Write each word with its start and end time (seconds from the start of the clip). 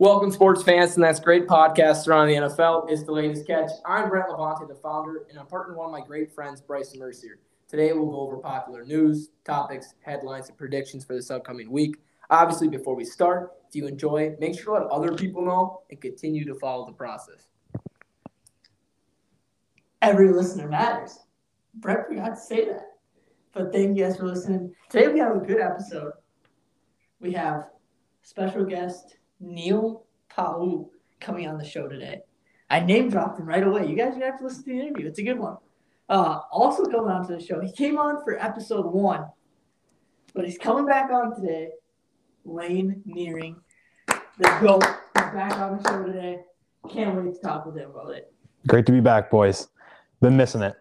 Welcome, 0.00 0.30
sports 0.30 0.62
fans, 0.62 0.94
and 0.94 1.02
that's 1.02 1.18
great 1.18 1.48
podcast 1.48 2.06
around 2.06 2.28
the 2.28 2.34
NFL. 2.34 2.88
It's 2.88 3.02
the 3.02 3.10
latest 3.10 3.48
catch. 3.48 3.68
I'm 3.84 4.08
Brent 4.08 4.28
Levante, 4.30 4.64
the 4.68 4.76
founder, 4.76 5.26
and 5.28 5.36
I'm 5.36 5.46
partnering 5.46 5.70
with 5.70 5.78
one 5.78 5.86
of 5.86 5.90
my 5.90 6.06
great 6.06 6.32
friends, 6.32 6.60
Bryson 6.60 7.00
Mercier. 7.00 7.40
Today, 7.66 7.92
we'll 7.92 8.06
go 8.06 8.20
over 8.20 8.36
popular 8.36 8.84
news, 8.84 9.30
topics, 9.44 9.94
headlines, 10.02 10.50
and 10.50 10.56
predictions 10.56 11.04
for 11.04 11.16
this 11.16 11.32
upcoming 11.32 11.68
week. 11.68 11.96
Obviously, 12.30 12.68
before 12.68 12.94
we 12.94 13.04
start, 13.04 13.54
if 13.68 13.74
you 13.74 13.88
enjoy, 13.88 14.36
make 14.38 14.56
sure 14.56 14.78
to 14.78 14.84
let 14.84 14.92
other 14.92 15.16
people 15.16 15.44
know 15.44 15.82
and 15.90 16.00
continue 16.00 16.44
to 16.44 16.54
follow 16.60 16.86
the 16.86 16.92
process. 16.92 17.48
Every 20.00 20.32
listener 20.32 20.68
matters. 20.68 21.18
Brent 21.74 22.06
forgot 22.06 22.36
to 22.36 22.40
say 22.40 22.66
that. 22.66 22.92
But 23.52 23.72
thank 23.72 23.98
you 23.98 24.04
guys 24.04 24.16
for 24.16 24.26
listening. 24.26 24.72
Today 24.90 25.08
we 25.08 25.18
have 25.18 25.34
a 25.34 25.40
good 25.40 25.60
episode. 25.60 26.12
We 27.18 27.32
have 27.32 27.64
special 28.22 28.64
guest 28.64 29.17
Neil 29.40 30.04
Pau'u 30.30 30.88
coming 31.20 31.48
on 31.48 31.58
the 31.58 31.64
show 31.64 31.88
today. 31.88 32.20
I 32.70 32.80
name 32.80 33.08
dropped 33.08 33.38
him 33.38 33.46
right 33.46 33.66
away. 33.66 33.86
You 33.86 33.96
guys 33.96 34.10
are 34.10 34.20
gonna 34.20 34.26
have 34.26 34.38
to 34.38 34.44
listen 34.44 34.64
to 34.64 34.70
the 34.70 34.80
interview. 34.80 35.06
It's 35.06 35.18
a 35.18 35.22
good 35.22 35.38
one. 35.38 35.56
Uh, 36.08 36.40
also 36.50 36.84
coming 36.84 37.10
on 37.10 37.26
to 37.26 37.34
the 37.36 37.42
show, 37.42 37.60
he 37.60 37.70
came 37.72 37.98
on 37.98 38.22
for 38.24 38.42
episode 38.42 38.86
one, 38.86 39.26
but 40.34 40.44
he's 40.44 40.58
coming 40.58 40.86
back 40.86 41.10
on 41.10 41.34
today. 41.34 41.70
Lane 42.44 43.02
Nearing, 43.04 43.56
the 44.06 44.58
GOAT, 44.60 44.82
is 44.84 45.32
back 45.34 45.52
on 45.58 45.76
the 45.76 45.88
show 45.88 46.02
today. 46.04 46.38
Can't 46.90 47.14
wait 47.22 47.34
to 47.34 47.40
talk 47.40 47.66
with 47.66 47.76
him 47.76 47.90
about 47.90 48.14
it. 48.14 48.32
Great 48.66 48.86
to 48.86 48.92
be 48.92 49.00
back, 49.00 49.30
boys. 49.30 49.68
Been 50.20 50.36
missing 50.36 50.62
it. 50.62 50.76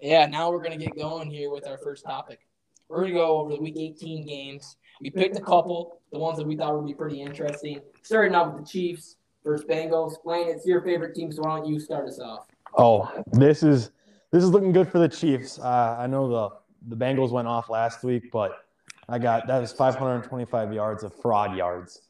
Yeah, 0.00 0.24
now 0.26 0.50
we're 0.50 0.62
going 0.62 0.78
to 0.78 0.82
get 0.82 0.96
going 0.96 1.30
here 1.30 1.50
with 1.50 1.66
our 1.66 1.76
first 1.78 2.04
topic. 2.04 2.40
We're 2.88 3.02
going 3.02 3.12
to 3.12 3.18
go 3.18 3.38
over 3.38 3.50
the 3.50 3.60
week 3.60 3.76
18 3.76 4.26
games. 4.26 4.76
We 5.00 5.10
picked 5.10 5.36
a 5.36 5.40
couple, 5.40 6.00
the 6.12 6.18
ones 6.18 6.38
that 6.38 6.46
we 6.46 6.56
thought 6.56 6.76
would 6.76 6.86
be 6.86 6.94
pretty 6.94 7.20
interesting. 7.20 7.80
Starting 8.02 8.34
out 8.34 8.54
with 8.54 8.64
the 8.64 8.70
Chiefs 8.70 9.16
versus 9.44 9.64
Bengals. 9.66 10.14
Blaine, 10.22 10.48
it's 10.48 10.66
your 10.66 10.82
favorite 10.82 11.14
team, 11.14 11.32
so 11.32 11.42
why 11.42 11.58
don't 11.58 11.66
you 11.66 11.80
start 11.80 12.06
us 12.06 12.20
off? 12.20 12.46
Oh, 12.76 13.10
this 13.32 13.62
is 13.62 13.90
this 14.30 14.44
is 14.44 14.50
looking 14.50 14.72
good 14.72 14.88
for 14.88 14.98
the 14.98 15.08
Chiefs. 15.08 15.58
Uh, 15.58 15.96
I 15.98 16.06
know 16.06 16.28
the 16.28 16.94
the 16.94 16.96
Bengals 16.96 17.30
went 17.30 17.48
off 17.48 17.70
last 17.70 18.04
week, 18.04 18.30
but 18.30 18.64
I 19.08 19.18
got 19.18 19.46
that 19.46 19.58
was 19.58 19.72
525 19.72 20.72
yards 20.72 21.02
of 21.02 21.14
fraud 21.20 21.56
yards. 21.56 22.02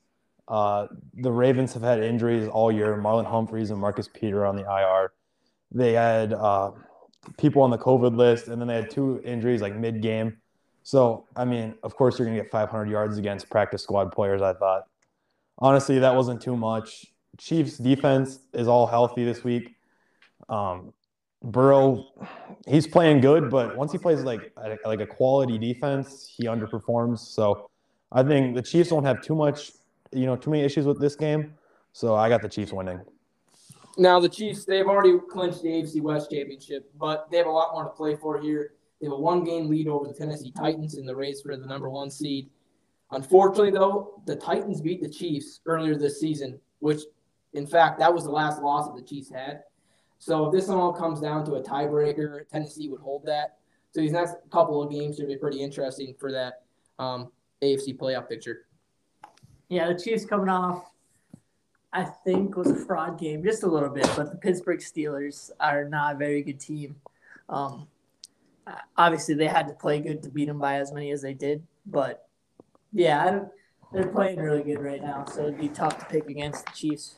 Uh, 0.48 0.88
the 1.14 1.30
Ravens 1.30 1.72
have 1.74 1.82
had 1.82 2.02
injuries 2.02 2.48
all 2.48 2.72
year. 2.72 2.96
Marlon 2.96 3.24
Humphreys 3.24 3.70
and 3.70 3.80
Marcus 3.80 4.08
Peter 4.12 4.44
on 4.44 4.56
the 4.56 4.62
IR. 4.62 5.12
They 5.70 5.92
had 5.92 6.32
uh, 6.32 6.72
people 7.38 7.62
on 7.62 7.70
the 7.70 7.78
COVID 7.78 8.16
list, 8.16 8.48
and 8.48 8.60
then 8.60 8.66
they 8.66 8.74
had 8.74 8.90
two 8.90 9.22
injuries 9.24 9.62
like 9.62 9.76
mid 9.76 10.02
game. 10.02 10.38
So, 10.82 11.26
I 11.36 11.44
mean, 11.44 11.74
of 11.82 11.94
course, 11.94 12.18
you're 12.18 12.26
going 12.26 12.36
to 12.36 12.42
get 12.42 12.50
500 12.50 12.88
yards 12.88 13.18
against 13.18 13.50
practice 13.50 13.82
squad 13.82 14.12
players, 14.12 14.42
I 14.42 14.54
thought. 14.54 14.84
Honestly, 15.58 15.98
that 15.98 16.14
wasn't 16.14 16.40
too 16.40 16.56
much. 16.56 17.06
Chiefs 17.38 17.78
defense 17.78 18.40
is 18.54 18.66
all 18.66 18.86
healthy 18.86 19.24
this 19.24 19.44
week. 19.44 19.76
Um, 20.48 20.92
Burrow, 21.42 22.04
he's 22.66 22.86
playing 22.86 23.20
good, 23.20 23.50
but 23.50 23.76
once 23.76 23.92
he 23.92 23.98
plays 23.98 24.22
like 24.22 24.52
like 24.84 25.00
a 25.00 25.06
quality 25.06 25.58
defense, 25.58 26.30
he 26.36 26.44
underperforms. 26.44 27.18
So 27.20 27.70
I 28.12 28.22
think 28.22 28.54
the 28.54 28.62
Chiefs 28.62 28.90
won't 28.90 29.06
have 29.06 29.22
too 29.22 29.34
much, 29.34 29.72
you 30.12 30.26
know, 30.26 30.36
too 30.36 30.50
many 30.50 30.62
issues 30.64 30.84
with 30.84 31.00
this 31.00 31.16
game. 31.16 31.54
So 31.92 32.14
I 32.14 32.28
got 32.28 32.42
the 32.42 32.48
Chiefs 32.48 32.72
winning. 32.72 33.00
Now 33.96 34.20
the 34.20 34.28
Chiefs, 34.28 34.64
they've 34.64 34.86
already 34.86 35.18
clinched 35.30 35.62
the 35.62 35.68
AFC 35.68 36.00
West 36.00 36.30
championship, 36.30 36.90
but 36.98 37.30
they 37.30 37.38
have 37.38 37.46
a 37.46 37.50
lot 37.50 37.72
more 37.72 37.84
to 37.84 37.90
play 37.90 38.16
for 38.16 38.40
here. 38.40 38.74
They 39.00 39.06
have 39.06 39.12
a 39.12 39.20
one-game 39.20 39.68
lead 39.68 39.88
over 39.88 40.06
the 40.06 40.14
Tennessee 40.14 40.52
Titans 40.52 40.98
in 40.98 41.06
the 41.06 41.16
race 41.16 41.40
for 41.40 41.56
the 41.56 41.66
number 41.66 41.88
one 41.88 42.10
seed. 42.10 42.50
Unfortunately, 43.12 43.70
though, 43.70 44.22
the 44.26 44.36
Titans 44.36 44.80
beat 44.80 45.02
the 45.02 45.08
Chiefs 45.08 45.60
earlier 45.66 45.96
this 45.96 46.20
season, 46.20 46.60
which, 46.80 47.02
in 47.54 47.66
fact, 47.66 47.98
that 47.98 48.12
was 48.12 48.24
the 48.24 48.30
last 48.30 48.62
loss 48.62 48.86
that 48.86 48.96
the 48.96 49.06
Chiefs 49.06 49.30
had. 49.30 49.62
So 50.18 50.46
if 50.46 50.52
this 50.52 50.68
all 50.68 50.92
comes 50.92 51.20
down 51.20 51.44
to 51.46 51.54
a 51.54 51.62
tiebreaker, 51.62 52.46
Tennessee 52.48 52.88
would 52.88 53.00
hold 53.00 53.24
that. 53.26 53.56
So 53.92 54.00
these 54.00 54.12
next 54.12 54.36
couple 54.52 54.82
of 54.82 54.90
games 54.90 55.16
should 55.16 55.28
be 55.28 55.36
pretty 55.36 55.62
interesting 55.62 56.14
for 56.18 56.30
that 56.30 56.62
um, 56.98 57.32
AFC 57.62 57.96
playoff 57.96 58.28
picture. 58.28 58.66
Yeah, 59.68 59.88
the 59.88 59.98
Chiefs 59.98 60.24
coming 60.26 60.48
off 60.48 60.84
I 61.92 62.04
think 62.04 62.56
was 62.56 62.70
a 62.70 62.76
fraud 62.76 63.18
game, 63.18 63.42
just 63.42 63.64
a 63.64 63.66
little 63.66 63.88
bit. 63.88 64.08
But 64.16 64.30
the 64.30 64.38
Pittsburgh 64.38 64.78
Steelers 64.78 65.50
are 65.58 65.84
not 65.84 66.14
a 66.14 66.18
very 66.18 66.42
good 66.42 66.60
team. 66.60 66.96
Um, 67.48 67.88
obviously, 68.96 69.34
they 69.34 69.46
had 69.46 69.68
to 69.68 69.74
play 69.74 70.00
good 70.00 70.22
to 70.22 70.30
beat 70.30 70.46
them 70.46 70.58
by 70.58 70.76
as 70.76 70.92
many 70.92 71.10
as 71.10 71.22
they 71.22 71.34
did. 71.34 71.62
But 71.86 72.26
yeah, 72.92 73.44
they're 73.92 74.08
playing 74.08 74.38
really 74.38 74.62
good 74.62 74.80
right 74.80 75.02
now, 75.02 75.24
so 75.24 75.42
it'd 75.42 75.58
be 75.58 75.68
tough 75.68 75.98
to 75.98 76.04
pick 76.06 76.28
against 76.28 76.66
the 76.66 76.72
Chiefs, 76.72 77.16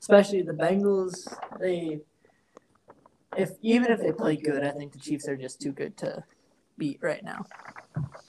especially 0.00 0.42
the 0.42 0.52
Bengals. 0.52 1.34
They, 1.58 2.00
if 3.36 3.50
even 3.62 3.90
if 3.90 4.00
they 4.00 4.12
play 4.12 4.36
good, 4.36 4.64
I 4.64 4.70
think 4.70 4.92
the 4.92 4.98
Chiefs 4.98 5.28
are 5.28 5.36
just 5.36 5.60
too 5.60 5.72
good 5.72 5.96
to 5.98 6.24
beat 6.78 6.98
right 7.00 7.24
now. 7.24 7.44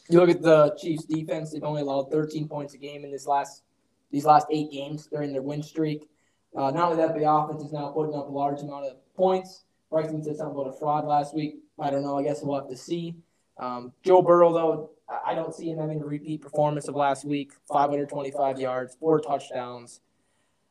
You 0.10 0.20
look 0.20 0.30
at 0.30 0.42
the 0.42 0.76
Chiefs' 0.80 1.06
defense; 1.06 1.52
they've 1.52 1.64
only 1.64 1.82
allowed 1.82 2.12
13 2.12 2.48
points 2.48 2.74
a 2.74 2.78
game 2.78 3.04
in 3.04 3.12
this 3.12 3.28
last 3.28 3.64
these 4.12 4.26
last 4.26 4.48
eight 4.50 4.72
games 4.72 5.08
during 5.08 5.34
their 5.34 5.42
win 5.42 5.62
streak. 5.62 6.08
Uh, 6.56 6.72
not 6.72 6.92
only 6.92 6.98
that, 6.98 7.16
the 7.18 7.30
offense 7.30 7.64
is 7.64 7.74
now 7.74 7.90
putting 7.90 8.16
up 8.16 8.30
a 8.30 8.32
large 8.32 8.62
amount 8.62 8.86
of 8.86 8.98
points. 9.16 9.66
Bryson 9.90 10.24
said 10.24 10.38
something 10.38 10.56
about 10.56 10.74
a 10.74 10.80
fraud 10.80 11.06
last 11.06 11.36
week. 11.36 11.58
I 11.80 11.90
don't 11.90 12.04
know. 12.04 12.18
I 12.18 12.24
guess 12.24 12.42
we'll 12.42 12.60
have 12.60 12.70
to 12.70 12.78
see. 12.78 13.16
Um, 13.58 13.94
Joe 14.04 14.22
Burrow, 14.22 14.54
though, 14.54 14.92
I 15.26 15.36
don't 15.36 15.54
see 15.54 15.70
him 15.70 15.78
having 15.78 16.02
a 16.02 16.06
repeat 16.06 16.42
performance 16.42 16.88
of 16.88 16.96
last 16.96 17.26
week 17.26 17.52
525 17.72 18.60
yards, 18.60 18.96
four 19.00 19.20
touchdowns. 19.20 20.02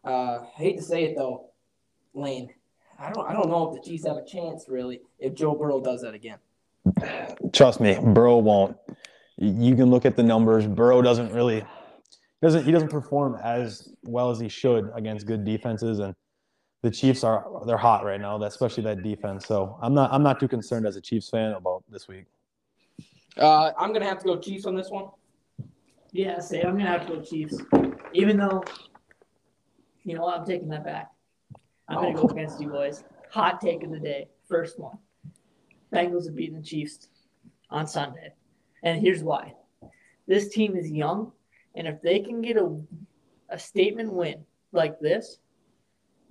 Uh, 0.05 0.41
I 0.41 0.47
hate 0.57 0.77
to 0.77 0.83
say 0.83 1.05
it, 1.05 1.17
though, 1.17 1.47
Lane. 2.15 2.53
I 2.99 3.11
don't, 3.11 3.29
I 3.29 3.33
don't 3.33 3.49
know 3.49 3.69
if 3.69 3.83
the 3.83 3.89
Chiefs 3.89 4.07
have 4.07 4.17
a 4.17 4.25
chance, 4.25 4.67
really, 4.69 5.01
if 5.19 5.35
Joe 5.35 5.55
Burrow 5.55 5.81
does 5.81 6.03
that 6.03 6.15
again. 6.15 6.39
Trust 7.53 7.81
me, 7.81 7.99
Burrow 8.01 8.39
won't. 8.39 8.77
You 9.37 9.75
can 9.75 9.87
look 9.91 10.05
at 10.05 10.17
the 10.17 10.23
numbers. 10.23 10.67
Burrow 10.67 11.03
doesn't 11.03 11.33
really 11.33 11.65
doesn't 12.43 12.65
he 12.65 12.73
doesn't 12.73 12.91
perform 12.91 13.39
as 13.43 13.89
well 14.03 14.31
as 14.31 14.39
he 14.39 14.49
should 14.49 14.91
against 14.95 15.27
good 15.27 15.45
defenses 15.45 15.99
and 15.99 16.15
the 16.85 16.91
Chiefs 16.91 17.25
are 17.25 17.47
they're 17.65 17.79
hot 17.79 18.05
right 18.05 18.21
now, 18.21 18.41
especially 18.43 18.83
that 18.83 19.03
defense. 19.03 19.47
So 19.47 19.79
I'm 19.81 19.95
not 19.95 20.13
I'm 20.13 20.23
not 20.23 20.39
too 20.39 20.47
concerned 20.47 20.87
as 20.87 20.97
a 20.97 21.01
Chiefs 21.01 21.31
fan 21.31 21.53
about 21.53 21.83
this 21.89 22.07
week. 22.09 22.27
Uh, 23.39 23.73
I'm 23.79 23.95
gonna 23.95 24.05
have 24.05 24.19
to 24.19 24.27
go 24.27 24.39
Chiefs 24.39 24.67
on 24.67 24.77
this 24.77 24.91
one. 24.91 25.07
Yeah, 26.13 26.39
say 26.41 26.61
I'm 26.63 26.77
gonna 26.77 26.91
have 26.91 27.07
to 27.07 27.15
go 27.15 27.21
Chiefs, 27.23 27.57
even 28.13 28.37
though 28.37 28.63
you 30.05 30.15
know 30.15 30.29
I'm 30.29 30.45
taking 30.45 30.69
that 30.69 30.85
back. 30.85 31.11
I'm 31.89 31.97
gonna 31.97 32.15
go 32.15 32.29
against 32.29 32.61
you 32.61 32.69
boys. 32.69 33.03
Hot 33.31 33.63
take 33.63 33.83
of 33.83 33.91
the 33.91 33.99
day, 33.99 34.29
first 34.47 34.79
one. 34.79 34.99
Bengals 35.91 36.27
have 36.27 36.37
beaten 36.37 36.57
the 36.57 36.63
Chiefs 36.63 37.09
on 37.71 37.87
Sunday, 37.87 38.35
and 38.83 39.01
here's 39.01 39.23
why. 39.23 39.55
This 40.27 40.51
team 40.51 40.77
is 40.77 40.91
young 40.91 41.33
and 41.75 41.87
if 41.89 42.01
they 42.03 42.21
can 42.21 42.41
get 42.41 42.57
a, 42.57 42.79
a 43.49 43.59
statement 43.59 44.13
win 44.13 44.45
like 44.73 44.99
this 45.01 45.39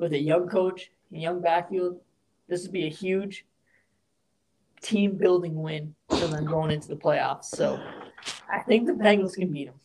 with 0.03 0.13
a 0.13 0.19
young 0.19 0.47
coach, 0.47 0.91
a 1.13 1.17
young 1.17 1.41
backfield, 1.41 1.99
this 2.47 2.63
would 2.63 2.73
be 2.73 2.85
a 2.85 2.89
huge 2.89 3.45
team 4.81 5.17
building 5.17 5.55
win 5.61 5.95
for 6.09 6.27
them 6.27 6.45
going 6.45 6.71
into 6.71 6.89
the 6.89 6.95
playoffs. 6.95 7.45
So 7.45 7.81
I 8.51 8.59
think 8.59 8.85
the 8.85 8.93
Bengals 8.93 9.33
can 9.33 9.51
beat 9.51 9.67
them. 9.67 9.79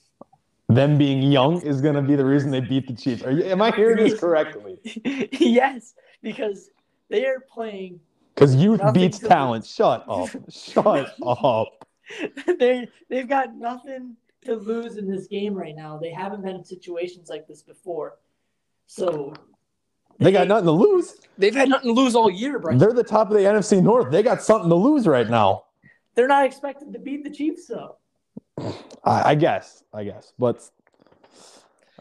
Them 0.68 0.98
being 0.98 1.22
young 1.22 1.62
is 1.62 1.80
going 1.80 1.94
to 1.94 2.02
be 2.02 2.16
the 2.16 2.24
reason 2.24 2.50
they 2.50 2.60
beat 2.60 2.88
the 2.88 2.94
Chiefs. 2.94 3.22
Are 3.22 3.30
you, 3.30 3.44
am 3.44 3.62
I 3.62 3.70
hearing 3.70 3.96
this 3.96 4.18
correctly? 4.20 4.80
yes, 5.32 5.94
because 6.20 6.70
they 7.08 7.24
are 7.24 7.40
playing. 7.40 8.00
Because 8.34 8.54
youth 8.56 8.80
beats 8.92 9.18
talent. 9.20 9.62
Lose. 9.62 9.72
Shut 9.72 10.04
up. 10.08 10.28
Shut 10.50 11.14
up. 11.24 11.88
they 12.58 12.88
they've 13.08 13.28
got 13.28 13.54
nothing 13.54 14.16
to 14.44 14.56
lose 14.56 14.96
in 14.96 15.10
this 15.10 15.26
game 15.26 15.54
right 15.54 15.74
now. 15.74 15.96
They 15.96 16.10
haven't 16.10 16.42
been 16.42 16.56
in 16.56 16.64
situations 16.64 17.30
like 17.30 17.46
this 17.46 17.62
before. 17.62 18.18
So 18.86 19.32
they, 20.18 20.32
got 20.32 20.48
nothing 20.48 20.66
to 20.66 20.72
lose. 20.72 21.16
They've 21.36 21.54
had 21.54 21.68
nothing 21.68 21.94
to 21.94 22.00
lose 22.00 22.14
all 22.14 22.30
year, 22.30 22.58
bro. 22.58 22.76
They're 22.76 22.92
the 22.92 23.04
top 23.04 23.30
of 23.30 23.36
the 23.36 23.42
NFC 23.42 23.82
North. 23.82 24.10
They 24.10 24.22
got 24.22 24.42
something 24.42 24.68
to 24.68 24.74
lose 24.74 25.06
right 25.06 25.28
now. 25.28 25.64
They're 26.14 26.28
not 26.28 26.44
expected 26.44 26.92
to 26.92 26.98
beat 26.98 27.24
the 27.24 27.30
Chiefs, 27.30 27.66
though. 27.66 27.96
I, 29.04 29.30
I 29.30 29.34
guess. 29.34 29.84
I 29.94 30.04
guess. 30.04 30.32
But 30.38 30.68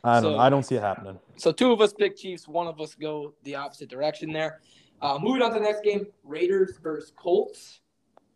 I 0.04 0.22
don't 0.22 0.34
so, 0.34 0.40
I 0.40 0.50
don't 0.50 0.64
see 0.64 0.76
it 0.76 0.82
happening. 0.82 1.20
So 1.36 1.52
two 1.52 1.72
of 1.72 1.82
us 1.82 1.94
pick 1.94 2.18
Chiefs, 2.18 2.48
one 2.48 2.68
of 2.68 2.80
us 2.82 2.96
go 2.96 3.34
the 3.44 3.56
opposite 3.56 3.90
direction 3.90 4.32
there. 4.32 4.62
Uh, 5.02 5.20
moving 5.22 5.42
on 5.42 5.54
to 5.54 5.60
the 5.60 5.64
next 5.64 5.84
game, 5.84 6.08
Raiders 6.24 6.80
versus 6.82 7.12
Colts. 7.16 7.82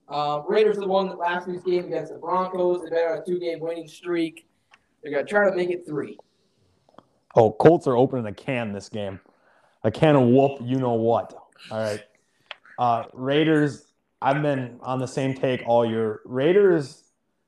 Uh, 0.07 0.42
Raiders 0.48 0.77
have 0.77 0.89
won 0.89 1.18
last 1.18 1.48
week's 1.48 1.63
game 1.63 1.86
against 1.86 2.13
the 2.13 2.19
Broncos. 2.19 2.81
They've 2.81 2.92
been 2.92 3.00
on 3.00 3.18
a 3.19 3.25
two-game 3.25 3.60
winning 3.60 3.88
streak. 3.88 4.48
They're 5.01 5.12
going 5.12 5.25
to 5.25 5.30
try 5.30 5.50
to 5.50 5.56
make 5.56 5.69
it 5.69 5.86
three. 5.86 6.18
Oh, 7.36 7.51
Colts 7.51 7.88
are 7.88 7.95
opening 7.95 8.25
a 8.25 8.34
can 8.34 8.74
this 8.74 8.89
game. 8.89 9.19
A 9.83 9.92
can 9.92 10.16
of 10.16 10.28
whoop, 10.28 10.60
you 10.63 10.78
know 10.78 10.94
what. 10.94 11.33
All 11.72 11.80
right. 11.80 12.04
Uh, 12.78 13.04
Raiders, 13.13 13.86
I've 14.22 14.42
been 14.42 14.80
on 14.81 15.00
the 15.00 15.07
same 15.07 15.33
take 15.33 15.63
all 15.66 15.86
year. 15.86 16.22
Raiders 16.25 17.04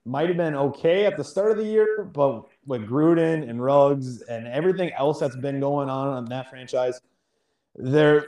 might 0.06 0.28
have 0.28 0.38
been 0.38 0.56
okay 0.56 1.06
at 1.06 1.18
the 1.18 1.24
start 1.24 1.52
of 1.52 1.58
the 1.58 1.66
year, 1.66 2.04
but 2.04 2.46
with 2.66 2.88
Gruden 2.88 3.48
and 3.50 3.64
Ruggs 3.64 4.22
and 4.24 4.48
everything 4.48 4.92
else 4.94 5.20
that's 5.20 5.36
been 5.36 5.60
going 5.60 5.90
on 5.90 6.08
on 6.08 6.26
that 6.26 6.50
franchise, 6.50 7.00
they're 7.76 8.28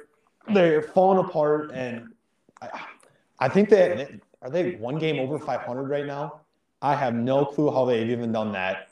they're 0.54 0.81
falling 0.81 1.25
apart. 1.25 1.72
And 1.74 2.13
I, 2.62 2.69
I 3.40 3.50
think 3.50 3.69
that 3.69 4.12
are 4.42 4.50
they 4.50 4.75
one 4.75 5.00
game 5.00 5.19
over 5.19 5.40
500 5.40 5.90
right 5.90 6.06
now. 6.06 6.42
I 6.81 6.96
have 6.96 7.13
no 7.13 7.46
clue 7.46 7.72
how 7.72 7.86
they've 7.86 8.10
even 8.10 8.31
done 8.31 8.51
that. 8.51 8.90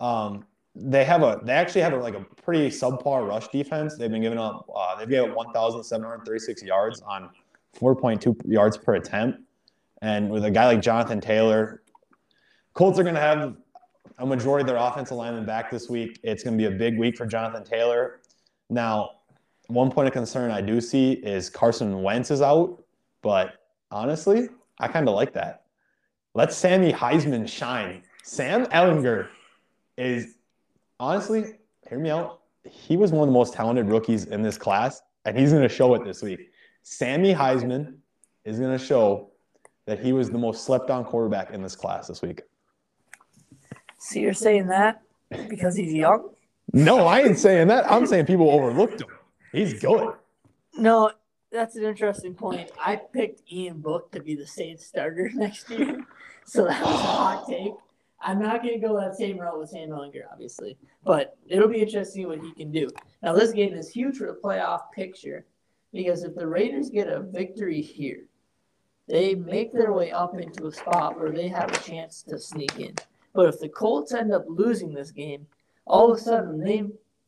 Um, 0.00 0.44
they 0.74 1.04
have 1.04 1.22
a 1.22 1.40
they 1.44 1.52
actually 1.52 1.82
have 1.82 1.92
a, 1.92 1.96
like 1.96 2.14
a 2.14 2.20
pretty 2.42 2.68
subpar 2.68 3.28
rush 3.28 3.48
defense. 3.48 3.96
They've 3.96 4.10
been 4.10 4.22
giving 4.22 4.38
up 4.38 4.68
uh, 4.74 4.96
they've 4.96 5.08
given 5.08 5.30
up 5.30 5.36
1,736 5.36 6.62
yards 6.62 7.00
on 7.02 7.30
4.2 7.78 8.36
yards 8.46 8.76
per 8.76 8.94
attempt. 8.94 9.40
And 10.02 10.30
with 10.30 10.44
a 10.44 10.50
guy 10.50 10.66
like 10.66 10.82
Jonathan 10.82 11.20
Taylor, 11.20 11.82
Colts 12.74 12.98
are 12.98 13.04
going 13.04 13.14
to 13.14 13.20
have 13.20 13.56
a 14.18 14.26
majority 14.26 14.62
of 14.62 14.66
their 14.66 14.76
offensive 14.76 15.16
linemen 15.16 15.46
back 15.46 15.70
this 15.70 15.88
week. 15.88 16.20
It's 16.22 16.42
going 16.42 16.58
to 16.58 16.68
be 16.68 16.72
a 16.74 16.76
big 16.76 16.98
week 16.98 17.16
for 17.16 17.26
Jonathan 17.26 17.64
Taylor. 17.64 18.20
Now, 18.68 19.10
one 19.68 19.90
point 19.90 20.08
of 20.08 20.12
concern 20.12 20.50
I 20.50 20.60
do 20.60 20.80
see 20.80 21.12
is 21.12 21.48
Carson 21.48 22.02
Wentz 22.02 22.30
is 22.30 22.42
out, 22.42 22.82
but 23.22 23.54
honestly, 23.90 24.48
I 24.78 24.88
kind 24.88 25.08
of 25.08 25.14
like 25.14 25.32
that. 25.34 25.62
Let 26.34 26.52
Sammy 26.52 26.92
Heisman 26.92 27.48
shine. 27.48 28.02
Sam 28.24 28.66
Ehlinger 28.66 29.28
is 29.96 30.34
honestly, 31.00 31.54
hear 31.88 31.98
me 31.98 32.10
out. 32.10 32.40
He 32.64 32.96
was 32.96 33.12
one 33.12 33.28
of 33.28 33.32
the 33.32 33.38
most 33.38 33.54
talented 33.54 33.86
rookies 33.86 34.24
in 34.26 34.42
this 34.42 34.56
class, 34.56 35.02
and 35.24 35.38
he's 35.38 35.50
going 35.50 35.62
to 35.62 35.68
show 35.68 35.94
it 35.94 36.04
this 36.04 36.22
week. 36.22 36.50
Sammy 36.82 37.34
Heisman 37.34 37.96
is 38.44 38.58
going 38.58 38.76
to 38.76 38.84
show 38.84 39.30
that 39.86 39.98
he 39.98 40.12
was 40.12 40.30
the 40.30 40.38
most 40.38 40.64
slept 40.64 40.90
on 40.90 41.04
quarterback 41.04 41.50
in 41.50 41.62
this 41.62 41.76
class 41.76 42.08
this 42.08 42.22
week. 42.22 42.42
So 43.98 44.18
you're 44.18 44.34
saying 44.34 44.66
that 44.68 45.02
because 45.48 45.76
he's 45.76 45.92
young? 45.92 46.30
No, 46.72 47.06
I 47.06 47.20
ain't 47.20 47.38
saying 47.38 47.68
that. 47.68 47.90
I'm 47.90 48.06
saying 48.06 48.26
people 48.26 48.50
overlooked 48.50 49.00
him. 49.00 49.08
He's 49.52 49.80
good. 49.80 50.14
No, 50.76 51.12
that's 51.52 51.76
an 51.76 51.84
interesting 51.84 52.34
point. 52.34 52.70
I 52.78 52.96
picked 52.96 53.42
Ian 53.52 53.80
Book 53.80 54.10
to 54.12 54.20
be 54.20 54.34
the 54.34 54.46
Saints 54.46 54.86
starter 54.86 55.30
next 55.34 55.70
year, 55.70 56.04
so 56.44 56.64
that 56.64 56.82
was 56.82 56.94
a 56.94 56.98
hot 56.98 57.46
take. 57.48 57.72
I'm 58.24 58.40
not 58.40 58.62
going 58.62 58.80
to 58.80 58.86
go 58.86 58.98
that 58.98 59.16
same 59.16 59.38
route 59.38 59.58
with 59.58 59.68
Sam 59.68 59.90
Ehlinger, 59.90 60.22
obviously, 60.32 60.78
but 61.04 61.36
it'll 61.46 61.68
be 61.68 61.82
interesting 61.82 62.26
what 62.26 62.40
he 62.40 62.52
can 62.52 62.72
do. 62.72 62.88
Now, 63.22 63.34
this 63.34 63.52
game 63.52 63.74
is 63.74 63.90
huge 63.90 64.16
for 64.16 64.26
the 64.26 64.40
playoff 64.42 64.90
picture 64.92 65.44
because 65.92 66.24
if 66.24 66.34
the 66.34 66.46
Raiders 66.46 66.88
get 66.88 67.06
a 67.06 67.20
victory 67.20 67.82
here, 67.82 68.24
they 69.06 69.34
make 69.34 69.74
their 69.74 69.92
way 69.92 70.10
up 70.10 70.38
into 70.38 70.66
a 70.66 70.72
spot 70.72 71.20
where 71.20 71.30
they 71.30 71.48
have 71.48 71.70
a 71.70 71.82
chance 71.82 72.22
to 72.22 72.38
sneak 72.38 72.80
in. 72.80 72.94
But 73.34 73.48
if 73.48 73.60
the 73.60 73.68
Colts 73.68 74.14
end 74.14 74.32
up 74.32 74.46
losing 74.48 74.94
this 74.94 75.10
game, 75.10 75.46
all 75.84 76.10
of 76.10 76.18
a 76.18 76.20
sudden 76.20 76.58
they 76.58 76.84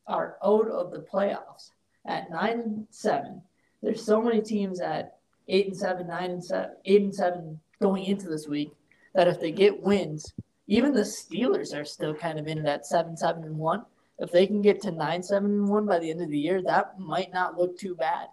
are 0.07 0.39
out 0.43 0.69
of 0.69 0.93
the 0.93 1.01
playoffs 1.01 1.73
at 2.07 2.31
nine 2.31 2.61
and 2.61 2.87
seven. 2.91 3.43
There's 3.83 4.03
so 4.03 4.23
many 4.23 4.41
teams 4.41 4.81
at 4.81 5.19
eight 5.49 5.67
and 5.67 5.77
seven, 5.77 6.07
nine 6.07 6.31
and 6.31 6.45
seven, 6.45 6.71
eight 6.87 7.03
and 7.03 7.15
seven 7.15 7.61
going 7.83 8.05
into 8.05 8.29
this 8.29 8.49
week 8.49 8.73
that 9.15 9.29
if 9.29 9.39
they 9.41 9.53
get 9.53 9.83
wins, 9.83 10.33
even 10.67 10.93
the 10.93 11.03
Steelers 11.03 11.75
are 11.75 11.85
still 11.85 12.15
kind 12.15 12.39
of 12.39 12.47
in 12.47 12.63
that 12.65 12.87
seven, 12.87 13.17
seven 13.17 13.45
and 13.45 13.57
one. 13.57 13.85
If 14.19 14.33
they 14.33 14.47
can 14.47 14.63
get 14.63 14.81
to 14.83 14.91
nine, 14.91 15.23
seven 15.23 15.51
and 15.51 15.69
one 15.69 15.87
by 15.87 15.99
the 15.99 16.11
end 16.11 16.23
of 16.23 16.31
the 16.31 16.39
year, 16.39 16.63
that 16.63 16.99
might 16.99 17.33
not 17.33 17.59
look 17.59 17.79
too 17.79 17.95
bad 17.95 18.29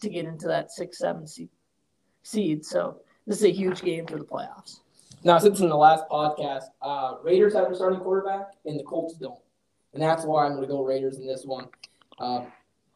to 0.00 0.08
get 0.08 0.24
into 0.24 0.48
that 0.48 0.70
six, 0.72 0.98
seven 0.98 1.26
seed. 1.26 1.48
seed. 2.22 2.64
So 2.64 3.00
this 3.26 3.38
is 3.38 3.44
a 3.44 3.52
huge 3.52 3.82
game 3.82 4.06
for 4.06 4.18
the 4.18 4.24
playoffs. 4.24 4.80
Now, 5.24 5.38
since 5.38 5.60
in 5.60 5.68
the 5.68 5.76
last 5.76 6.04
podcast, 6.10 6.64
uh, 6.82 7.14
Raiders 7.22 7.54
have 7.54 7.70
a 7.70 7.74
starting 7.74 8.00
quarterback 8.00 8.48
and 8.64 8.78
the 8.78 8.84
Colts 8.84 9.14
don't, 9.14 9.40
and 9.94 10.02
that's 10.02 10.24
why 10.24 10.44
I'm 10.44 10.52
going 10.52 10.62
to 10.62 10.68
go 10.68 10.82
Raiders 10.84 11.18
in 11.18 11.26
this 11.26 11.44
one. 11.44 11.66
Uh, 12.18 12.44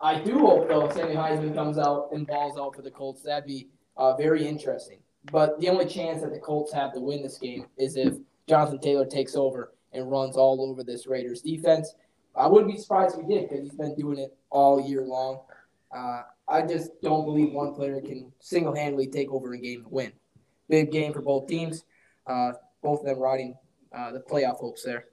I 0.00 0.20
do 0.20 0.38
hope 0.38 0.68
though 0.68 0.88
Sammy 0.90 1.14
Heisman 1.14 1.54
comes 1.54 1.78
out 1.78 2.08
and 2.12 2.26
balls 2.26 2.58
out 2.58 2.74
for 2.74 2.82
the 2.82 2.90
Colts. 2.90 3.22
That'd 3.22 3.46
be 3.46 3.68
uh, 3.96 4.16
very 4.16 4.46
interesting. 4.46 4.98
But 5.30 5.60
the 5.60 5.68
only 5.68 5.86
chance 5.86 6.22
that 6.22 6.32
the 6.32 6.40
Colts 6.40 6.72
have 6.72 6.92
to 6.94 7.00
win 7.00 7.22
this 7.22 7.38
game 7.38 7.66
is 7.76 7.96
if 7.96 8.14
Jonathan 8.48 8.80
Taylor 8.80 9.06
takes 9.06 9.36
over 9.36 9.72
and 9.92 10.10
runs 10.10 10.36
all 10.36 10.60
over 10.68 10.82
this 10.82 11.06
Raiders 11.06 11.42
defense. 11.42 11.94
I 12.34 12.46
wouldn't 12.46 12.72
be 12.72 12.78
surprised 12.78 13.18
if 13.18 13.26
he 13.26 13.34
did 13.34 13.48
because 13.48 13.64
he's 13.64 13.74
been 13.74 13.94
doing 13.94 14.18
it 14.18 14.36
all 14.50 14.80
year 14.80 15.02
long. 15.02 15.40
Uh, 15.94 16.22
I 16.48 16.62
just 16.62 16.90
don't 17.02 17.24
believe 17.24 17.52
one 17.52 17.74
player 17.74 18.00
can 18.00 18.32
single 18.40 18.74
handedly 18.74 19.06
take 19.06 19.30
over 19.30 19.52
a 19.52 19.58
game 19.58 19.82
and 19.82 19.92
win. 19.92 20.12
Big 20.68 20.90
game 20.90 21.12
for 21.12 21.20
both 21.20 21.46
teams. 21.46 21.84
Uh, 22.26 22.52
both 22.82 23.00
of 23.00 23.06
them 23.06 23.18
riding 23.18 23.54
uh, 23.94 24.12
the 24.12 24.20
playoff 24.20 24.56
hopes 24.56 24.82
there. 24.82 25.06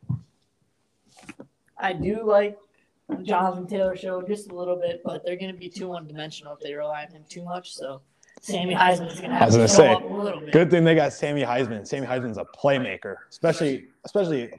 I 1.77 1.93
do 1.93 2.23
like 2.25 2.57
Jonathan 3.23 3.67
Taylor 3.67 3.95
show 3.95 4.21
just 4.21 4.51
a 4.51 4.55
little 4.55 4.75
bit, 4.75 5.01
but 5.03 5.23
they're 5.25 5.37
going 5.37 5.51
to 5.51 5.57
be 5.57 5.69
too 5.69 5.89
one 5.89 6.07
dimensional 6.07 6.53
if 6.53 6.59
they 6.59 6.73
rely 6.73 7.05
on 7.05 7.11
him 7.11 7.25
too 7.27 7.43
much. 7.43 7.73
So 7.73 8.01
Sammy 8.39 8.73
Heisman's 8.73 9.19
going 9.19 9.31
to 9.31 9.35
I 9.35 9.39
have 9.39 9.47
was 9.47 9.55
to 9.55 9.59
gonna 9.59 9.67
say, 9.67 9.93
a 9.93 9.97
little 9.97 10.39
bit. 10.39 10.51
Good 10.51 10.71
thing 10.71 10.83
they 10.83 10.95
got 10.95 11.13
Sammy 11.13 11.41
Heisman. 11.43 11.85
Sammy 11.85 12.07
Heisman's 12.07 12.37
a 12.37 12.45
playmaker, 12.45 13.15
especially 13.29 13.87
especially 14.05 14.51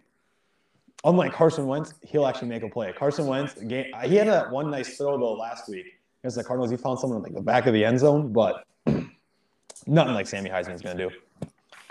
unlike 1.05 1.33
Carson 1.33 1.67
Wentz. 1.67 1.95
He'll 2.03 2.27
actually 2.27 2.49
make 2.49 2.63
a 2.63 2.69
play. 2.69 2.93
Carson 2.93 3.27
Wentz, 3.27 3.55
game, 3.55 3.87
he 4.05 4.17
had 4.17 4.29
that 4.29 4.51
one 4.51 4.71
nice 4.71 4.97
throw 4.97 5.19
though 5.19 5.33
last 5.33 5.69
week 5.69 5.87
against 6.23 6.37
the 6.37 6.45
Cardinals. 6.45 6.71
He 6.71 6.77
found 6.77 6.99
someone 6.99 7.19
in 7.19 7.23
like 7.23 7.35
the 7.35 7.41
back 7.41 7.67
of 7.67 7.73
the 7.73 7.85
end 7.85 7.99
zone, 7.99 8.33
but 8.33 8.65
nothing 9.87 10.15
like 10.15 10.27
Sammy 10.27 10.51
Heisman's 10.51 10.83
gonna 10.83 11.09
do. 11.09 11.11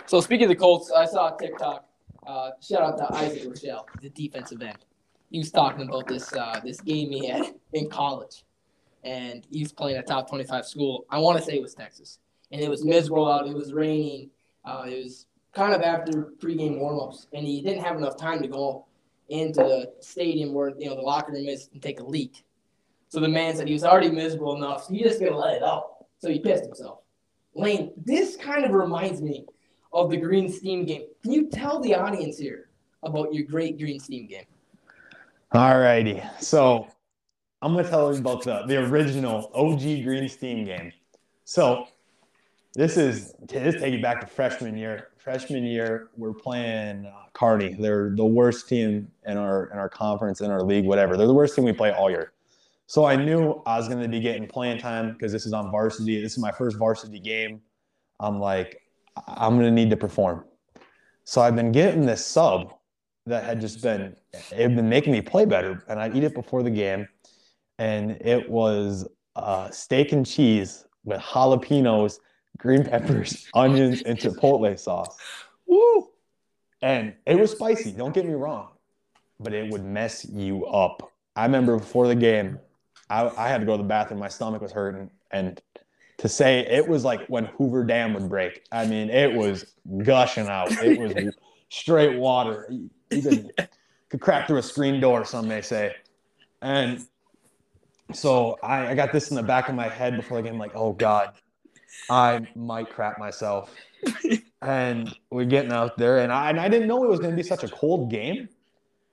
So 0.06 0.22
speaking 0.22 0.46
of 0.46 0.50
the 0.50 0.56
Colts, 0.56 0.92
I 0.92 1.06
saw 1.06 1.36
a 1.36 1.38
TikTok. 1.40 1.86
Uh, 2.26 2.52
shout 2.62 2.82
out 2.82 2.98
to 2.98 3.16
Isaac 3.16 3.44
Rochell, 3.44 3.86
the 4.02 4.10
defensive 4.10 4.62
end. 4.62 4.78
He 5.32 5.40
was 5.40 5.52
talking 5.52 5.88
about 5.88 6.08
this 6.08 6.32
uh, 6.34 6.60
this 6.64 6.82
game 6.82 7.12
he 7.12 7.28
had 7.28 7.54
in 7.74 7.90
college, 7.90 8.44
and 9.04 9.46
he 9.50 9.62
was 9.62 9.72
playing 9.72 9.98
a 9.98 10.04
top 10.04 10.30
twenty 10.30 10.44
five 10.44 10.66
school. 10.66 11.06
I 11.10 11.20
want 11.20 11.38
to 11.38 11.44
say 11.44 11.56
it 11.56 11.62
was 11.62 11.74
Texas, 11.74 12.20
and 12.52 12.62
it 12.62 12.70
was 12.70 12.84
miserable 12.86 13.32
out. 13.32 13.48
It 13.48 13.56
was 13.56 13.74
raining. 13.74 14.30
Uh, 14.66 14.86
it 14.88 15.04
was 15.04 15.26
kind 15.54 15.74
of 15.74 15.82
after 15.82 16.34
pregame 16.40 16.80
warmups, 16.80 17.28
and 17.34 17.46
he 17.46 17.62
didn't 17.62 17.84
have 17.84 17.98
enough 17.98 18.18
time 18.18 18.42
to 18.42 18.48
go 18.48 18.86
into 19.30 19.62
the 19.62 19.94
stadium 20.02 20.54
where 20.54 20.74
you 20.78 20.90
know 20.90 20.96
the 20.96 21.02
locker 21.02 21.32
room 21.32 21.48
is 21.48 21.70
and 21.74 21.82
take 21.82 22.00
a 22.00 22.04
leak. 22.04 22.44
So 23.08 23.20
the 23.20 23.28
man 23.28 23.56
said 23.56 23.68
he 23.68 23.74
was 23.74 23.84
already 23.84 24.12
miserable 24.12 24.56
enough, 24.56 24.86
so 24.86 24.94
he 24.94 25.04
just 25.04 25.20
gonna 25.20 25.38
let 25.38 25.56
it 25.56 25.64
out. 25.64 26.06
So 26.20 26.30
he 26.30 26.40
pissed 26.40 26.66
himself. 26.66 27.00
Lane, 27.56 27.92
this 27.98 28.36
kind 28.36 28.66
of 28.66 28.72
reminds 28.72 29.22
me 29.22 29.46
of 29.94 30.10
the 30.12 30.18
Green 30.18 30.52
Steam 30.52 30.86
game. 30.86 31.04
Can 31.24 31.32
you 31.32 31.50
tell 31.50 31.80
the 31.80 31.96
audience 31.96 32.38
here 32.38 32.70
about 33.04 33.34
your 33.34 33.46
great 33.46 33.80
Green 33.80 34.00
Steam 34.00 34.28
game? 34.28 34.46
All 35.54 35.80
righty. 35.80 36.22
So 36.40 36.88
I'm 37.62 37.76
gonna 37.76 37.88
tell 37.88 38.14
you 38.14 38.20
about 38.20 38.44
the, 38.44 38.64
the 38.68 38.78
original 38.78 39.52
OG 39.54 39.82
Green 40.04 40.30
Steam 40.30 40.64
game. 40.64 40.94
So 41.44 41.88
this 42.74 42.98
is 42.98 43.34
this 43.42 43.76
take 43.82 43.94
you 43.94 44.02
back 44.02 44.22
to 44.22 44.28
freshman 44.28 44.78
year. 44.78 45.10
Freshman 45.18 45.64
year, 45.64 46.10
we're 46.16 46.34
playing 46.34 47.06
uh, 47.06 47.12
Carney. 47.34 47.76
They're 47.78 48.12
the 48.16 48.26
worst 48.26 48.70
team 48.70 49.12
in 49.26 49.38
our 49.38 49.66
in 49.72 49.78
our 49.78 49.90
conference, 49.90 50.42
in 50.42 50.52
our 50.52 50.64
league, 50.64 50.86
whatever. 50.86 51.18
They're 51.18 51.28
the 51.28 51.34
worst 51.34 51.56
team 51.56 51.66
we 51.66 51.74
play 51.74 51.92
all 51.92 52.10
year. 52.10 52.32
So 52.88 53.06
I 53.06 53.16
knew 53.16 53.62
I 53.68 53.78
was 53.78 53.88
going 53.88 54.02
to 54.02 54.08
be 54.08 54.20
getting 54.20 54.48
playing 54.48 54.80
time 54.80 55.14
because 55.14 55.32
this 55.32 55.46
is 55.46 55.54
on 55.54 55.70
varsity. 55.70 56.20
This 56.20 56.32
is 56.32 56.40
my 56.40 56.52
first 56.52 56.76
varsity 56.76 57.20
game. 57.20 57.62
I'm 58.20 58.40
like, 58.40 58.82
I'm 59.28 59.60
going 59.60 59.68
to 59.68 59.72
need 59.72 59.92
to 59.92 59.98
perform. 59.98 60.46
So 61.24 61.40
I've 61.40 61.56
been 61.56 61.72
getting 61.72 62.08
this 62.08 62.26
sub 62.26 62.74
that 63.28 63.44
had 63.44 63.62
just 63.62 63.84
been 63.84 64.16
it 64.34 64.62
had 64.62 64.76
been 64.76 64.90
making 64.90 65.14
me 65.14 65.22
play 65.22 65.46
better, 65.46 65.84
and 65.88 66.00
I'd 66.00 66.16
eat 66.16 66.24
it 66.24 66.34
before 66.34 66.64
the 66.64 66.72
game, 66.72 67.08
and 67.80 68.12
it 68.22 68.48
was 68.48 69.08
uh, 69.36 69.72
steak 69.72 70.12
and 70.12 70.26
cheese 70.26 70.86
with 71.06 71.20
jalapenos, 71.22 72.20
green 72.58 72.84
peppers, 72.84 73.48
onions, 73.56 74.04
and 74.04 74.20
chipotle 74.20 74.78
sauce. 74.78 75.18
Woo! 75.66 76.10
And 76.82 77.14
it 77.26 77.40
was 77.40 77.52
spicy. 77.52 77.92
Don't 77.92 78.14
get 78.14 78.26
me 78.26 78.34
wrong, 78.34 78.68
but 79.40 79.54
it 79.54 79.72
would 79.72 79.84
mess 79.84 80.26
you 80.30 80.66
up. 80.66 81.12
I 81.36 81.46
remember 81.46 81.78
before 81.78 82.08
the 82.08 82.16
game, 82.16 82.60
I, 83.10 83.32
I 83.38 83.48
had 83.48 83.62
to 83.62 83.66
go 83.66 83.78
to 83.78 83.82
the 83.82 83.88
bathroom. 83.88 84.20
My 84.20 84.28
stomach 84.28 84.62
was 84.62 84.74
hurting, 84.74 85.10
and 85.32 85.60
to 86.18 86.28
say 86.28 86.60
it 86.68 86.86
was 86.86 87.06
like 87.06 87.26
when 87.28 87.46
Hoover 87.46 87.86
Dam 87.86 88.14
would 88.14 88.28
break. 88.28 88.66
I 88.74 88.86
mean, 88.86 89.10
it 89.10 89.34
was 89.34 89.74
gushing 90.04 90.48
out. 90.48 90.70
It 90.84 91.00
was 91.00 91.34
straight 91.70 92.20
water. 92.20 92.70
You 93.10 93.22
could, 93.22 93.70
could 94.10 94.20
crack 94.20 94.48
through 94.48 94.58
a 94.58 94.64
screen 94.64 95.00
door, 95.00 95.24
some 95.24 95.48
may 95.48 95.62
say. 95.62 95.96
And 96.62 97.06
so 98.14 98.58
I, 98.64 98.88
I 98.88 98.96
got 98.96 99.12
this 99.12 99.30
in 99.30 99.36
the 99.36 99.44
back 99.44 99.70
of 99.70 99.76
my 99.76 99.88
head 99.88 100.16
before 100.16 100.42
the 100.42 100.50
game, 100.50 100.58
like, 100.58 100.76
oh 100.76 100.94
God, 100.94 101.34
I 102.10 102.48
might 102.56 102.90
crap 102.90 103.20
myself. 103.20 103.74
and 104.62 105.16
we're 105.30 105.46
getting 105.46 105.72
out 105.72 105.98
there, 105.98 106.20
and 106.20 106.32
I, 106.32 106.50
and 106.50 106.60
I 106.60 106.70
didn't 106.70 106.88
know 106.88 107.04
it 107.04 107.10
was 107.10 107.20
going 107.20 107.32
to 107.32 107.38
be 107.38 107.44
such 107.44 107.64
a 107.64 107.70
cold 107.70 108.10
game, 108.10 108.50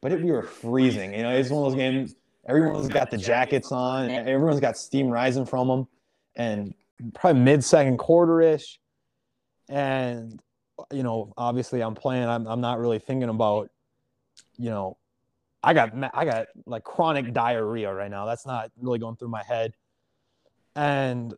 but 0.01 0.13
it, 0.13 0.23
we 0.23 0.31
were 0.31 0.43
freezing. 0.43 1.13
You 1.13 1.23
know, 1.23 1.31
it's 1.31 1.51
one 1.51 1.65
of 1.65 1.73
those 1.73 1.79
games. 1.79 2.15
Everyone's 2.49 2.89
got 2.89 3.11
the 3.11 3.19
jackets 3.19 3.73
on. 3.73 4.09
Everyone's 4.11 4.61
got 4.61 4.77
steam 4.77 5.09
rising 5.09 5.47
from 5.47 5.69
them, 5.69 5.89
and 6.37 6.75
probably 7.15 7.43
mid 7.43 7.65
second 7.65 7.99
quarter 7.99 8.41
ish. 8.41 8.79
And 9.69 10.41
you 10.93 11.03
know, 11.03 11.33
obviously, 11.37 11.81
I'm 11.81 11.97
playing. 11.97 12.29
I'm 12.29 12.47
I'm 12.47 12.61
not 12.61 12.79
really 12.79 13.01
thinking 13.01 13.29
about 13.29 13.71
you 14.59 14.71
know, 14.71 14.97
I 15.67 15.75
got 15.75 15.93
I 16.15 16.25
got 16.25 16.47
like 16.65 16.85
chronic 16.85 17.33
diarrhea 17.33 17.93
right 17.93 18.11
now. 18.11 18.25
That's 18.25 18.47
not 18.47 18.71
really 18.81 19.01
going 19.01 19.17
through 19.17 19.31
my 19.31 19.43
head. 19.43 19.75
And 20.77 21.35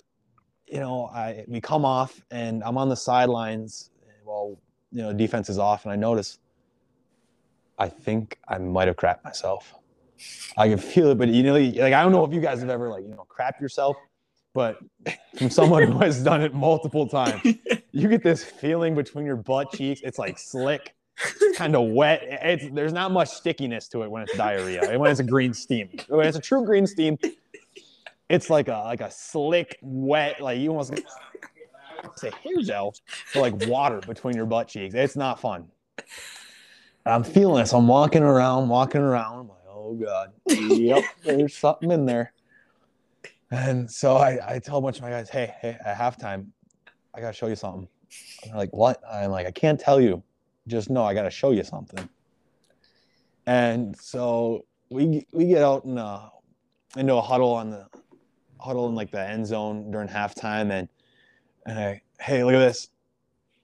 you 0.66 0.80
know, 0.80 1.06
I 1.06 1.46
we 1.48 1.62
come 1.62 1.86
off 1.86 2.20
and 2.30 2.62
I'm 2.62 2.76
on 2.76 2.90
the 2.90 2.96
sidelines. 2.96 3.90
Well, 4.26 4.60
you 4.92 5.00
know, 5.00 5.14
defense 5.14 5.48
is 5.48 5.58
off, 5.58 5.84
and 5.84 5.92
I 5.92 5.96
notice. 5.96 6.38
I 7.78 7.88
think 7.88 8.38
I 8.46 8.58
might 8.58 8.88
have 8.88 8.96
crapped 8.96 9.24
myself. 9.24 9.74
I 10.58 10.68
can 10.68 10.78
feel 10.78 11.10
it, 11.12 11.14
but 11.16 11.28
you 11.28 11.42
know, 11.42 11.54
like 11.54 11.94
I 11.94 12.02
don't 12.02 12.12
know 12.12 12.24
if 12.24 12.34
you 12.34 12.40
guys 12.40 12.60
have 12.60 12.68
ever 12.68 12.90
like 12.90 13.04
you 13.04 13.10
know 13.10 13.26
crapped 13.30 13.62
yourself, 13.62 13.96
but 14.52 14.78
from 15.38 15.48
someone 15.48 15.84
who 15.84 15.98
has 16.00 16.22
done 16.22 16.42
it 16.42 16.52
multiple 16.52 17.08
times, 17.08 17.40
you 17.92 18.08
get 18.08 18.22
this 18.22 18.44
feeling 18.44 18.94
between 18.94 19.24
your 19.24 19.36
butt 19.36 19.72
cheeks. 19.72 20.02
It's 20.04 20.18
like 20.18 20.38
slick, 20.38 20.94
kind 21.56 21.74
of 21.74 21.88
wet. 21.88 22.20
It's 22.22 22.68
there's 22.72 22.92
not 22.92 23.12
much 23.12 23.28
stickiness 23.28 23.88
to 23.88 24.02
it 24.02 24.10
when 24.10 24.22
it's 24.22 24.36
diarrhea. 24.36 24.98
When 24.98 25.10
it's 25.10 25.20
a 25.20 25.24
green 25.24 25.52
steam, 25.54 25.88
when 26.08 26.26
it's 26.26 26.36
a 26.36 26.40
true 26.40 26.64
green 26.64 26.86
steam, 26.86 27.18
it's 28.28 28.50
like 28.50 28.68
a 28.68 28.78
like 28.84 29.00
a 29.00 29.10
slick, 29.10 29.78
wet, 29.82 30.40
like 30.40 30.58
you 30.58 30.70
almost 30.70 30.94
say 32.16 32.30
hair 32.42 32.62
gel, 32.62 32.94
but 33.34 33.40
like 33.40 33.68
water 33.68 34.00
between 34.06 34.36
your 34.36 34.46
butt 34.46 34.68
cheeks. 34.68 34.94
It's 34.94 35.16
not 35.16 35.40
fun. 35.40 35.68
I'm 37.06 37.24
feeling 37.24 37.62
this. 37.62 37.72
I'm 37.72 37.88
walking 37.88 38.22
around, 38.22 38.68
walking 38.68 39.00
around. 39.00 39.40
I'm 39.40 39.48
like, 39.48 39.58
oh 39.68 39.94
god, 39.94 40.32
yep, 40.46 41.04
there's 41.24 41.56
something 41.56 41.90
in 41.90 42.06
there. 42.06 42.32
And 43.50 43.90
so 43.90 44.16
I, 44.16 44.56
I 44.56 44.58
tell 44.58 44.76
a 44.76 44.82
bunch 44.82 44.96
of 44.96 45.02
my 45.02 45.10
guys, 45.10 45.30
hey, 45.30 45.54
hey, 45.62 45.78
at 45.84 45.96
halftime, 45.96 46.48
I 47.14 47.20
gotta 47.20 47.32
show 47.32 47.46
you 47.46 47.56
something. 47.56 47.88
And 48.42 48.52
they're 48.52 48.58
like, 48.58 48.72
what? 48.74 49.00
I'm 49.10 49.30
like, 49.30 49.46
I 49.46 49.50
can't 49.50 49.80
tell 49.80 50.00
you. 50.00 50.22
Just 50.68 50.90
know 50.90 51.04
I 51.04 51.14
gotta 51.14 51.30
show 51.30 51.50
you 51.50 51.64
something. 51.64 52.08
And 53.46 53.96
so 53.96 54.64
we 54.90 55.26
we 55.32 55.46
get 55.46 55.62
out 55.62 55.84
in 55.84 55.98
a, 55.98 56.30
into 56.96 57.14
a 57.14 57.20
huddle 57.20 57.52
on 57.52 57.70
the 57.70 57.86
huddle 58.60 58.88
in 58.88 58.94
like 58.94 59.10
the 59.10 59.20
end 59.20 59.46
zone 59.46 59.90
during 59.90 60.08
halftime, 60.08 60.70
and 60.70 60.88
and 61.66 61.78
I, 61.78 62.02
hey, 62.20 62.44
look 62.44 62.54
at 62.54 62.58
this. 62.58 62.88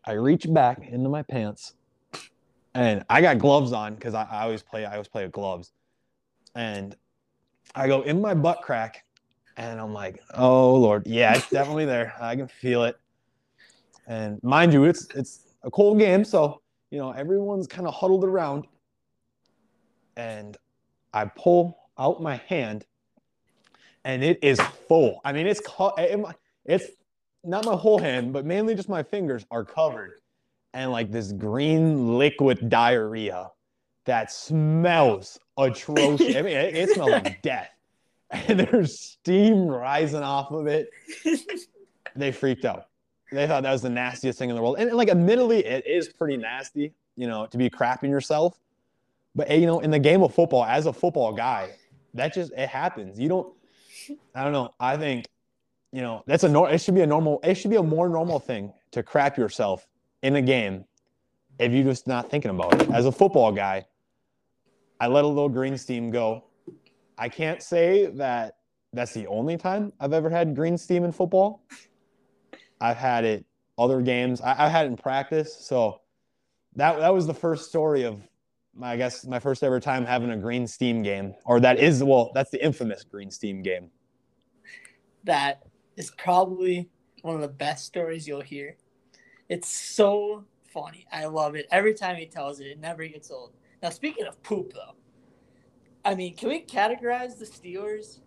I 0.04 0.12
reach 0.12 0.46
back 0.52 0.86
into 0.88 1.08
my 1.08 1.22
pants, 1.22 1.74
and 2.74 3.04
I 3.08 3.20
got 3.20 3.38
gloves 3.38 3.72
on 3.72 3.94
because 3.94 4.14
I, 4.14 4.24
I 4.24 4.42
always 4.42 4.62
play. 4.62 4.84
I 4.84 4.92
always 4.92 5.08
play 5.08 5.22
with 5.22 5.32
gloves, 5.32 5.72
and 6.54 6.96
I 7.74 7.86
go 7.86 8.02
in 8.02 8.20
my 8.20 8.34
butt 8.34 8.62
crack 8.62 9.04
and 9.56 9.80
I'm 9.80 9.92
like, 9.92 10.20
oh 10.34 10.74
Lord, 10.76 11.06
yeah, 11.06 11.34
it's 11.36 11.48
definitely 11.50 11.84
there. 11.84 12.14
I 12.20 12.36
can 12.36 12.48
feel 12.48 12.84
it. 12.84 12.96
And 14.06 14.42
mind 14.42 14.72
you, 14.72 14.84
it's 14.84 15.06
it's 15.14 15.54
a 15.62 15.70
cold 15.70 15.98
game, 15.98 16.24
so 16.24 16.60
you 16.94 17.00
know 17.00 17.10
everyone's 17.10 17.66
kind 17.66 17.88
of 17.88 17.94
huddled 17.94 18.22
around. 18.22 18.68
And 20.16 20.56
I 21.12 21.24
pull 21.24 21.76
out 21.98 22.22
my 22.22 22.36
hand, 22.36 22.86
and 24.04 24.22
it 24.22 24.38
is 24.42 24.60
full. 24.60 25.20
I 25.24 25.32
mean, 25.32 25.48
it's 25.48 25.60
eh, 25.98 26.22
it's 26.64 26.86
not 27.42 27.64
my 27.64 27.74
whole 27.74 27.98
hand, 27.98 28.32
but 28.32 28.46
mainly 28.46 28.76
just 28.76 28.88
my 28.88 29.02
fingers 29.02 29.44
are 29.50 29.64
covered, 29.64 30.12
and 30.72 30.92
like 30.92 31.10
this 31.10 31.32
green 31.32 32.16
liquid 32.16 32.68
diarrhea 32.68 33.50
that 34.04 34.30
smells 34.30 35.36
atrocious. 35.58 36.36
I 36.36 36.42
mean, 36.42 36.56
it, 36.56 36.76
it 36.76 36.90
smells 36.90 37.10
like 37.10 37.42
death 37.42 37.70
and 38.30 38.60
there's 38.60 38.98
steam 38.98 39.66
rising 39.66 40.22
off 40.22 40.50
of 40.50 40.66
it. 40.66 40.90
they 42.16 42.32
freaked 42.32 42.64
out. 42.64 42.86
They 43.34 43.46
thought 43.46 43.62
that 43.62 43.72
was 43.72 43.82
the 43.82 43.90
nastiest 43.90 44.38
thing 44.38 44.50
in 44.50 44.56
the 44.56 44.62
world. 44.62 44.76
And 44.78 44.92
like, 44.92 45.08
admittedly, 45.08 45.64
it 45.64 45.86
is 45.86 46.08
pretty 46.08 46.36
nasty, 46.36 46.92
you 47.16 47.26
know, 47.26 47.46
to 47.46 47.58
be 47.58 47.70
crapping 47.70 48.10
yourself. 48.10 48.58
But 49.34 49.50
you 49.50 49.66
know, 49.66 49.80
in 49.80 49.90
the 49.90 49.98
game 49.98 50.22
of 50.22 50.34
football, 50.34 50.64
as 50.64 50.86
a 50.86 50.92
football 50.92 51.32
guy, 51.32 51.70
that 52.14 52.32
just 52.34 52.52
it 52.56 52.68
happens. 52.68 53.18
You 53.18 53.28
don't. 53.28 53.54
I 54.34 54.44
don't 54.44 54.52
know. 54.52 54.74
I 54.78 54.96
think, 54.96 55.26
you 55.92 56.02
know, 56.02 56.22
that's 56.26 56.44
a. 56.44 56.64
It 56.64 56.78
should 56.78 56.94
be 56.94 57.00
a 57.00 57.06
normal. 57.06 57.40
It 57.42 57.56
should 57.56 57.70
be 57.70 57.76
a 57.76 57.82
more 57.82 58.08
normal 58.08 58.38
thing 58.38 58.72
to 58.92 59.02
crap 59.02 59.36
yourself 59.36 59.86
in 60.22 60.36
a 60.36 60.42
game 60.42 60.84
if 61.58 61.72
you're 61.72 61.84
just 61.84 62.06
not 62.06 62.30
thinking 62.30 62.50
about 62.50 62.80
it. 62.80 62.90
As 62.90 63.06
a 63.06 63.12
football 63.12 63.50
guy, 63.50 63.86
I 65.00 65.08
let 65.08 65.24
a 65.24 65.28
little 65.28 65.48
green 65.48 65.76
steam 65.76 66.10
go 66.10 66.44
I 67.16 67.28
can't 67.28 67.62
say 67.62 68.06
that 68.06 68.56
that's 68.92 69.12
the 69.12 69.26
only 69.26 69.56
time 69.56 69.92
I've 70.00 70.12
ever 70.12 70.30
had 70.30 70.54
green 70.54 70.76
steam 70.76 71.04
in 71.04 71.12
football. 71.12 71.62
I've 72.80 72.96
had 72.96 73.24
it 73.24 73.44
other 73.78 74.00
games. 74.00 74.40
I, 74.40 74.54
have 74.54 74.70
had 74.70 74.86
it 74.86 74.88
in 74.88 74.96
practice. 74.96 75.54
So 75.54 76.00
that 76.76 76.98
that 76.98 77.12
was 77.14 77.26
the 77.26 77.34
first 77.34 77.68
story 77.68 78.04
of 78.04 78.20
my, 78.74 78.92
I 78.92 78.96
guess 78.96 79.24
my 79.24 79.38
first 79.38 79.62
ever 79.62 79.80
time 79.80 80.04
having 80.04 80.30
a 80.30 80.36
green 80.36 80.66
steam 80.66 81.02
game, 81.02 81.34
or 81.44 81.60
that 81.60 81.78
is 81.78 82.02
well, 82.02 82.30
that's 82.34 82.50
the 82.50 82.64
infamous 82.64 83.04
green 83.04 83.30
steam 83.30 83.62
game. 83.62 83.90
That 85.24 85.62
is 85.96 86.10
probably 86.18 86.88
one 87.22 87.34
of 87.36 87.40
the 87.40 87.48
best 87.48 87.86
stories 87.86 88.26
you'll 88.26 88.40
hear. 88.40 88.76
It's 89.48 89.68
so 89.68 90.44
funny. 90.72 91.06
I 91.12 91.26
love 91.26 91.54
it. 91.54 91.66
Every 91.70 91.94
time 91.94 92.16
he 92.16 92.26
tells 92.26 92.60
it, 92.60 92.66
it 92.66 92.80
never 92.80 93.06
gets 93.06 93.30
old. 93.30 93.52
Now, 93.82 93.90
speaking 93.90 94.26
of 94.26 94.42
poop, 94.42 94.72
though, 94.72 94.94
I 96.04 96.14
mean, 96.14 96.36
can 96.36 96.48
we 96.48 96.62
categorize 96.62 97.38
the 97.38 97.46
Steelers 97.46 98.20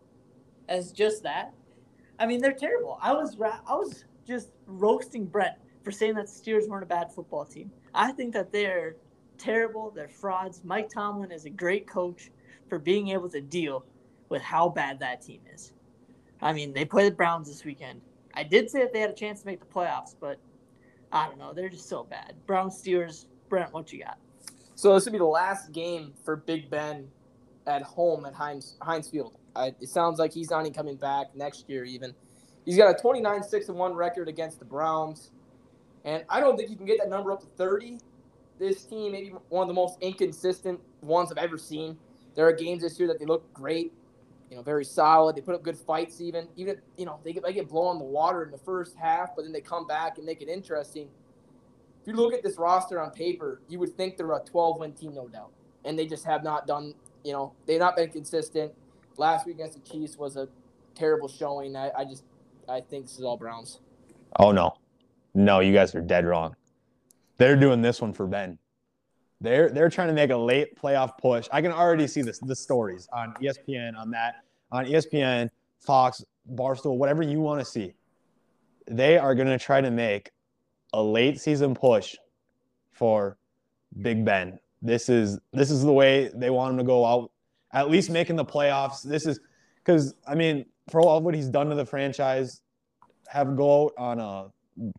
as 0.68 0.92
just 0.92 1.24
that? 1.24 1.54
I 2.20 2.26
mean, 2.26 2.42
they're 2.42 2.54
terrible. 2.54 2.98
I 3.02 3.12
was 3.14 3.38
I 3.40 3.76
was 3.76 4.06
just 4.28 4.50
roasting 4.66 5.26
Brent 5.26 5.56
for 5.84 5.92
saying 5.92 6.16
that 6.16 6.28
the 6.28 6.32
Steelers 6.32 6.68
weren't 6.68 6.84
a 6.84 6.88
bad 6.88 7.12
football 7.14 7.46
team. 7.46 7.72
I 7.94 8.12
think 8.12 8.34
that 8.34 8.52
they're 8.52 8.98
terrible. 9.38 9.92
They're 9.92 10.10
frauds. 10.10 10.62
Mike 10.64 10.90
Tomlin 10.90 11.32
is 11.32 11.46
a 11.46 11.50
great 11.50 11.88
coach 11.88 12.30
for 12.70 12.78
being 12.78 13.10
able 13.10 13.30
to 13.30 13.42
deal 13.42 13.86
with 14.30 14.42
how 14.42 14.70
bad 14.70 15.00
that 15.00 15.22
team 15.22 15.42
is. 15.54 15.72
I 16.42 16.54
mean, 16.54 16.74
they 16.74 16.86
play 16.86 17.10
the 17.10 17.16
Browns 17.16 17.48
this 17.48 17.64
weekend. 17.64 18.02
I 18.34 18.44
did 18.44 18.70
say 18.70 18.80
that 18.82 18.94
they 18.94 19.00
had 19.00 19.10
a 19.10 19.16
chance 19.16 19.42
to 19.42 19.48
make 19.48 19.60
the 19.60 19.66
playoffs, 19.66 20.16
but 20.20 20.40
I 21.12 21.28
don't 21.28 21.40
know. 21.40 21.54
They're 21.54 21.70
just 21.70 21.90
so 21.90 22.04
bad. 22.04 22.36
Brown 22.46 22.70
Steelers, 22.70 23.26
Brent, 23.50 23.74
what 23.74 23.92
you 23.92 24.04
got? 24.04 24.18
So 24.76 24.94
this 24.94 25.06
would 25.06 25.14
be 25.14 25.18
the 25.18 25.26
last 25.26 25.72
game 25.72 26.14
for 26.24 26.36
Big 26.36 26.70
Ben 26.70 27.08
at 27.66 27.82
home 27.82 28.26
at 28.26 28.34
Heinz 28.34 28.78
Heinz 28.82 29.10
Field. 29.10 29.38
I, 29.56 29.74
it 29.82 29.90
sounds 29.90 30.20
like 30.20 30.32
he's 30.32 30.52
not 30.52 30.62
even 30.62 30.74
coming 30.74 30.98
back 30.98 31.36
next 31.36 31.68
year. 31.68 31.84
Even 31.84 32.14
he's 32.68 32.78
got 32.78 32.92
a 32.92 33.02
29 33.02 33.44
6 33.44 33.70
1 33.70 33.96
record 33.96 34.30
against 34.30 34.60
the 34.60 34.66
Browns, 34.66 35.32
and 36.06 36.24
I 36.30 36.40
don't 36.40 36.58
think 36.58 36.70
you 36.70 36.76
can 36.76 36.86
get 36.86 37.00
that 37.00 37.10
number 37.10 37.32
up 37.32 37.40
to 37.42 37.48
30. 37.58 37.98
This 38.60 38.86
team, 38.86 39.14
maybe 39.14 39.34
one 39.50 39.64
of 39.64 39.68
the 39.70 39.74
most 39.74 39.98
inconsistent 40.02 40.80
ones 41.02 41.32
I've 41.32 41.40
ever 41.40 41.58
seen. 41.58 41.98
There 42.36 42.48
are 42.48 42.54
games 42.54 42.84
this 42.84 43.00
year 43.00 43.08
that 43.08 43.20
they 43.20 43.26
look 43.26 43.52
great, 43.54 43.94
you 44.52 44.58
know, 44.58 44.64
very 44.64 44.86
solid. 44.86 45.36
They 45.36 45.42
put 45.42 45.56
up 45.56 45.64
good 45.64 45.78
fights. 45.78 46.22
Even 46.22 46.48
even 46.58 46.78
you 46.98 47.06
know 47.06 47.20
they 47.24 47.34
get 47.34 47.44
they 47.44 47.54
get 47.54 47.70
blown 47.70 47.98
the 47.98 48.06
water 48.06 48.44
in 48.44 48.52
the 48.52 48.60
first 48.60 48.96
half, 48.98 49.36
but 49.36 49.44
then 49.44 49.54
they 49.54 49.62
come 49.62 49.88
back 49.88 50.18
and 50.18 50.28
make 50.28 50.44
it 50.44 50.50
interesting. 50.50 51.10
If 52.02 52.08
you 52.08 52.14
look 52.14 52.34
at 52.36 52.44
this 52.44 52.58
roster 52.58 53.02
on 53.02 53.12
paper, 53.12 53.62
you 53.70 53.80
would 53.80 53.98
think 53.98 54.18
they're 54.18 54.32
a 54.32 54.40
12 54.44 54.80
win 54.80 54.94
team, 54.94 55.16
no 55.16 55.28
doubt, 55.28 55.52
and 55.86 55.98
they 55.98 56.06
just 56.06 56.26
have 56.26 56.44
not 56.44 56.68
done 56.68 56.94
you 57.28 57.34
know, 57.34 57.54
they've 57.66 57.80
not 57.80 57.98
been 57.98 58.10
consistent. 58.10 58.72
Last 59.18 59.46
week 59.46 59.56
against 59.56 59.74
the 59.74 59.92
Chiefs 59.92 60.18
was 60.18 60.38
a 60.38 60.48
terrible 60.96 61.28
showing. 61.28 61.76
I, 61.76 61.92
I 61.98 62.06
just 62.06 62.24
I 62.70 62.82
think 62.82 63.06
this 63.06 63.18
is 63.18 63.24
all 63.24 63.38
Browns. 63.38 63.80
Oh 64.40 64.52
no. 64.52 64.78
No, 65.34 65.60
you 65.60 65.74
guys 65.74 65.94
are 65.96 66.02
dead 66.02 66.26
wrong. 66.26 66.56
They're 67.38 67.56
doing 67.56 67.82
this 67.82 68.02
one 68.02 68.14
for 68.14 68.28
Ben. 68.28 68.58
They're 69.40 69.70
they're 69.70 69.90
trying 69.90 70.08
to 70.08 70.14
make 70.14 70.32
a 70.32 70.38
late 70.38 70.76
playoff 70.76 71.18
push. 71.18 71.48
I 71.52 71.62
can 71.62 71.72
already 71.72 72.08
see 72.08 72.22
this 72.22 72.40
the 72.40 72.56
stories 72.56 73.08
on 73.14 73.34
ESPN, 73.42 73.96
on 73.96 74.10
that, 74.12 74.38
on 74.72 74.86
ESPN, 74.86 75.50
Fox, 75.80 76.24
Barstool, 76.56 76.98
whatever 76.98 77.22
you 77.22 77.40
want 77.40 77.60
to 77.60 77.66
see. 77.66 77.94
They 78.90 79.18
are 79.18 79.36
going 79.36 79.48
to 79.48 79.60
try 79.60 79.82
to 79.82 79.92
make 79.92 80.32
a 80.94 81.04
late 81.04 81.40
season 81.40 81.76
push 81.76 82.16
for 82.92 83.38
Big 84.02 84.26
Ben. 84.26 84.60
This 84.82 85.10
is 85.10 85.40
this 85.54 85.70
is 85.70 85.84
the 85.84 85.94
way 85.94 86.32
they 86.34 86.50
want 86.50 86.72
him 86.72 86.78
to 86.80 86.84
go 86.84 87.06
out, 87.06 87.32
at 87.74 87.90
least 87.90 88.10
making 88.10 88.38
the 88.38 88.46
playoffs. 88.46 89.04
This 89.04 89.26
is 89.26 89.40
because 89.76 90.16
I 90.28 90.34
mean, 90.34 90.66
for 90.90 91.02
all 91.02 91.18
of 91.18 91.24
what 91.24 91.36
he's 91.36 91.48
done 91.48 91.70
to 91.70 91.76
the 91.76 91.86
franchise, 91.86 92.62
have 93.28 93.56
go 93.56 93.86
out 93.86 93.94
on 93.98 94.20
a, 94.20 94.92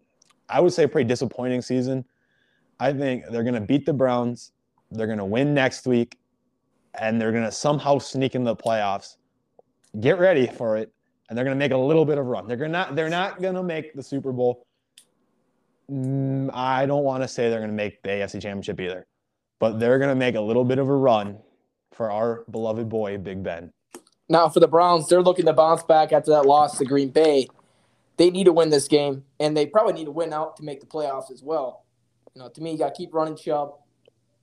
I 0.49 0.61
would 0.61 0.73
say 0.73 0.85
a 0.85 0.89
pretty 0.89 1.09
disappointing 1.09 1.63
season. 1.63 2.05
I 2.81 2.93
think 2.93 3.25
they're 3.31 3.45
gonna 3.45 3.61
beat 3.61 3.87
the 3.87 3.93
Browns. 3.93 4.53
They're 4.91 5.07
gonna 5.07 5.27
win 5.27 5.55
next 5.55 5.87
week, 5.87 6.17
and 6.95 7.21
they're 7.21 7.33
gonna 7.33 7.53
somehow 7.53 7.99
sneak 7.99 8.35
in 8.35 8.45
the 8.45 8.57
playoffs. 8.57 9.17
Get 10.01 10.19
ready 10.19 10.47
for 10.47 10.77
it, 10.77 10.93
and 11.29 11.37
they're 11.37 11.45
gonna 11.45 11.57
make 11.57 11.73
a 11.73 11.77
little 11.77 12.05
bit 12.05 12.19
of 12.19 12.27
a 12.27 12.29
run. 12.29 12.47
They're 12.47 12.57
gonna 12.57 12.89
they're 12.93 13.09
not 13.09 13.43
gonna 13.43 13.63
make 13.63 13.95
the 13.95 14.03
Super 14.03 14.33
Bowl. 14.33 14.67
Mm, 15.91 16.51
I 16.53 16.87
don't 16.87 17.05
want 17.05 17.23
to 17.23 17.29
say 17.29 17.49
they're 17.49 17.61
gonna 17.61 17.73
make 17.73 18.03
the 18.03 18.11
AFC 18.11 18.41
Championship 18.41 18.81
either 18.81 19.07
but 19.59 19.79
they're 19.79 19.99
going 19.99 20.11
to 20.11 20.15
make 20.15 20.35
a 20.35 20.41
little 20.41 20.65
bit 20.65 20.79
of 20.79 20.89
a 20.89 20.95
run 20.95 21.39
for 21.93 22.11
our 22.11 22.45
beloved 22.51 22.89
boy, 22.89 23.19
Big 23.19 23.43
Ben. 23.43 23.73
Now, 24.29 24.49
for 24.49 24.61
the 24.61 24.69
Browns, 24.69 25.09
they're 25.09 25.23
looking 25.23 25.47
to 25.47 25.53
bounce 25.53 25.83
back 25.83 26.13
after 26.13 26.31
that 26.33 26.45
loss 26.45 26.79
to 26.79 26.85
Green 26.85 27.09
Bay. 27.09 27.49
They 28.19 28.31
need 28.31 28.45
to 28.45 28.53
win 28.53 28.69
this 28.69 28.89
game, 28.89 29.25
and 29.41 29.57
they 29.57 29.65
probably 29.65 29.95
need 29.95 30.05
to 30.05 30.11
win 30.11 30.33
out 30.33 30.57
to 30.57 30.65
make 30.65 30.81
the 30.81 30.87
playoffs 30.87 31.31
as 31.31 31.43
well. 31.43 31.85
You 32.35 32.43
know, 32.43 32.49
to 32.49 32.61
me, 32.61 32.73
you 32.73 32.79
got 32.79 32.95
to 32.95 32.99
keep 32.99 33.15
running 33.15 33.37
Chubb, 33.37 33.75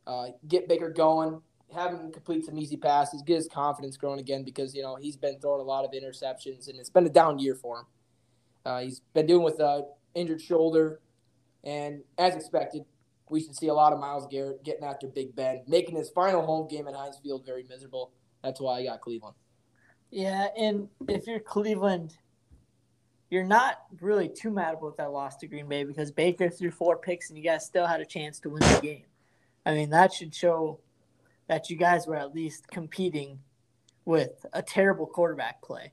uh, 0.07 0.27
get 0.47 0.67
Baker 0.67 0.89
going, 0.89 1.41
have 1.73 1.91
him 1.91 2.11
complete 2.11 2.45
some 2.45 2.57
easy 2.57 2.77
passes, 2.77 3.21
get 3.21 3.35
his 3.35 3.47
confidence 3.47 3.97
growing 3.97 4.19
again 4.19 4.43
because 4.43 4.73
you 4.73 4.81
know 4.81 4.95
he's 4.95 5.17
been 5.17 5.39
throwing 5.39 5.61
a 5.61 5.63
lot 5.63 5.85
of 5.85 5.91
interceptions 5.91 6.67
and 6.69 6.79
it's 6.79 6.89
been 6.89 7.05
a 7.05 7.09
down 7.09 7.37
year 7.37 7.55
for 7.55 7.79
him. 7.79 7.85
Uh, 8.65 8.79
he's 8.81 9.01
been 9.13 9.25
dealing 9.25 9.43
with 9.43 9.59
a 9.59 9.83
injured 10.15 10.41
shoulder, 10.41 11.01
and 11.63 12.01
as 12.17 12.35
expected, 12.35 12.85
we 13.29 13.41
should 13.41 13.55
see 13.55 13.67
a 13.67 13.73
lot 13.73 13.93
of 13.93 13.99
Myles 13.99 14.27
Garrett 14.31 14.63
getting 14.63 14.83
after 14.83 15.07
Big 15.07 15.35
Ben, 15.35 15.63
making 15.67 15.95
his 15.95 16.09
final 16.09 16.45
home 16.45 16.67
game 16.67 16.87
at 16.87 16.95
Heinz 16.95 17.17
Field 17.21 17.45
very 17.45 17.63
miserable. 17.63 18.11
That's 18.43 18.61
why 18.61 18.79
I 18.79 18.83
got 18.85 19.01
Cleveland. 19.01 19.35
Yeah, 20.11 20.47
and 20.57 20.87
if 21.07 21.27
you're 21.27 21.39
Cleveland, 21.39 22.15
you're 23.29 23.43
not 23.43 23.79
really 23.99 24.29
too 24.29 24.51
mad 24.51 24.75
about 24.75 24.97
that 24.97 25.11
loss 25.11 25.35
to 25.37 25.47
Green 25.47 25.67
Bay 25.67 25.83
because 25.83 26.11
Baker 26.11 26.49
threw 26.49 26.71
four 26.71 26.97
picks 26.97 27.29
and 27.29 27.37
you 27.37 27.43
guys 27.43 27.65
still 27.65 27.85
had 27.85 27.99
a 27.99 28.05
chance 28.05 28.39
to 28.41 28.49
win 28.49 28.61
the 28.61 28.79
game. 28.81 29.03
I 29.65 29.73
mean, 29.73 29.89
that 29.89 30.13
should 30.13 30.33
show 30.33 30.79
that 31.47 31.69
you 31.69 31.75
guys 31.75 32.07
were 32.07 32.15
at 32.15 32.33
least 32.33 32.67
competing 32.67 33.39
with 34.05 34.45
a 34.53 34.61
terrible 34.61 35.07
quarterback 35.07 35.61
play 35.61 35.91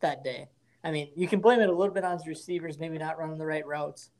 that 0.00 0.24
day. 0.24 0.48
I 0.82 0.90
mean, 0.90 1.10
you 1.14 1.28
can 1.28 1.40
blame 1.40 1.60
it 1.60 1.68
a 1.68 1.74
little 1.74 1.94
bit 1.94 2.04
on 2.04 2.16
his 2.16 2.26
receivers, 2.26 2.78
maybe 2.78 2.98
not 2.98 3.18
running 3.18 3.38
the 3.38 3.46
right 3.46 3.66
routes, 3.66 4.10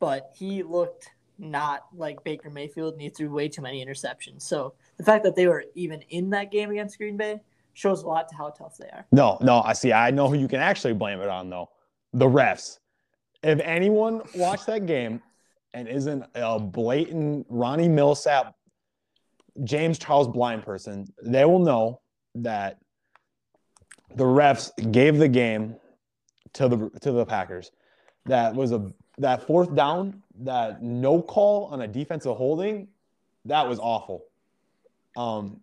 but 0.00 0.32
he 0.34 0.62
looked 0.62 1.10
not 1.38 1.86
like 1.94 2.22
Baker 2.24 2.50
Mayfield 2.50 2.94
and 2.94 3.02
he 3.02 3.08
threw 3.08 3.30
way 3.30 3.48
too 3.48 3.62
many 3.62 3.84
interceptions. 3.84 4.42
So 4.42 4.74
the 4.96 5.04
fact 5.04 5.24
that 5.24 5.36
they 5.36 5.46
were 5.46 5.64
even 5.74 6.02
in 6.10 6.30
that 6.30 6.50
game 6.50 6.70
against 6.70 6.98
Green 6.98 7.16
Bay 7.16 7.40
shows 7.74 8.02
a 8.02 8.06
lot 8.06 8.28
to 8.28 8.36
how 8.36 8.50
tough 8.50 8.76
they 8.76 8.88
are. 8.88 9.06
No, 9.12 9.38
no, 9.40 9.62
I 9.62 9.72
see. 9.72 9.92
I 9.92 10.10
know 10.10 10.28
who 10.28 10.36
you 10.36 10.48
can 10.48 10.60
actually 10.60 10.94
blame 10.94 11.20
it 11.20 11.28
on, 11.28 11.50
though 11.50 11.70
the 12.12 12.26
refs. 12.26 12.78
If 13.42 13.60
anyone 13.60 14.22
watched 14.34 14.66
that 14.66 14.86
game 14.86 15.22
and 15.72 15.88
isn't 15.88 16.24
a 16.34 16.58
blatant 16.58 17.46
Ronnie 17.48 17.88
Milsap, 17.88 18.54
James 19.64 19.98
Charles 19.98 20.28
blind 20.28 20.64
person, 20.64 21.06
they 21.22 21.44
will 21.44 21.58
know 21.58 22.00
that 22.34 22.78
the 24.14 24.24
refs 24.24 24.70
gave 24.92 25.18
the 25.18 25.28
game 25.28 25.76
to 26.54 26.68
the 26.68 26.90
to 27.00 27.12
the 27.12 27.24
Packers. 27.24 27.70
That 28.26 28.54
was 28.54 28.72
a 28.72 28.92
that 29.18 29.46
fourth 29.46 29.74
down, 29.74 30.22
that 30.40 30.82
no 30.82 31.22
call 31.22 31.66
on 31.66 31.82
a 31.82 31.88
defensive 31.88 32.36
holding, 32.36 32.88
that 33.44 33.68
was 33.68 33.78
awful. 33.78 34.24
Um, 35.16 35.60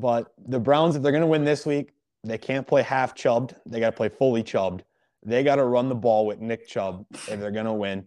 but 0.00 0.32
the 0.46 0.58
Browns, 0.58 0.96
if 0.96 1.02
they're 1.02 1.12
going 1.12 1.22
to 1.22 1.26
win 1.26 1.44
this 1.44 1.66
week, 1.66 1.92
they 2.24 2.38
can't 2.38 2.66
play 2.66 2.82
half 2.82 3.14
chubbed. 3.14 3.54
They 3.66 3.80
got 3.80 3.90
to 3.90 3.96
play 3.96 4.08
fully 4.08 4.42
chubbed. 4.42 4.84
They 5.24 5.42
got 5.42 5.56
to 5.56 5.64
run 5.64 5.88
the 5.88 5.94
ball 5.94 6.26
with 6.26 6.40
Nick 6.40 6.68
Chubb 6.68 7.04
if 7.12 7.40
they're 7.40 7.50
going 7.50 7.66
to 7.66 7.72
win. 7.72 8.06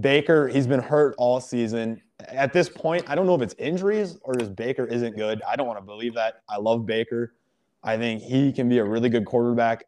Baker, 0.00 0.48
he's 0.48 0.66
been 0.66 0.80
hurt 0.80 1.14
all 1.18 1.40
season. 1.40 2.00
At 2.28 2.52
this 2.52 2.68
point, 2.68 3.04
I 3.08 3.14
don't 3.14 3.26
know 3.26 3.34
if 3.34 3.42
it's 3.42 3.54
injuries 3.58 4.18
or 4.22 4.34
just 4.34 4.54
Baker 4.56 4.84
isn't 4.86 5.16
good. 5.16 5.42
I 5.46 5.56
don't 5.56 5.66
want 5.66 5.78
to 5.78 5.84
believe 5.84 6.14
that. 6.14 6.42
I 6.48 6.56
love 6.58 6.86
Baker. 6.86 7.34
I 7.82 7.96
think 7.96 8.22
he 8.22 8.52
can 8.52 8.68
be 8.68 8.78
a 8.78 8.84
really 8.84 9.08
good 9.08 9.24
quarterback. 9.24 9.84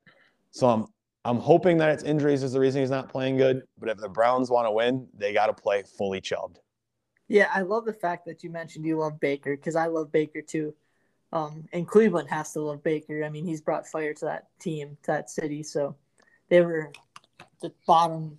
So 0.50 0.68
I'm 0.68 0.86
I'm 1.24 1.38
hoping 1.38 1.76
that 1.78 1.90
it's 1.90 2.04
injuries 2.04 2.44
is 2.44 2.52
the 2.52 2.60
reason 2.60 2.82
he's 2.82 2.90
not 2.90 3.08
playing 3.08 3.36
good. 3.36 3.62
But 3.78 3.88
if 3.88 3.98
the 3.98 4.08
Browns 4.08 4.48
want 4.48 4.66
to 4.66 4.70
win, 4.70 5.08
they 5.12 5.32
got 5.32 5.46
to 5.46 5.52
play 5.52 5.82
fully 5.98 6.20
chubbed. 6.20 6.60
Yeah, 7.26 7.50
I 7.52 7.62
love 7.62 7.84
the 7.84 7.92
fact 7.92 8.26
that 8.26 8.44
you 8.44 8.50
mentioned 8.50 8.84
you 8.84 8.98
love 8.98 9.18
Baker 9.18 9.56
because 9.56 9.74
I 9.74 9.86
love 9.86 10.12
Baker 10.12 10.40
too. 10.40 10.72
Um, 11.36 11.68
and 11.74 11.86
Cleveland 11.86 12.30
has 12.30 12.54
to 12.54 12.60
love 12.62 12.82
Baker. 12.82 13.22
I 13.22 13.28
mean, 13.28 13.44
he's 13.44 13.60
brought 13.60 13.86
fire 13.86 14.14
to 14.14 14.24
that 14.24 14.46
team, 14.58 14.96
to 15.02 15.12
that 15.12 15.28
city. 15.28 15.62
So 15.62 15.94
they 16.48 16.62
were 16.62 16.92
the 17.60 17.72
bottom 17.86 18.38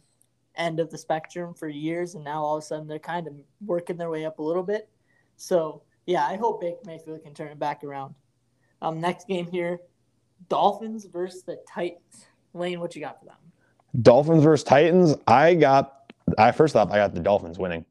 end 0.55 0.79
of 0.79 0.89
the 0.89 0.97
spectrum 0.97 1.53
for 1.53 1.67
years, 1.67 2.15
and 2.15 2.23
now 2.23 2.43
all 2.43 2.57
of 2.57 2.63
a 2.63 2.65
sudden 2.65 2.87
they're 2.87 2.97
kind 2.97 3.27
of 3.27 3.33
working 3.63 3.97
their 3.97 4.09
way 4.09 4.25
up 4.25 4.39
a 4.39 4.41
little 4.41 4.63
bit. 4.63 4.89
So 5.35 5.83
yeah, 6.07 6.25
I 6.25 6.37
hope 6.37 6.59
Baker 6.59 6.79
Mayfield 6.87 7.21
can 7.21 7.35
turn 7.35 7.49
it 7.49 7.59
back 7.59 7.83
around. 7.83 8.15
Um, 8.81 8.99
next 8.99 9.27
game 9.27 9.45
here, 9.45 9.79
Dolphins 10.49 11.05
versus 11.05 11.43
the 11.43 11.59
Titans. 11.69 12.25
Lane, 12.55 12.79
what 12.79 12.95
you 12.95 13.01
got 13.01 13.19
for 13.19 13.25
them? 13.25 13.35
Dolphins 14.01 14.43
versus 14.43 14.63
Titans. 14.63 15.15
I 15.27 15.53
got. 15.53 16.11
I 16.39 16.51
first 16.51 16.75
off, 16.75 16.89
I 16.89 16.95
got 16.95 17.13
the 17.13 17.19
Dolphins 17.19 17.59
winning. 17.59 17.85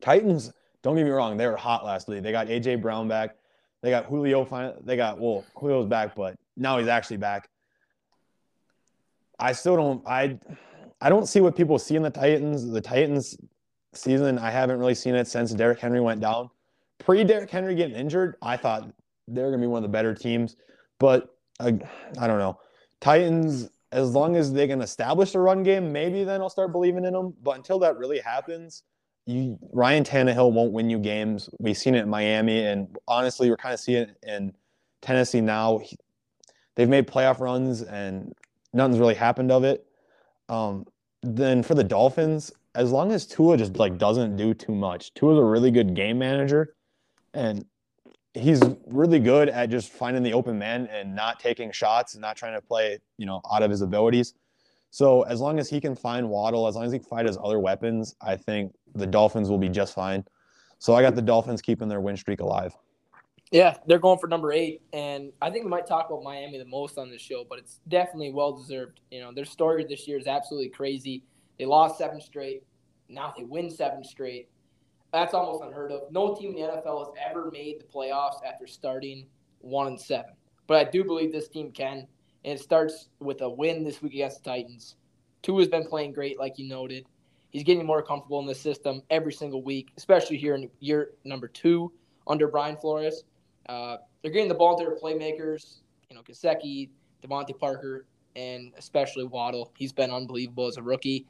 Titans. 0.00 0.52
Don't 0.82 0.94
get 0.94 1.04
me 1.04 1.10
wrong, 1.10 1.36
they 1.36 1.48
were 1.48 1.56
hot 1.56 1.84
last 1.84 2.06
week. 2.06 2.22
They 2.22 2.30
got 2.30 2.46
AJ 2.46 2.80
Brown 2.80 3.08
back. 3.08 3.34
They 3.82 3.90
got 3.90 4.06
Julio. 4.06 4.76
They 4.82 4.96
got 4.96 5.20
well, 5.20 5.44
Julio's 5.58 5.86
back, 5.86 6.14
but 6.14 6.36
now 6.56 6.78
he's 6.78 6.88
actually 6.88 7.18
back. 7.18 7.48
I 9.38 9.52
still 9.52 9.76
don't 9.76 10.06
I 10.06 10.38
I 11.00 11.08
don't 11.08 11.26
see 11.26 11.40
what 11.40 11.56
people 11.56 11.78
see 11.78 11.96
in 11.96 12.02
the 12.02 12.10
Titans. 12.10 12.70
The 12.70 12.80
Titans 12.80 13.36
season, 13.92 14.38
I 14.38 14.50
haven't 14.50 14.78
really 14.78 14.94
seen 14.94 15.14
it 15.14 15.26
since 15.26 15.52
Derrick 15.52 15.78
Henry 15.78 16.00
went 16.00 16.20
down. 16.20 16.50
Pre 16.98 17.24
Derrick 17.24 17.50
Henry 17.50 17.74
getting 17.74 17.96
injured, 17.96 18.36
I 18.40 18.56
thought 18.56 18.90
they're 19.28 19.50
to 19.50 19.58
be 19.58 19.66
one 19.66 19.78
of 19.78 19.82
the 19.82 19.92
better 19.92 20.14
teams. 20.14 20.56
But 20.98 21.34
I, 21.60 21.78
I 22.18 22.26
don't 22.26 22.38
know. 22.38 22.58
Titans, 23.00 23.68
as 23.92 24.12
long 24.12 24.36
as 24.36 24.52
they 24.52 24.66
can 24.66 24.80
establish 24.80 25.34
a 25.34 25.40
run 25.40 25.62
game, 25.62 25.92
maybe 25.92 26.24
then 26.24 26.40
I'll 26.40 26.50
start 26.50 26.72
believing 26.72 27.04
in 27.04 27.12
them. 27.12 27.34
But 27.42 27.56
until 27.56 27.78
that 27.80 27.98
really 27.98 28.18
happens, 28.18 28.82
you 29.26 29.58
Ryan 29.72 30.04
Tannehill 30.04 30.52
won't 30.52 30.72
win 30.72 30.88
you 30.88 30.98
games. 30.98 31.50
We've 31.58 31.76
seen 31.76 31.94
it 31.94 32.02
in 32.02 32.08
Miami, 32.08 32.64
and 32.64 32.96
honestly, 33.08 33.50
we're 33.50 33.56
kind 33.56 33.74
of 33.74 33.80
seeing 33.80 34.02
it 34.02 34.16
in 34.22 34.52
Tennessee 35.02 35.40
now. 35.40 35.80
They've 36.76 36.88
made 36.88 37.06
playoff 37.06 37.40
runs, 37.40 37.82
and 37.82 38.32
nothing's 38.72 38.98
really 38.98 39.14
happened 39.14 39.50
of 39.50 39.64
it. 39.64 39.84
Um, 40.48 40.86
then 41.22 41.62
for 41.62 41.74
the 41.74 41.82
Dolphins, 41.84 42.52
as 42.76 42.92
long 42.92 43.10
as 43.10 43.26
Tua 43.26 43.56
just 43.56 43.76
like 43.76 43.98
doesn't 43.98 44.36
do 44.36 44.54
too 44.54 44.74
much, 44.74 45.12
Tua's 45.14 45.38
a 45.38 45.44
really 45.44 45.72
good 45.72 45.94
game 45.94 46.18
manager, 46.18 46.74
and 47.34 47.64
he's 48.34 48.60
really 48.86 49.18
good 49.18 49.48
at 49.48 49.70
just 49.70 49.90
finding 49.90 50.22
the 50.22 50.34
open 50.34 50.58
man 50.58 50.86
and 50.92 51.16
not 51.16 51.40
taking 51.40 51.72
shots 51.72 52.14
and 52.14 52.22
not 52.22 52.36
trying 52.36 52.54
to 52.54 52.60
play, 52.60 52.98
you 53.18 53.26
know, 53.26 53.40
out 53.50 53.62
of 53.62 53.70
his 53.70 53.80
abilities. 53.80 54.34
So 54.96 55.24
as 55.24 55.42
long 55.42 55.58
as 55.58 55.68
he 55.68 55.78
can 55.78 55.94
find 55.94 56.26
Waddle, 56.26 56.66
as 56.66 56.74
long 56.74 56.86
as 56.86 56.90
he 56.90 56.98
can 56.98 57.06
find 57.06 57.26
his 57.26 57.36
other 57.36 57.58
weapons, 57.58 58.16
I 58.22 58.34
think 58.34 58.72
the 58.94 59.06
Dolphins 59.06 59.50
will 59.50 59.58
be 59.58 59.68
just 59.68 59.92
fine. 59.92 60.24
So 60.78 60.94
I 60.94 61.02
got 61.02 61.14
the 61.14 61.20
Dolphins 61.20 61.60
keeping 61.60 61.86
their 61.86 62.00
win 62.00 62.16
streak 62.16 62.40
alive. 62.40 62.74
Yeah, 63.50 63.76
they're 63.86 63.98
going 63.98 64.18
for 64.18 64.26
number 64.26 64.52
eight, 64.52 64.80
and 64.94 65.34
I 65.42 65.50
think 65.50 65.64
we 65.64 65.70
might 65.70 65.86
talk 65.86 66.06
about 66.08 66.22
Miami 66.22 66.56
the 66.56 66.64
most 66.64 66.96
on 66.96 67.10
this 67.10 67.20
show, 67.20 67.44
but 67.46 67.58
it's 67.58 67.80
definitely 67.88 68.32
well 68.32 68.56
deserved. 68.56 69.00
You 69.10 69.20
know, 69.20 69.34
their 69.34 69.44
story 69.44 69.84
this 69.86 70.08
year 70.08 70.16
is 70.16 70.26
absolutely 70.26 70.70
crazy. 70.70 71.22
They 71.58 71.66
lost 71.66 71.98
seven 71.98 72.18
straight, 72.18 72.62
now 73.10 73.34
they 73.36 73.44
win 73.44 73.68
seven 73.68 74.02
straight. 74.02 74.48
That's 75.12 75.34
almost 75.34 75.62
unheard 75.62 75.92
of. 75.92 76.10
No 76.10 76.34
team 76.34 76.56
in 76.56 76.56
the 76.56 76.72
NFL 76.72 77.00
has 77.00 77.14
ever 77.30 77.50
made 77.50 77.82
the 77.82 77.84
playoffs 77.84 78.42
after 78.50 78.66
starting 78.66 79.26
one 79.58 79.88
and 79.88 80.00
seven. 80.00 80.32
But 80.66 80.78
I 80.78 80.90
do 80.90 81.04
believe 81.04 81.32
this 81.32 81.48
team 81.48 81.70
can, 81.70 82.06
and 82.46 82.58
it 82.58 82.62
starts 82.62 83.08
with 83.18 83.42
a 83.42 83.50
win 83.50 83.82
this 83.82 84.00
week 84.00 84.14
against 84.14 84.42
the 84.42 84.50
Titans. 84.50 84.94
Tua 85.42 85.58
has 85.58 85.68
been 85.68 85.84
playing 85.84 86.12
great, 86.12 86.38
like 86.38 86.58
you 86.58 86.68
noted. 86.68 87.04
He's 87.50 87.64
getting 87.64 87.84
more 87.84 88.02
comfortable 88.02 88.38
in 88.38 88.46
the 88.46 88.54
system 88.54 89.02
every 89.10 89.32
single 89.32 89.62
week, 89.62 89.90
especially 89.96 90.36
here 90.36 90.54
in 90.54 90.70
year 90.78 91.10
number 91.24 91.48
two 91.48 91.92
under 92.28 92.46
Brian 92.46 92.76
Flores. 92.76 93.24
Uh, 93.68 93.96
they're 94.22 94.30
getting 94.30 94.48
the 94.48 94.54
ball 94.54 94.78
to 94.78 94.84
their 94.84 94.96
playmakers, 94.96 95.78
you 96.08 96.16
know, 96.16 96.22
Gesicki, 96.22 96.90
DeVante 97.22 97.58
Parker, 97.58 98.06
and 98.36 98.72
especially 98.78 99.24
Waddle. 99.24 99.72
He's 99.76 99.92
been 99.92 100.10
unbelievable 100.10 100.68
as 100.68 100.76
a 100.76 100.82
rookie. 100.82 101.26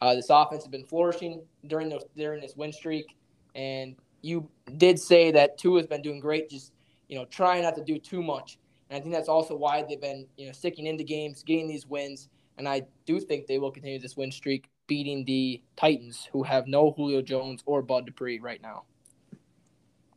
Uh, 0.00 0.14
this 0.14 0.30
offense 0.30 0.62
has 0.62 0.70
been 0.70 0.84
flourishing 0.84 1.42
during 1.66 1.88
the 1.88 2.00
during 2.16 2.40
this 2.40 2.54
win 2.56 2.72
streak, 2.72 3.16
and 3.56 3.96
you 4.20 4.48
did 4.76 4.98
say 4.98 5.32
that 5.32 5.58
Tua 5.58 5.80
has 5.80 5.86
been 5.88 6.02
doing 6.02 6.20
great, 6.20 6.50
just 6.50 6.72
you 7.08 7.18
know, 7.18 7.24
trying 7.26 7.62
not 7.62 7.74
to 7.76 7.84
do 7.84 7.98
too 7.98 8.22
much. 8.22 8.58
And 8.92 8.98
I 8.98 9.00
think 9.00 9.14
that's 9.14 9.30
also 9.30 9.56
why 9.56 9.82
they've 9.82 9.98
been 9.98 10.26
you 10.36 10.46
know 10.46 10.52
sticking 10.52 10.84
into 10.84 11.02
games, 11.02 11.42
getting 11.42 11.66
these 11.66 11.86
wins. 11.86 12.28
And 12.58 12.68
I 12.68 12.82
do 13.06 13.18
think 13.20 13.46
they 13.46 13.58
will 13.58 13.70
continue 13.70 13.98
this 13.98 14.18
win 14.18 14.30
streak, 14.30 14.68
beating 14.86 15.24
the 15.24 15.62
Titans, 15.76 16.28
who 16.30 16.42
have 16.42 16.66
no 16.66 16.92
Julio 16.92 17.22
Jones 17.22 17.62
or 17.64 17.80
Bud 17.80 18.04
Dupree 18.04 18.38
right 18.38 18.60
now. 18.60 18.82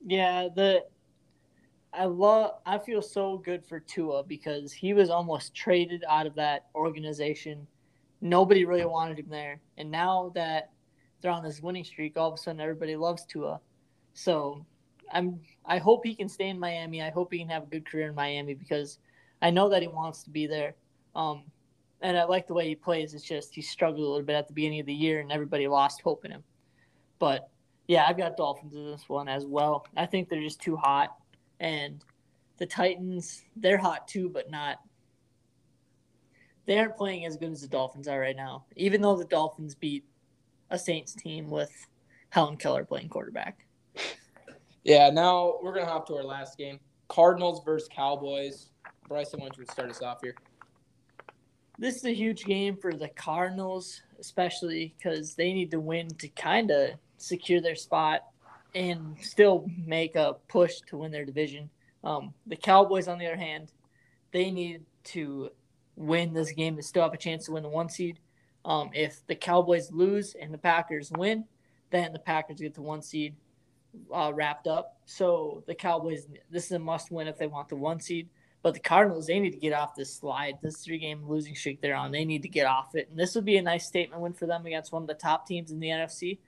Yeah, 0.06 0.50
the 0.54 0.84
I 1.94 2.04
love 2.04 2.56
I 2.66 2.78
feel 2.78 3.02
so 3.02 3.38
good 3.38 3.66
for 3.66 3.80
Tua 3.80 4.26
because 4.26 4.74
he 4.74 4.94
was 4.94 5.10
almost 5.10 5.56
traded 5.56 6.04
out 6.10 6.28
of 6.28 6.36
that 6.36 6.66
organization. 6.76 7.66
Nobody 8.20 8.66
really 8.66 8.86
wanted 8.86 9.20
him 9.20 9.30
there. 9.30 9.62
And 9.78 9.90
now 9.90 10.34
that 10.36 10.72
they're 11.22 11.32
on 11.32 11.46
this 11.46 11.62
winning 11.62 11.86
streak, 11.86 12.18
all 12.18 12.28
of 12.28 12.34
a 12.34 12.38
sudden 12.38 12.60
everybody 12.60 12.98
loves 12.98 13.26
Tua. 13.26 13.62
So 14.16 14.66
I'm 15.12 15.40
I 15.66 15.78
hope 15.78 16.06
he 16.06 16.16
can 16.16 16.30
stay 16.30 16.50
in 16.50 16.60
Miami. 16.60 17.02
I 17.02 17.10
hope 17.10 17.32
he 17.32 17.40
can 17.40 17.50
have 17.50 17.64
a 17.64 17.68
good 17.68 17.86
career 17.86 18.08
in 18.08 18.16
Miami 18.16 18.54
because 18.54 19.00
I 19.42 19.50
know 19.50 19.70
that 19.70 19.82
he 19.82 19.88
wants 19.88 20.24
to 20.24 20.30
be 20.30 20.48
there. 20.48 20.76
Um, 21.16 21.44
and 22.02 22.18
I 22.18 22.26
like 22.26 22.48
the 22.48 22.54
way 22.54 22.68
he 22.68 22.76
plays. 22.76 23.14
It's 23.14 23.24
just 23.24 23.56
he 23.56 23.62
struggled 23.62 24.00
a 24.00 24.10
little 24.10 24.26
bit 24.26 24.36
at 24.36 24.48
the 24.48 24.54
beginning 24.54 24.80
of 24.80 24.86
the 24.86 24.94
year 24.94 25.22
and 25.22 25.32
everybody 25.32 25.68
lost 25.68 26.02
hope 26.02 26.26
in 26.26 26.32
him. 26.32 26.44
But 27.20 27.50
yeah, 27.88 28.06
I've 28.08 28.18
got 28.18 28.38
Dolphins 28.38 28.76
in 28.76 28.86
this 28.86 29.08
one 29.08 29.28
as 29.28 29.46
well. 29.46 29.86
I 29.96 30.06
think 30.06 30.30
they're 30.30 30.42
just 30.42 30.62
too 30.62 30.76
hot. 30.76 31.16
And 31.60 32.04
the 32.58 32.66
Titans, 32.66 33.44
they're 33.56 33.78
hot 33.78 34.08
too, 34.08 34.30
but 34.30 34.50
not. 34.52 34.80
They 36.66 36.80
aren't 36.80 36.98
playing 36.98 37.26
as 37.26 37.38
good 37.38 37.52
as 37.52 37.62
the 37.62 37.68
Dolphins 37.68 38.08
are 38.08 38.20
right 38.20 38.36
now, 38.36 38.66
even 38.76 39.02
though 39.02 39.16
the 39.16 39.26
Dolphins 39.26 39.76
beat 39.76 40.04
a 40.72 40.80
Saints 40.80 41.14
team 41.14 41.50
with 41.50 41.72
Helen 42.30 42.58
Keller 42.58 42.86
playing 42.86 43.10
quarterback. 43.10 43.65
Yeah, 44.86 45.10
now 45.10 45.56
we're 45.64 45.74
gonna 45.74 45.88
hop 45.88 46.06
to 46.08 46.16
our 46.16 46.24
last 46.24 46.60
game: 46.60 46.80
Cardinals 47.08 47.64
versus 47.66 47.90
Cowboys. 47.92 48.70
Bryson, 49.08 49.40
why 49.40 49.48
don't 49.48 49.58
you 49.58 49.66
start 49.66 49.90
us 49.90 50.04
off 50.04 50.20
here? 50.22 50.36
This 51.80 51.96
is 51.96 52.06
a 52.06 52.14
huge 52.14 52.46
game 52.46 52.78
for 52.78 52.94
the 52.94 53.10
Cardinals, 53.10 54.04
especially 54.20 54.94
because 54.96 55.34
they 55.34 55.54
need 55.54 55.72
to 55.72 55.80
win 55.80 56.08
to 56.20 56.28
kind 56.30 56.70
of 56.70 56.92
secure 57.18 57.62
their 57.62 57.76
spot 57.76 58.26
and 58.76 59.18
still 59.22 59.68
make 59.76 60.16
a 60.16 60.36
push 60.48 60.76
to 60.88 60.98
win 60.98 61.12
their 61.12 61.26
division. 61.26 61.68
Um, 62.04 62.36
the 62.46 62.56
Cowboys, 62.56 63.08
on 63.08 63.18
the 63.18 63.26
other 63.26 63.36
hand, 63.36 63.72
they 64.32 64.52
need 64.52 64.84
to 65.06 65.50
win 65.96 66.32
this 66.32 66.52
game 66.52 66.76
to 66.76 66.84
still 66.84 67.04
have 67.04 67.14
a 67.14 67.18
chance 67.18 67.46
to 67.46 67.54
win 67.54 67.64
the 67.64 67.70
one 67.70 67.90
seed. 67.90 68.20
Um, 68.64 68.92
if 68.94 69.26
the 69.26 69.36
Cowboys 69.36 69.92
lose 69.92 70.36
and 70.40 70.54
the 70.54 70.60
Packers 70.60 71.12
win, 71.12 71.46
then 71.90 72.14
the 72.14 72.20
Packers 72.20 72.60
get 72.60 72.76
the 72.76 72.84
one 72.84 73.02
seed 73.02 73.36
uh, 74.14 74.32
wrapped 74.34 74.68
up. 74.68 74.98
So 75.06 75.64
the 75.68 75.76
Cowboys, 75.76 76.28
this 76.50 76.66
is 76.66 76.72
a 76.72 76.80
must 76.80 77.12
win 77.12 77.28
if 77.28 77.38
they 77.38 77.48
want 77.48 77.70
the 77.70 77.76
one 77.76 78.00
seed. 78.00 78.30
But 78.66 78.74
the 78.74 78.80
Cardinals, 78.80 79.28
they 79.28 79.40
need 79.40 79.52
to 79.52 79.60
get 79.60 79.74
off 79.74 79.96
this 79.96 80.12
slide, 80.12 80.56
this 80.64 80.78
three 80.78 80.98
game 80.98 81.24
losing 81.28 81.54
streak 81.54 81.82
they're 81.82 81.96
on. 81.96 82.12
They 82.12 82.26
need 82.26 82.42
to 82.42 82.50
get 82.50 82.66
off 82.66 82.96
it. 82.96 83.08
And 83.12 83.20
this 83.20 83.36
would 83.36 83.46
be 83.46 83.58
a 83.58 83.62
nice 83.62 83.86
statement 83.86 84.22
win 84.22 84.34
for 84.34 84.48
them 84.48 84.66
against 84.66 84.92
one 84.92 85.04
of 85.04 85.08
the 85.08 85.14
top 85.14 85.46
teams 85.46 85.70
in 85.70 85.80
the 85.80 85.90
NFC. 85.90 86.40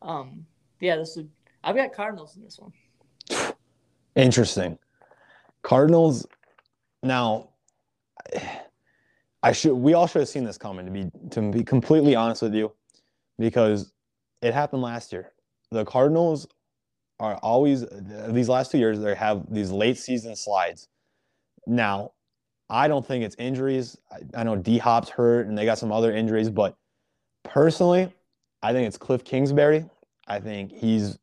Um, 0.00 0.46
yeah, 0.78 0.94
this 0.94 1.16
would. 1.16 1.28
I've 1.64 1.74
got 1.74 1.92
Cardinals 1.92 2.36
in 2.36 2.44
this 2.44 2.58
one. 2.60 2.72
Interesting. 4.14 4.78
Cardinals. 5.62 6.24
Now, 7.02 7.48
I 9.42 9.50
should. 9.50 9.74
We 9.74 9.94
all 9.94 10.06
should 10.06 10.20
have 10.20 10.28
seen 10.28 10.44
this 10.44 10.58
coming. 10.58 10.86
To 10.86 10.92
be 10.92 11.10
to 11.30 11.50
be 11.50 11.64
completely 11.64 12.14
honest 12.14 12.42
with 12.42 12.54
you, 12.54 12.72
because 13.38 13.92
it 14.40 14.54
happened 14.54 14.82
last 14.82 15.12
year. 15.12 15.32
The 15.70 15.84
Cardinals 15.84 16.46
are 17.20 17.36
always 17.36 17.84
these 18.28 18.48
last 18.48 18.72
two 18.72 18.78
years. 18.78 18.98
They 18.98 19.14
have 19.14 19.44
these 19.48 19.70
late 19.70 19.98
season 19.98 20.34
slides. 20.34 20.88
Now, 21.66 22.12
I 22.68 22.88
don't 22.88 23.06
think 23.06 23.24
it's 23.24 23.36
injuries. 23.36 23.96
I, 24.10 24.40
I 24.40 24.44
know 24.44 24.56
D 24.56 24.78
Hop's 24.78 25.10
hurt, 25.10 25.46
and 25.46 25.56
they 25.56 25.64
got 25.64 25.78
some 25.78 25.92
other 25.92 26.12
injuries. 26.12 26.48
But 26.48 26.76
personally, 27.44 28.12
I 28.62 28.72
think 28.72 28.88
it's 28.88 28.96
Cliff 28.96 29.22
Kingsbury. 29.22 29.84
I 30.26 30.40
think 30.40 30.72
he's 30.72 31.18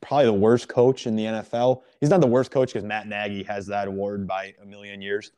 probably 0.00 0.26
the 0.26 0.32
worst 0.32 0.68
coach 0.68 1.06
in 1.06 1.16
the 1.16 1.24
NFL. 1.24 1.82
He's 2.00 2.10
not 2.10 2.20
the 2.20 2.26
worst 2.26 2.50
coach 2.50 2.72
because 2.72 2.84
Matt 2.84 3.06
Nagy 3.06 3.42
has 3.44 3.66
that 3.68 3.88
award 3.88 4.26
by 4.26 4.54
a 4.60 4.66
million 4.66 5.00
years, 5.00 5.30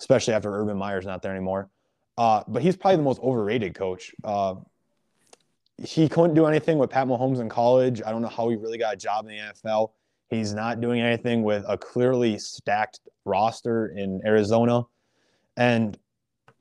especially 0.00 0.34
after 0.34 0.52
Urban 0.52 0.76
Meyer's 0.76 1.06
not 1.06 1.22
there 1.22 1.32
anymore. 1.32 1.70
Uh, 2.18 2.42
but 2.46 2.62
he's 2.62 2.76
probably 2.76 2.96
the 2.96 3.02
most 3.02 3.20
overrated 3.20 3.74
coach. 3.74 4.12
Uh, 4.22 4.56
he 5.82 6.08
couldn't 6.08 6.34
do 6.34 6.46
anything 6.46 6.78
with 6.78 6.90
Pat 6.90 7.06
Mahomes 7.06 7.40
in 7.40 7.48
college. 7.48 8.02
I 8.04 8.10
don't 8.10 8.22
know 8.22 8.28
how 8.28 8.48
he 8.48 8.56
really 8.56 8.78
got 8.78 8.94
a 8.94 8.96
job 8.96 9.26
in 9.26 9.32
the 9.32 9.38
NFL. 9.38 9.90
He's 10.28 10.54
not 10.54 10.80
doing 10.80 11.00
anything 11.00 11.42
with 11.42 11.64
a 11.68 11.76
clearly 11.76 12.38
stacked 12.38 13.00
roster 13.24 13.88
in 13.88 14.20
Arizona. 14.24 14.82
And 15.56 15.98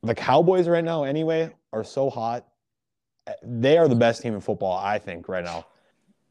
the 0.03 0.13
Cowboys 0.13 0.67
right 0.67 0.83
now, 0.83 1.03
anyway, 1.03 1.51
are 1.73 1.83
so 1.83 2.09
hot. 2.09 2.45
They 3.41 3.77
are 3.77 3.87
the 3.87 3.95
best 3.95 4.21
team 4.21 4.35
in 4.35 4.41
football, 4.41 4.77
I 4.77 4.99
think, 4.99 5.27
right 5.27 5.43
now 5.43 5.65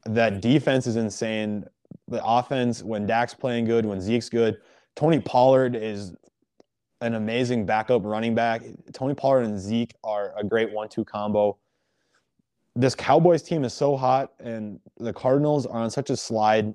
that 0.05 0.41
defense 0.41 0.87
is 0.87 0.95
insane. 0.95 1.65
The 2.07 2.23
offense, 2.23 2.83
when 2.83 3.05
Dak's 3.05 3.33
playing 3.33 3.65
good, 3.65 3.85
when 3.85 3.99
Zeke's 3.99 4.29
good, 4.29 4.57
Tony 4.95 5.19
Pollard 5.19 5.75
is 5.75 6.13
an 7.01 7.15
amazing 7.15 7.65
backup 7.65 8.03
running 8.05 8.35
back. 8.35 8.63
Tony 8.93 9.13
Pollard 9.13 9.41
and 9.41 9.59
Zeke 9.59 9.93
are 10.03 10.33
a 10.37 10.43
great 10.43 10.71
one-two 10.71 11.03
combo. 11.03 11.57
This 12.75 12.93
Cowboys 12.95 13.41
team 13.41 13.63
is 13.63 13.73
so 13.73 13.95
hot, 13.95 14.33
and 14.39 14.79
the 14.97 15.13
Cardinals 15.13 15.65
are 15.65 15.79
on 15.79 15.89
such 15.89 16.09
a 16.09 16.17
slide. 16.17 16.73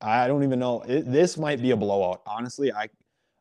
I 0.00 0.28
don't 0.28 0.44
even 0.44 0.58
know. 0.58 0.82
It, 0.82 1.10
this 1.10 1.36
might 1.36 1.60
be 1.60 1.72
a 1.72 1.76
blowout. 1.76 2.22
Honestly, 2.26 2.72
I 2.72 2.88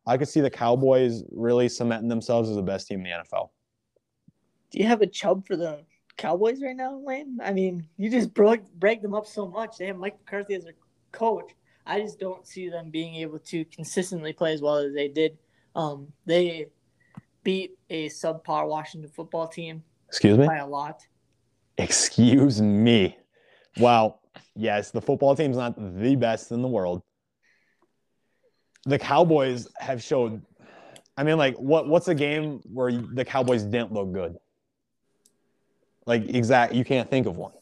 I 0.05 0.17
could 0.17 0.27
see 0.27 0.41
the 0.41 0.49
Cowboys 0.49 1.23
really 1.31 1.69
cementing 1.69 2.09
themselves 2.09 2.49
as 2.49 2.55
the 2.55 2.61
best 2.61 2.87
team 2.87 3.05
in 3.05 3.05
the 3.05 3.09
NFL. 3.09 3.49
Do 4.71 4.79
you 4.79 4.85
have 4.85 5.01
a 5.01 5.07
chub 5.07 5.45
for 5.45 5.55
the 5.55 5.85
Cowboys 6.17 6.61
right 6.61 6.75
now, 6.75 6.97
Lane? 6.97 7.37
I 7.43 7.53
mean, 7.53 7.87
you 7.97 8.09
just 8.09 8.33
broke 8.33 8.61
break 8.73 9.01
them 9.01 9.13
up 9.13 9.25
so 9.25 9.47
much. 9.47 9.77
They 9.77 9.87
have 9.87 9.97
Mike 9.97 10.17
McCarthy 10.19 10.55
as 10.55 10.63
their 10.63 10.73
coach. 11.11 11.51
I 11.85 11.99
just 11.99 12.19
don't 12.19 12.47
see 12.47 12.69
them 12.69 12.89
being 12.89 13.15
able 13.15 13.39
to 13.39 13.65
consistently 13.65 14.33
play 14.33 14.53
as 14.53 14.61
well 14.61 14.77
as 14.77 14.93
they 14.93 15.09
did. 15.09 15.37
Um, 15.75 16.07
they 16.25 16.67
beat 17.43 17.77
a 17.89 18.09
subpar 18.09 18.67
Washington 18.67 19.11
football 19.11 19.47
team. 19.47 19.83
Excuse 20.07 20.37
me. 20.37 20.47
By 20.47 20.57
a 20.57 20.67
lot. 20.67 21.05
Excuse 21.77 22.61
me. 22.61 23.17
Well, 23.77 24.21
Yes, 24.55 24.91
the 24.91 25.01
football 25.01 25.35
team's 25.35 25.57
not 25.57 25.75
the 25.75 26.15
best 26.15 26.51
in 26.51 26.61
the 26.61 26.67
world. 26.67 27.01
The 28.85 28.99
Cowboys 28.99 29.67
have 29.79 30.03
showed. 30.03 30.41
I 31.17 31.23
mean, 31.23 31.37
like, 31.37 31.55
what? 31.55 31.87
What's 31.87 32.07
a 32.07 32.15
game 32.15 32.61
where 32.71 32.91
the 32.91 33.25
Cowboys 33.25 33.63
didn't 33.63 33.93
look 33.93 34.11
good? 34.11 34.37
Like 36.05 36.27
exact, 36.27 36.73
you 36.73 36.83
can't 36.83 37.09
think 37.09 37.25
of 37.27 37.37
one. 37.37 37.53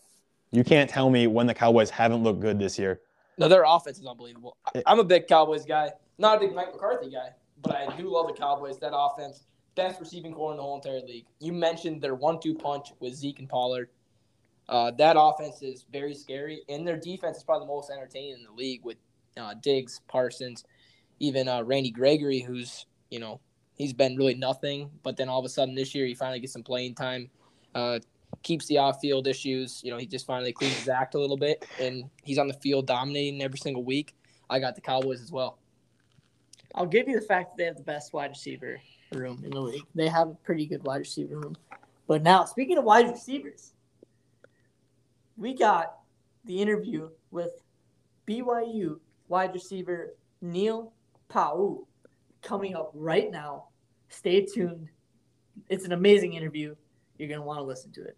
You 0.52 0.64
can't 0.64 0.90
tell 0.90 1.10
me 1.10 1.28
when 1.28 1.48
the 1.48 1.54
Cowboys 1.54 1.90
haven't 1.90 2.24
looked 2.24 2.40
good 2.40 2.60
this 2.60 2.78
year. 2.78 3.00
No, 3.38 3.48
their 3.48 3.64
offense 3.66 4.00
is 4.00 4.06
unbelievable. 4.06 4.58
I'm 4.86 5.00
a 5.00 5.04
big 5.04 5.28
Cowboys 5.28 5.64
guy, 5.64 5.92
not 6.18 6.38
a 6.38 6.40
big 6.40 6.54
Mike 6.54 6.74
McCarthy 6.74 7.10
guy, 7.10 7.30
but 7.62 7.76
I 7.76 7.96
do 7.96 8.10
love 8.10 8.28
the 8.28 8.34
Cowboys. 8.34 8.80
That 8.80 8.94
offense, 8.94 9.46
best 9.76 10.00
receiving 10.00 10.34
core 10.34 10.52
in 10.52 10.58
the 10.58 10.64
whole 10.64 10.76
entire 10.76 11.00
league. 11.02 11.26
You 11.40 11.54
mentioned 11.54 12.02
their 12.02 12.16
one-two 12.16 12.56
punch 12.56 12.90
with 13.00 13.14
Zeke 13.14 13.40
and 13.40 13.48
Pollard. 13.48 13.90
Uh, 14.72 14.90
that 14.92 15.18
offense 15.20 15.62
is 15.62 15.86
very 15.92 16.14
scary, 16.14 16.62
and 16.70 16.88
their 16.88 16.98
defense 16.98 17.38
is 17.38 17.44
probably 17.44 17.68
the 17.68 17.74
most 17.74 17.92
entertaining 17.92 18.32
in 18.32 18.44
the 18.44 18.52
league 18.54 18.80
with 18.86 18.96
uh, 19.38 19.54
Diggs, 19.62 20.00
Parsons, 20.08 20.64
even 21.20 21.50
uh, 21.50 21.62
Randy 21.62 21.92
Gregory, 21.92 22.40
who's 22.40 22.86
you 23.10 23.20
know 23.20 23.42
he's 23.76 23.92
been 23.92 24.16
really 24.16 24.34
nothing, 24.34 24.90
but 25.04 25.18
then 25.18 25.28
all 25.28 25.40
of 25.40 25.46
a 25.46 25.50
sudden 25.50 25.76
this 25.76 25.94
year 25.94 26.06
he 26.06 26.16
finally 26.16 26.40
gets 26.40 26.54
some 26.54 26.64
playing 26.64 26.96
time. 26.96 27.30
Uh, 27.76 28.00
keeps 28.44 28.66
the 28.68 28.78
off-field 28.78 29.28
issues. 29.28 29.82
You 29.84 29.92
know, 29.92 29.98
he 29.98 30.06
just 30.06 30.26
finally 30.26 30.54
cleans 30.54 30.78
his 30.78 30.88
act 30.88 31.16
a 31.16 31.20
little 31.20 31.38
bit, 31.38 31.68
and 31.80 32.10
he's 32.24 32.38
on 32.38 32.48
the 32.48 32.54
field 32.54 32.88
dominating 32.88 33.42
every 33.42 33.60
single 33.60 33.84
week. 33.84 34.16
I 34.50 34.60
got 34.60 34.76
the 34.76 34.82
Cowboys 34.82 35.22
as 35.22 35.34
well. 35.34 35.58
I'll 36.76 36.86
give 36.86 37.10
you 37.10 37.20
the 37.20 37.26
fact 37.26 37.52
that 37.52 37.58
they 37.58 37.66
have 37.66 37.76
the 37.76 37.84
best 37.84 38.14
wide 38.14 38.30
receiver 38.30 38.80
room 39.12 39.42
in 39.44 39.52
the 39.52 39.60
league. 39.60 39.84
They 39.94 40.08
have 40.08 40.30
a 40.30 40.34
pretty 40.36 40.66
good 40.66 40.84
wide 40.84 41.00
receiver 41.00 41.38
room. 41.38 41.58
But 42.08 42.24
now, 42.24 42.46
speaking 42.46 42.78
of 42.78 42.86
wide 42.86 43.10
receivers, 43.10 43.74
we 45.38 45.54
got 45.54 46.00
the 46.46 46.62
interview 46.62 47.10
with 47.32 47.52
BYU 48.28 49.00
wide 49.28 49.54
receiver 49.54 50.16
Neil 50.42 50.94
Pau'u 51.30 51.86
coming 52.42 52.76
up 52.76 52.92
right 52.94 53.32
now. 53.32 53.66
Stay 54.10 54.46
tuned. 54.46 54.90
It's 55.70 55.86
an 55.86 55.92
amazing 55.92 56.34
interview. 56.34 56.76
You're 57.18 57.30
going 57.30 57.40
to 57.40 57.46
want 57.46 57.60
to 57.60 57.64
listen 57.64 57.92
to 57.94 58.04
it. 58.04 58.18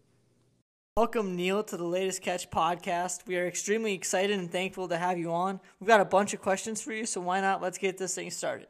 Welcome, 0.95 1.35
Neil, 1.35 1.63
to 1.63 1.77
the 1.77 1.83
latest 1.83 2.21
Catch 2.21 2.51
podcast. 2.51 3.25
We 3.25 3.35
are 3.37 3.47
extremely 3.47 3.93
excited 3.93 4.37
and 4.37 4.51
thankful 4.51 4.87
to 4.89 4.97
have 4.97 5.17
you 5.17 5.31
on. 5.31 5.59
We've 5.79 5.87
got 5.87 6.01
a 6.01 6.05
bunch 6.05 6.33
of 6.33 6.41
questions 6.41 6.81
for 6.81 6.93
you, 6.93 7.05
so 7.05 7.19
why 7.19 7.41
not? 7.41 7.61
Let's 7.61 7.79
get 7.79 7.97
this 7.97 8.15
thing 8.15 8.29
started. 8.29 8.67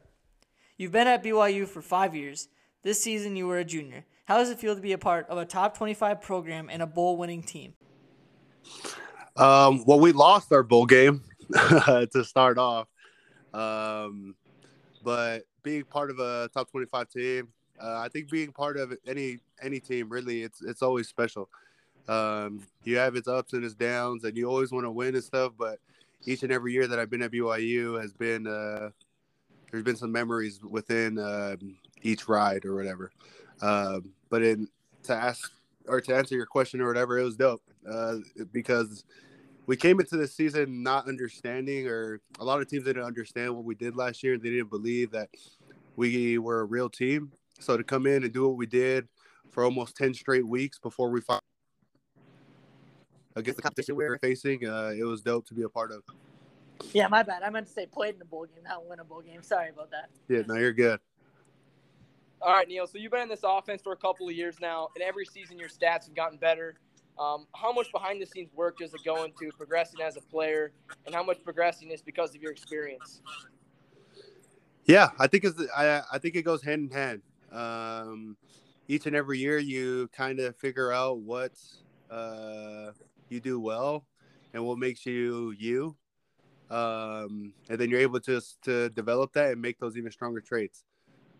You've 0.78 0.92
been 0.92 1.06
at 1.06 1.22
BYU 1.22 1.68
for 1.68 1.82
five 1.82 2.14
years. 2.14 2.48
This 2.82 3.02
season, 3.02 3.36
you 3.36 3.46
were 3.46 3.58
a 3.58 3.64
junior. 3.64 4.06
How 4.24 4.38
does 4.38 4.48
it 4.48 4.58
feel 4.58 4.74
to 4.74 4.80
be 4.80 4.92
a 4.92 4.98
part 4.98 5.28
of 5.28 5.36
a 5.36 5.44
top 5.44 5.76
25 5.76 6.22
program 6.22 6.70
and 6.70 6.82
a 6.82 6.86
bowl 6.86 7.18
winning 7.18 7.42
team? 7.42 7.74
Um, 9.36 9.84
well, 9.86 9.98
we 9.98 10.12
lost 10.12 10.52
our 10.52 10.62
bowl 10.62 10.86
game 10.86 11.22
to 11.52 12.24
start 12.24 12.58
off. 12.58 12.88
Um, 13.52 14.34
but 15.02 15.42
being 15.62 15.84
part 15.84 16.10
of 16.10 16.18
a 16.18 16.48
top 16.52 16.70
25 16.70 17.08
team, 17.08 17.48
uh, 17.82 17.98
I 17.98 18.08
think 18.08 18.30
being 18.30 18.52
part 18.52 18.76
of 18.76 18.96
any 19.06 19.38
any 19.60 19.80
team 19.80 20.08
really 20.08 20.42
it's 20.42 20.62
it's 20.62 20.82
always 20.82 21.08
special. 21.08 21.48
Um, 22.08 22.60
you 22.84 22.98
have 22.98 23.16
its 23.16 23.28
ups 23.28 23.52
and 23.52 23.64
its 23.64 23.74
downs, 23.74 24.24
and 24.24 24.36
you 24.36 24.48
always 24.48 24.70
want 24.70 24.84
to 24.84 24.90
win 24.90 25.14
and 25.14 25.24
stuff. 25.24 25.52
But 25.58 25.78
each 26.24 26.42
and 26.42 26.52
every 26.52 26.72
year 26.72 26.86
that 26.86 26.98
I've 26.98 27.10
been 27.10 27.22
at 27.22 27.32
BYU 27.32 28.00
has 28.00 28.12
been 28.12 28.46
uh, 28.46 28.90
there's 29.70 29.84
been 29.84 29.96
some 29.96 30.12
memories 30.12 30.60
within 30.62 31.18
uh, 31.18 31.56
each 32.02 32.28
ride 32.28 32.64
or 32.64 32.76
whatever. 32.76 33.10
Um, 33.60 34.10
but 34.30 34.42
in 34.42 34.68
to 35.04 35.14
ask 35.14 35.52
or 35.86 36.00
to 36.00 36.14
answer 36.14 36.34
your 36.34 36.46
question 36.46 36.80
or 36.80 36.86
whatever, 36.86 37.18
it 37.18 37.24
was 37.24 37.36
dope 37.36 37.62
uh, 37.90 38.16
because 38.52 39.04
we 39.66 39.76
came 39.76 40.00
into 40.00 40.16
the 40.16 40.26
season 40.26 40.82
not 40.82 41.08
understanding, 41.08 41.86
or 41.86 42.20
a 42.38 42.44
lot 42.44 42.60
of 42.60 42.68
teams 42.68 42.84
didn't 42.84 43.04
understand 43.04 43.54
what 43.54 43.64
we 43.64 43.74
did 43.74 43.96
last 43.96 44.22
year. 44.22 44.38
They 44.38 44.50
didn't 44.50 44.70
believe 44.70 45.10
that 45.12 45.28
we 45.96 46.38
were 46.38 46.60
a 46.60 46.64
real 46.64 46.88
team. 46.90 47.32
So 47.60 47.76
to 47.76 47.84
come 47.84 48.06
in 48.06 48.24
and 48.24 48.32
do 48.32 48.48
what 48.48 48.56
we 48.56 48.66
did 48.66 49.08
for 49.50 49.64
almost 49.64 49.96
ten 49.96 50.12
straight 50.12 50.46
weeks 50.46 50.78
before 50.78 51.10
we 51.10 51.20
fought 51.20 51.42
against 53.36 53.56
the 53.56 53.62
competition 53.62 53.96
we 53.96 54.04
were 54.04 54.18
facing, 54.18 54.66
uh, 54.66 54.92
it 54.96 55.04
was 55.04 55.22
dope 55.22 55.46
to 55.48 55.54
be 55.54 55.62
a 55.62 55.68
part 55.68 55.92
of. 55.92 56.02
Yeah, 56.92 57.08
my 57.08 57.22
bad. 57.22 57.42
I 57.42 57.50
meant 57.50 57.66
to 57.68 57.72
say 57.72 57.86
played 57.86 58.16
in 58.16 58.22
a 58.22 58.24
bowl 58.24 58.46
game, 58.46 58.64
not 58.64 58.86
win 58.86 59.00
a 59.00 59.04
bowl 59.04 59.22
game. 59.22 59.42
Sorry 59.42 59.70
about 59.70 59.90
that. 59.92 60.10
Yeah, 60.28 60.42
no, 60.46 60.56
you're 60.56 60.72
good. 60.72 61.00
All 62.44 62.52
right, 62.52 62.68
Neil. 62.68 62.86
So 62.86 62.98
you've 62.98 63.10
been 63.10 63.22
in 63.22 63.28
this 63.30 63.40
offense 63.42 63.80
for 63.80 63.92
a 63.92 63.96
couple 63.96 64.28
of 64.28 64.34
years 64.34 64.56
now, 64.60 64.88
and 64.94 65.02
every 65.02 65.24
season 65.24 65.58
your 65.58 65.70
stats 65.70 66.04
have 66.04 66.14
gotten 66.14 66.36
better. 66.36 66.74
Um, 67.18 67.46
how 67.54 67.72
much 67.72 67.90
behind 67.90 68.20
the 68.20 68.26
scenes 68.26 68.50
work 68.54 68.76
does 68.76 68.92
it 68.92 69.00
go 69.02 69.24
into 69.24 69.50
progressing 69.56 70.02
as 70.02 70.18
a 70.18 70.20
player, 70.20 70.72
and 71.06 71.14
how 71.14 71.22
much 71.22 71.42
progressing 71.42 71.90
is 71.90 72.02
because 72.02 72.34
of 72.34 72.42
your 72.42 72.52
experience? 72.52 73.22
Yeah, 74.84 75.08
I 75.18 75.26
think 75.26 75.44
it's 75.44 75.58
I 75.74 76.02
I 76.12 76.18
think 76.18 76.36
it 76.36 76.42
goes 76.42 76.62
hand 76.62 76.90
in 76.90 76.94
hand. 76.94 77.22
Um, 77.50 78.36
each 78.88 79.06
and 79.06 79.16
every 79.16 79.38
year, 79.38 79.56
you 79.56 80.10
kind 80.14 80.38
of 80.38 80.54
figure 80.56 80.92
out 80.92 81.20
what 81.20 81.52
uh, 82.10 82.90
you 83.30 83.40
do 83.40 83.58
well 83.58 84.04
and 84.52 84.66
what 84.66 84.76
makes 84.76 85.06
you 85.06 85.54
you, 85.58 85.96
um, 86.68 87.54
and 87.70 87.78
then 87.78 87.88
you're 87.88 88.00
able 88.00 88.20
to 88.20 88.42
to 88.64 88.90
develop 88.90 89.32
that 89.32 89.52
and 89.52 89.62
make 89.62 89.78
those 89.78 89.96
even 89.96 90.10
stronger 90.10 90.42
traits. 90.42 90.84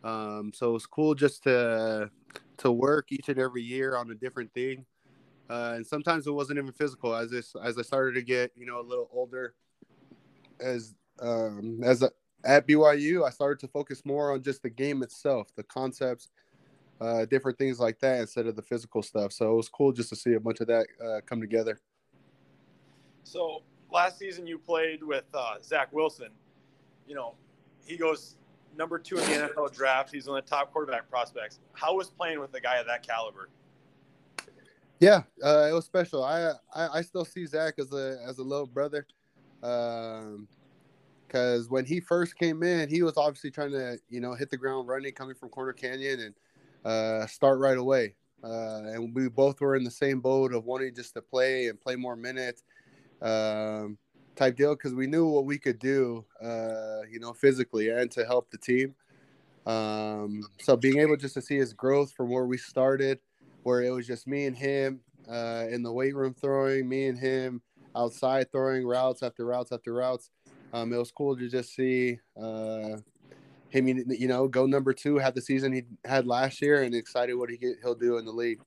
Um, 0.05 0.53
so 0.55 0.77
it's 0.77 0.87
cool 0.87 1.14
just 1.14 1.43
to 1.45 2.11
to 2.59 2.71
work 2.71 3.11
each 3.11 3.29
and 3.29 3.38
every 3.38 3.62
year 3.62 3.97
on 3.97 4.11
a 4.11 4.14
different 4.14 4.53
thing. 4.53 4.85
Uh, 5.51 5.73
and 5.77 5.87
sometimes 5.87 6.27
it 6.27 6.31
wasn't 6.31 6.59
even 6.59 6.73
physical. 6.73 7.14
As 7.14 7.31
this, 7.31 7.55
as 7.62 7.79
I 7.79 7.83
started 7.83 8.14
to 8.14 8.23
get, 8.23 8.53
you 8.55 8.67
know, 8.67 8.81
a 8.81 8.83
little 8.83 9.09
older, 9.12 9.55
as 10.61 10.95
um, 11.21 11.81
as 11.83 12.03
a, 12.03 12.11
at 12.45 12.69
BYU, 12.69 13.27
I 13.27 13.31
started 13.31 13.59
to 13.61 13.69
focus 13.69 14.03
more 14.05 14.33
on 14.33 14.43
just 14.43 14.62
the 14.62 14.71
game 14.71 15.03
itself, 15.03 15.49
the 15.57 15.62
concepts, 15.64 16.29
uh, 17.01 17.25
different 17.25 17.59
things 17.59 17.81
like 17.81 17.99
that, 18.01 18.21
instead 18.21 18.47
of 18.47 18.57
the 18.57 18.62
physical 18.62 19.03
stuff. 19.03 19.33
So 19.33 19.53
it 19.53 19.57
was 19.57 19.69
cool 19.69 19.93
just 19.93 20.11
to 20.11 20.17
see 20.17 20.35
a 20.35 20.40
bunch 20.40 20.61
of 20.61 20.67
that 20.69 20.87
uh, 21.05 21.21
come 21.27 21.40
together. 21.40 21.81
So 23.23 23.62
last 23.90 24.19
season 24.19 24.47
you 24.47 24.59
played 24.59 25.03
with 25.03 25.25
uh, 25.33 25.57
Zach 25.62 25.93
Wilson. 25.93 26.29
You 27.07 27.14
know, 27.14 27.35
he 27.87 27.97
goes 27.97 28.37
number 28.77 28.99
two 28.99 29.17
in 29.17 29.25
the 29.25 29.49
NFL 29.49 29.75
draft. 29.75 30.13
He's 30.13 30.27
one 30.27 30.39
of 30.39 30.45
the 30.45 30.51
top 30.51 30.73
quarterback 30.73 31.09
prospects. 31.11 31.61
How 31.73 31.95
was 31.95 32.11
playing 32.11 32.41
with 32.41 32.55
a 32.55 32.61
guy 32.61 32.77
of 32.77 32.87
that 32.87 33.07
caliber? 33.07 33.49
Yeah, 35.01 35.23
uh, 35.43 35.69
it 35.71 35.73
was 35.73 35.85
special. 35.85 36.25
I, 36.25 36.53
I, 36.75 36.99
I 36.99 37.03
still 37.03 37.25
see 37.25 37.47
Zach 37.47 37.75
as 37.79 37.93
a 37.93 38.19
as 38.27 38.39
a 38.39 38.43
little 38.43 38.67
brother, 38.67 39.07
because 39.61 40.39
um, 40.39 41.67
when 41.69 41.85
he 41.85 42.01
first 42.01 42.39
came 42.39 42.63
in, 42.63 42.89
he 42.89 43.03
was 43.03 43.17
obviously 43.17 43.51
trying 43.51 43.73
to 43.73 43.99
you 44.09 44.21
know 44.21 44.35
hit 44.35 44.51
the 44.51 44.57
ground 44.57 44.89
running, 44.89 45.13
coming 45.13 45.35
from 45.35 45.49
Corner 45.49 45.73
Canyon, 45.73 46.21
and 46.21 46.35
uh, 46.85 47.27
start 47.27 47.59
right 47.59 47.79
away. 47.79 48.15
Uh, 48.43 48.83
and 48.93 49.15
we 49.15 49.29
both 49.29 49.61
were 49.61 49.75
in 49.75 49.85
the 49.85 49.91
same 49.91 50.21
boat 50.21 50.53
of 50.53 50.65
wanting 50.65 50.95
just 50.95 51.15
to 51.15 51.23
play 51.23 51.69
and 51.69 51.81
play 51.81 51.97
more 51.97 52.15
minutes, 52.15 52.63
um, 53.23 53.97
type 54.37 54.57
deal, 54.57 54.75
because 54.75 54.94
we 54.94 55.07
knew 55.07 55.27
what 55.27 55.44
we 55.44 55.59
could 55.59 55.79
do, 55.79 56.25
uh, 56.42 57.03
you 57.11 57.20
know, 57.20 57.33
physically 57.33 57.88
and 57.90 58.11
to 58.12 58.25
help 58.25 58.51
the 58.51 58.59
team. 58.59 58.94
Um, 59.66 60.42
so 60.61 60.77
being 60.77 60.99
able 60.99 61.16
just 61.16 61.35
to 61.35 61.42
see 61.42 61.57
his 61.57 61.73
growth 61.73 62.12
from 62.12 62.29
where 62.31 62.44
we 62.44 62.59
started 62.59 63.18
where 63.64 63.83
it 63.83 63.90
was 63.90 64.07
just 64.07 64.27
me 64.27 64.44
and 64.44 64.57
him 64.57 65.01
uh, 65.29 65.64
in 65.68 65.83
the 65.83 65.92
weight 65.92 66.14
room 66.14 66.35
throwing, 66.35 66.88
me 66.88 67.09
and 67.09 67.18
him 67.18 67.62
outside 67.97 68.53
throwing 68.53 68.87
routes 68.87 69.23
after 69.23 69.44
routes 69.44 69.73
after 69.73 69.92
routes. 69.92 70.31
Um, 70.73 70.92
it 70.92 70.99
was 70.99 71.11
cool 71.11 71.37
to 71.37 71.49
just 71.49 71.75
see 71.75 72.18
uh, 72.40 72.97
him, 73.70 73.88
you 73.88 74.29
know, 74.29 74.47
go 74.47 74.66
number 74.66 74.92
two, 74.92 75.18
have 75.18 75.35
the 75.35 75.40
season 75.40 75.73
he 75.73 75.83
had 76.05 76.27
last 76.27 76.61
year, 76.61 76.83
and 76.83 76.94
excited 76.94 77.35
what 77.35 77.51
he 77.51 77.57
get, 77.57 77.77
he'll 77.83 77.94
do 77.94 78.18
in 78.18 78.25
the 78.25 78.33
league. 78.33 78.61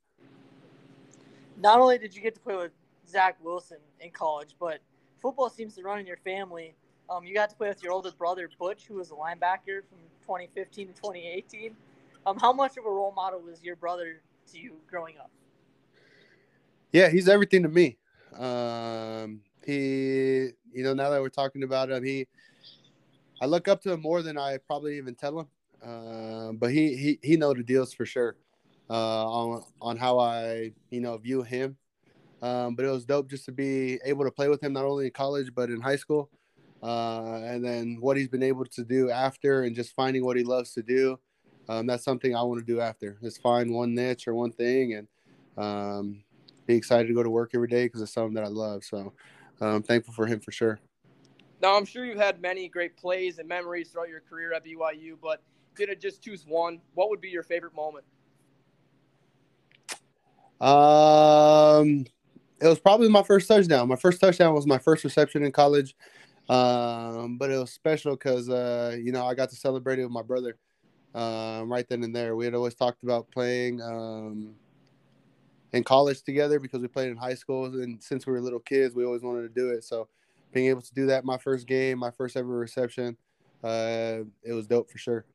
Not 1.62 1.80
only 1.80 1.98
did 1.98 2.16
you 2.16 2.22
get 2.22 2.34
to 2.36 2.42
play 2.42 2.56
with 2.56 2.72
Zach 3.08 3.38
Wilson 3.44 3.78
in 4.00 4.12
college, 4.12 4.56
but 4.60 4.80
football 5.22 5.50
seems 5.50 5.76
to 5.76 5.84
run 5.84 6.00
in 6.00 6.06
your 6.06 6.18
family. 6.18 6.76
Um, 7.10 7.24
you 7.24 7.34
got 7.34 7.50
to 7.50 7.56
play 7.56 7.70
with 7.70 7.82
your 7.82 7.94
older 7.94 8.12
brother 8.12 8.50
Butch, 8.60 8.86
who 8.88 8.96
was 8.96 9.12
a 9.12 9.14
linebacker 9.14 9.82
from 9.90 10.00
2015 10.22 10.88
to 10.88 10.94
2018. 10.94 11.76
Um, 12.26 12.38
how 12.40 12.52
much 12.52 12.78
of 12.78 12.86
a 12.86 12.90
role 12.90 13.14
model 13.14 13.40
was 13.40 13.64
your 13.64 13.78
brother 13.78 14.22
to 14.52 14.60
you 14.60 14.74
growing 14.90 15.18
up? 15.18 15.32
Yeah, 16.92 17.10
he's 17.10 17.30
everything 17.30 17.64
to 17.64 17.70
me. 17.70 17.98
Um, 18.38 19.42
he, 19.66 20.50
you 20.74 20.84
know, 20.84 20.94
now 20.94 21.10
that 21.10 21.22
we're 21.22 21.30
talking 21.30 21.64
about 21.64 21.90
him, 21.90 22.04
he, 22.04 22.28
I 23.42 23.46
look 23.46 23.68
up 23.68 23.82
to 23.84 23.94
him 23.94 24.02
more 24.02 24.22
than 24.22 24.38
I 24.38 24.58
probably 24.58 24.98
even 24.98 25.16
tell 25.16 25.40
him. 25.40 25.48
Uh, 25.84 26.52
but 26.54 26.72
he, 26.72 26.96
he, 26.96 27.20
he 27.22 27.38
know 27.38 27.54
the 27.54 27.64
deals 27.64 27.94
for 27.94 28.06
sure. 28.06 28.36
Uh, 28.90 29.26
on 29.28 29.64
on 29.82 29.98
how 29.98 30.18
I, 30.18 30.72
you 30.92 31.02
know, 31.02 31.18
view 31.18 31.44
him. 31.44 31.78
Um, 32.42 32.76
but 32.76 32.86
it 32.86 32.90
was 32.90 33.06
dope 33.06 33.30
just 33.30 33.46
to 33.46 33.52
be 33.52 34.00
able 34.06 34.24
to 34.26 34.32
play 34.32 34.48
with 34.48 34.64
him 34.64 34.74
not 34.74 34.86
only 34.86 35.06
in 35.06 35.12
college 35.12 35.50
but 35.56 35.70
in 35.70 35.82
high 35.82 35.96
school. 35.96 36.30
Uh, 36.84 37.42
and 37.44 37.66
then 37.66 37.98
what 38.00 38.18
he's 38.18 38.28
been 38.28 38.44
able 38.44 38.64
to 38.64 38.84
do 38.84 39.10
after, 39.10 39.64
and 39.64 39.76
just 39.76 39.96
finding 39.96 40.24
what 40.24 40.38
he 40.38 40.44
loves 40.44 40.74
to 40.74 40.84
do 40.84 41.18
um, 41.70 41.86
that's 41.86 42.04
something 42.04 42.36
I 42.36 42.42
want 42.44 42.60
to 42.60 42.66
do 42.66 42.80
after. 42.80 43.18
Is 43.22 43.38
find 43.38 43.74
one 43.74 43.94
niche 43.94 44.28
or 44.28 44.34
one 44.34 44.52
thing 44.52 44.94
and 44.94 45.08
um, 45.58 46.24
be 46.66 46.76
excited 46.76 47.08
to 47.08 47.14
go 47.14 47.24
to 47.24 47.30
work 47.30 47.52
every 47.54 47.68
day 47.68 47.86
because 47.86 48.02
it's 48.02 48.14
something 48.14 48.36
that 48.36 48.46
I 48.46 48.50
love. 48.50 48.84
So 48.84 49.14
I'm 49.60 49.68
um, 49.68 49.84
thankful 49.84 50.14
for 50.14 50.26
him 50.26 50.40
for 50.40 50.52
sure. 50.52 50.80
Now 51.62 51.76
I'm 51.76 51.86
sure 51.86 52.06
you've 52.06 52.20
had 52.20 52.42
many 52.42 52.68
great 52.68 52.96
plays 52.96 53.40
and 53.40 53.48
memories 53.48 53.90
throughout 53.90 54.10
your 54.10 54.22
career 54.22 54.54
at 54.54 54.64
BYU, 54.64 55.18
but 55.22 55.42
if 55.74 55.80
you 55.80 55.88
had 55.88 56.00
to 56.00 56.08
just 56.08 56.24
choose 56.24 56.46
one, 56.48 56.80
what 56.94 57.10
would 57.10 57.20
be 57.20 57.30
your 57.30 57.44
favorite 57.44 57.76
moment? 57.76 58.06
Um, 60.62 62.06
it 62.60 62.68
was 62.68 62.80
probably 62.80 63.10
my 63.10 63.24
first 63.24 63.48
touchdown. 63.48 63.88
My 63.88 63.96
first 63.96 64.20
touchdown 64.20 64.54
was 64.54 64.66
my 64.66 64.78
first 64.78 65.04
reception 65.04 65.44
in 65.44 65.52
college. 65.52 65.96
Um, 66.50 67.38
but 67.38 67.52
it 67.52 67.58
was 67.58 67.72
special 67.72 68.14
because 68.14 68.50
uh, 68.50 68.96
you 69.02 69.12
know 69.12 69.26
I 69.26 69.34
got 69.34 69.50
to 69.50 69.56
celebrate 69.56 70.00
it 70.00 70.04
with 70.04 70.12
my 70.12 70.22
brother 70.22 70.58
um, 71.14 71.72
right 71.72 71.88
then 71.90 72.04
and 72.04 72.16
there. 72.16 72.36
We 72.36 72.46
had 72.46 72.56
always 72.56 72.76
talked 72.76 73.04
about 73.04 73.30
playing 73.32 73.82
um, 73.82 74.56
in 75.74 75.84
college 75.84 76.22
together 76.24 76.60
because 76.60 76.82
we 76.82 76.88
played 76.88 77.10
in 77.10 77.18
high 77.18 77.34
school, 77.34 77.66
and 77.66 78.02
since 78.02 78.26
we 78.26 78.34
were 78.34 78.42
little 78.42 78.60
kids, 78.60 78.96
we 78.96 79.04
always 79.04 79.24
wanted 79.24 79.42
to 79.42 79.50
do 79.50 79.72
it. 79.72 79.84
So 79.84 80.08
being 80.54 80.68
able 80.68 80.82
to 80.82 80.94
do 80.94 81.06
that, 81.08 81.26
my 81.26 81.38
first 81.38 81.68
game, 81.68 82.00
my 82.00 82.12
first 82.12 82.38
ever 82.38 82.48
reception, 82.48 83.18
uh, 83.64 84.20
it 84.44 84.54
was 84.54 84.68
dope 84.68 84.90
for 84.90 84.98
sure. 84.98 85.26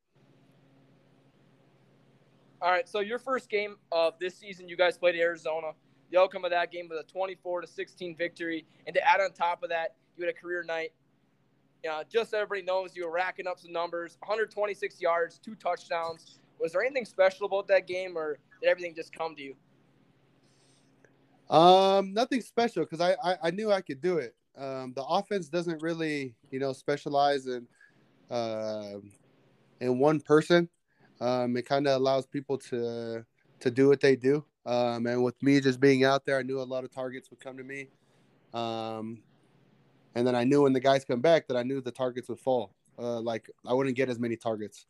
All 2.62 2.70
right, 2.70 2.88
so 2.88 3.00
your 3.00 3.18
first 3.18 3.50
game 3.50 3.76
of 3.90 4.14
this 4.18 4.38
season, 4.38 4.68
you 4.68 4.76
guys 4.76 4.96
played 4.96 5.16
Arizona. 5.16 5.72
The 6.12 6.20
outcome 6.20 6.44
of 6.44 6.50
that 6.50 6.70
game 6.70 6.88
was 6.88 7.00
a 7.00 7.10
24 7.10 7.62
to 7.62 7.66
16 7.66 8.16
victory, 8.16 8.66
and 8.86 8.94
to 8.94 9.08
add 9.08 9.20
on 9.20 9.32
top 9.32 9.62
of 9.62 9.70
that, 9.70 9.96
you 10.16 10.24
had 10.24 10.34
a 10.34 10.38
career 10.38 10.62
night 10.62 10.92
uh, 11.90 12.04
just 12.08 12.30
so 12.30 12.38
everybody 12.38 12.62
knows, 12.62 12.94
you 12.94 13.04
were 13.04 13.12
racking 13.12 13.46
up 13.46 13.58
some 13.58 13.72
numbers 13.72 14.16
126 14.20 15.00
yards, 15.00 15.38
two 15.38 15.54
touchdowns. 15.54 16.38
Was 16.60 16.72
there 16.72 16.82
anything 16.82 17.04
special 17.04 17.46
about 17.46 17.66
that 17.68 17.86
game, 17.86 18.16
or 18.16 18.38
did 18.60 18.68
everything 18.68 18.94
just 18.94 19.12
come 19.12 19.34
to 19.34 19.42
you? 19.42 19.56
Um, 21.54 22.12
nothing 22.14 22.40
special 22.40 22.84
because 22.84 23.00
I, 23.00 23.16
I, 23.24 23.36
I 23.44 23.50
knew 23.50 23.72
I 23.72 23.80
could 23.80 24.00
do 24.00 24.18
it. 24.18 24.34
Um, 24.56 24.92
the 24.94 25.04
offense 25.04 25.48
doesn't 25.48 25.82
really 25.82 26.34
you 26.50 26.60
know 26.60 26.72
specialize 26.72 27.46
in 27.46 27.66
uh, 28.30 28.98
in 29.80 29.98
one 29.98 30.20
person. 30.20 30.68
Um, 31.20 31.56
it 31.56 31.66
kind 31.66 31.86
of 31.86 32.00
allows 32.00 32.26
people 32.26 32.58
to 32.58 33.24
to 33.60 33.70
do 33.70 33.88
what 33.88 34.00
they 34.00 34.14
do. 34.14 34.44
Um, 34.64 35.06
and 35.06 35.22
with 35.24 35.40
me 35.42 35.60
just 35.60 35.80
being 35.80 36.04
out 36.04 36.24
there, 36.24 36.38
I 36.38 36.42
knew 36.42 36.60
a 36.60 36.62
lot 36.62 36.84
of 36.84 36.92
targets 36.92 37.30
would 37.30 37.40
come 37.40 37.56
to 37.56 37.64
me. 37.64 37.88
Um, 38.54 39.22
and 40.14 40.26
then 40.26 40.34
I 40.34 40.44
knew 40.44 40.62
when 40.62 40.72
the 40.72 40.80
guys 40.80 41.04
come 41.04 41.20
back 41.20 41.48
that 41.48 41.56
I 41.56 41.62
knew 41.62 41.80
the 41.80 41.90
targets 41.90 42.28
would 42.28 42.38
fall. 42.38 42.74
Uh, 42.98 43.20
like 43.20 43.50
I 43.66 43.72
wouldn't 43.72 43.96
get 43.96 44.08
as 44.08 44.18
many 44.18 44.36
targets. 44.36 44.86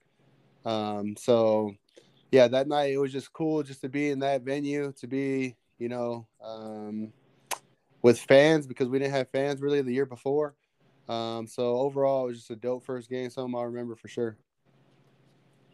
Um, 0.64 1.16
so 1.16 1.74
yeah, 2.30 2.48
that 2.48 2.68
night 2.68 2.92
it 2.92 2.98
was 2.98 3.12
just 3.12 3.32
cool 3.32 3.62
just 3.62 3.80
to 3.82 3.88
be 3.88 4.10
in 4.10 4.18
that 4.20 4.42
venue, 4.42 4.92
to 4.98 5.06
be 5.06 5.56
you 5.78 5.88
know 5.88 6.26
um, 6.44 7.12
with 8.02 8.18
fans 8.20 8.66
because 8.66 8.88
we 8.88 8.98
didn't 8.98 9.14
have 9.14 9.28
fans 9.30 9.60
really 9.60 9.80
the 9.82 9.92
year 9.92 10.06
before. 10.06 10.54
Um, 11.08 11.46
so 11.46 11.76
overall, 11.76 12.24
it 12.24 12.28
was 12.28 12.38
just 12.38 12.50
a 12.50 12.56
dope 12.56 12.84
first 12.84 13.08
game, 13.08 13.30
something 13.30 13.54
I'll 13.54 13.66
remember 13.66 13.94
for 13.94 14.08
sure. 14.08 14.36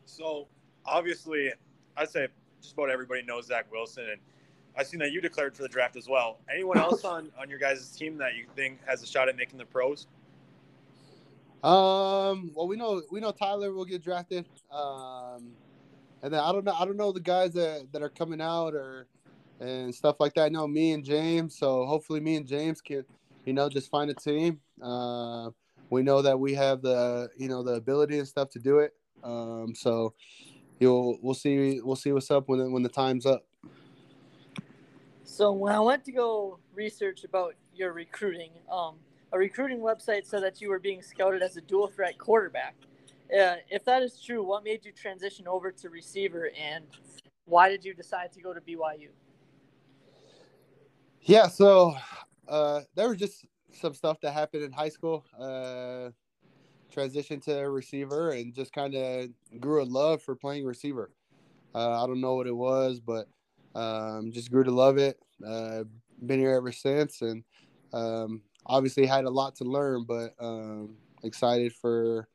So 0.07 0.49
obviously, 0.85 1.53
I'd 1.97 2.11
say 2.11 2.29
just 2.61 2.75
about 2.75 2.91
everybody 2.91 3.23
knows 3.23 3.47
Zach 3.47 3.71
Wilson, 3.71 4.05
and 4.11 4.21
I've 4.77 4.87
seen 4.87 5.01
that 5.01 5.13
you 5.13 5.21
declared 5.21 5.57
for 5.57 5.63
the 5.63 5.69
draft 5.69 5.97
as 5.97 6.09
well. 6.09 6.39
Anyone 6.53 6.79
else 6.79 7.05
on 7.05 7.31
on 7.39 7.51
your 7.51 7.59
guys' 7.59 7.89
team 7.91 8.17
that 8.19 8.37
you 8.37 8.47
think 8.55 8.79
has 8.87 9.03
a 9.03 9.07
shot 9.07 9.29
at 9.29 9.37
making 9.37 9.59
the 9.59 9.65
pros? 9.65 10.07
Um. 11.63 12.53
Well, 12.55 12.69
we 12.69 12.77
know 12.77 13.03
we 13.11 13.21
know 13.21 13.33
Tyler 13.33 13.73
will 13.73 13.85
get 13.85 14.03
drafted. 14.03 14.47
Um, 14.71 15.53
and 16.23 16.33
then 16.33 16.41
I 16.41 16.53
don't 16.53 16.65
know 16.65 16.75
I 16.79 16.85
don't 16.85 16.97
know 16.97 17.13
the 17.13 17.21
guys 17.21 17.53
that 17.55 17.89
that 17.93 18.03
are 18.03 18.09
coming 18.09 18.41
out 18.41 18.75
or 18.75 19.07
and 19.61 19.95
stuff 19.95 20.21
like 20.21 20.35
that. 20.35 20.45
I 20.45 20.49
know 20.49 20.67
me 20.67 20.93
and 20.93 21.05
James. 21.05 21.57
So 21.57 21.85
hopefully, 21.87 22.21
me 22.21 22.37
and 22.37 22.47
James 22.47 22.81
can 22.81 23.05
you 23.45 23.53
know 23.53 23.69
just 23.69 23.91
find 23.91 24.11
a 24.11 24.15
team. 24.15 24.61
Uh, 24.83 25.51
we 25.91 26.03
know 26.03 26.23
that 26.23 26.39
we 26.39 26.55
have 26.55 26.83
the 26.83 27.29
you 27.37 27.49
know 27.49 27.63
the 27.63 27.75
ability 27.75 28.19
and 28.19 28.29
stuff 28.29 28.51
to 28.51 28.59
do 28.59 28.79
it. 28.79 28.95
Um, 29.25 29.75
so 29.75 30.15
you'll 30.79 31.19
we'll 31.23 31.35
see 31.35 31.81
we'll 31.83 31.97
see 31.97 32.13
what's 32.13 32.31
up 32.31 32.49
when 32.49 32.73
when 32.73 32.83
the 32.83 32.89
time's 32.89 33.27
up. 33.27 33.45
So 35.25 35.53
when 35.53 35.73
I 35.73 35.81
went 35.81 36.05
to 36.07 36.13
go 36.13 36.59
research 36.75 37.25
about 37.25 37.55
your 37.75 37.93
recruiting, 37.93 38.51
um, 38.71 38.97
a 39.33 39.39
recruiting 39.39 39.79
website 39.79 40.27
said 40.27 40.43
that 40.43 40.61
you 40.61 40.69
were 40.69 40.79
being 40.79 41.03
scouted 41.03 41.43
as 41.43 41.57
a 41.57 41.61
dual 41.61 41.87
threat 41.87 42.19
quarterback. 42.19 42.75
Uh, 43.33 43.57
if 43.71 43.85
that 43.85 44.03
is 44.03 44.21
true, 44.21 44.43
what 44.43 44.65
made 44.65 44.85
you 44.85 44.93
transition 44.93 45.47
over 45.47 45.71
to 45.71 45.91
receiver, 45.91 46.51
and 46.59 46.85
why 47.45 47.69
did 47.69 47.85
you 47.85 47.95
decide 47.95 48.33
to 48.33 48.41
go 48.41 48.55
to 48.55 48.61
BYU? 48.61 49.09
Yeah, 51.23 51.47
so 51.47 51.95
uh, 52.49 52.81
there 52.95 53.09
was 53.09 53.19
just 53.19 53.45
some 53.73 53.93
stuff 53.93 54.19
that 54.23 54.33
happened 54.33 54.65
in 54.65 54.73
high 54.73 54.89
school. 54.89 55.25
Uh, 55.39 56.11
transitioned 56.95 57.43
to 57.45 57.55
receiver 57.55 58.31
and 58.31 58.55
just 58.55 58.73
kind 58.73 58.95
of 58.95 59.29
grew 59.61 59.83
a 59.83 59.85
love 59.85 60.23
for 60.23 60.35
playing 60.35 60.65
receiver. 60.65 61.11
Uh, 61.75 62.03
I 62.03 62.07
don't 62.07 62.21
know 62.21 62.35
what 62.35 62.47
it 62.47 62.57
was, 62.57 63.01
but 63.01 63.29
um, 63.75 64.33
just 64.33 64.51
grew 64.51 64.65
to 64.65 64.71
love 64.71 64.99
it. 64.99 65.19
Uh, 65.47 65.85
been 66.27 66.41
here 66.41 66.55
ever 66.55 66.73
since, 66.73 67.23
and 67.23 67.45
um, 67.93 68.43
obviously 68.67 69.07
had 69.07 69.25
a 69.25 69.31
lot 69.31 69.57
to 69.57 69.65
learn, 69.65 70.05
but 70.05 70.35
um, 70.41 70.97
excited 71.23 71.73
for 71.73 72.29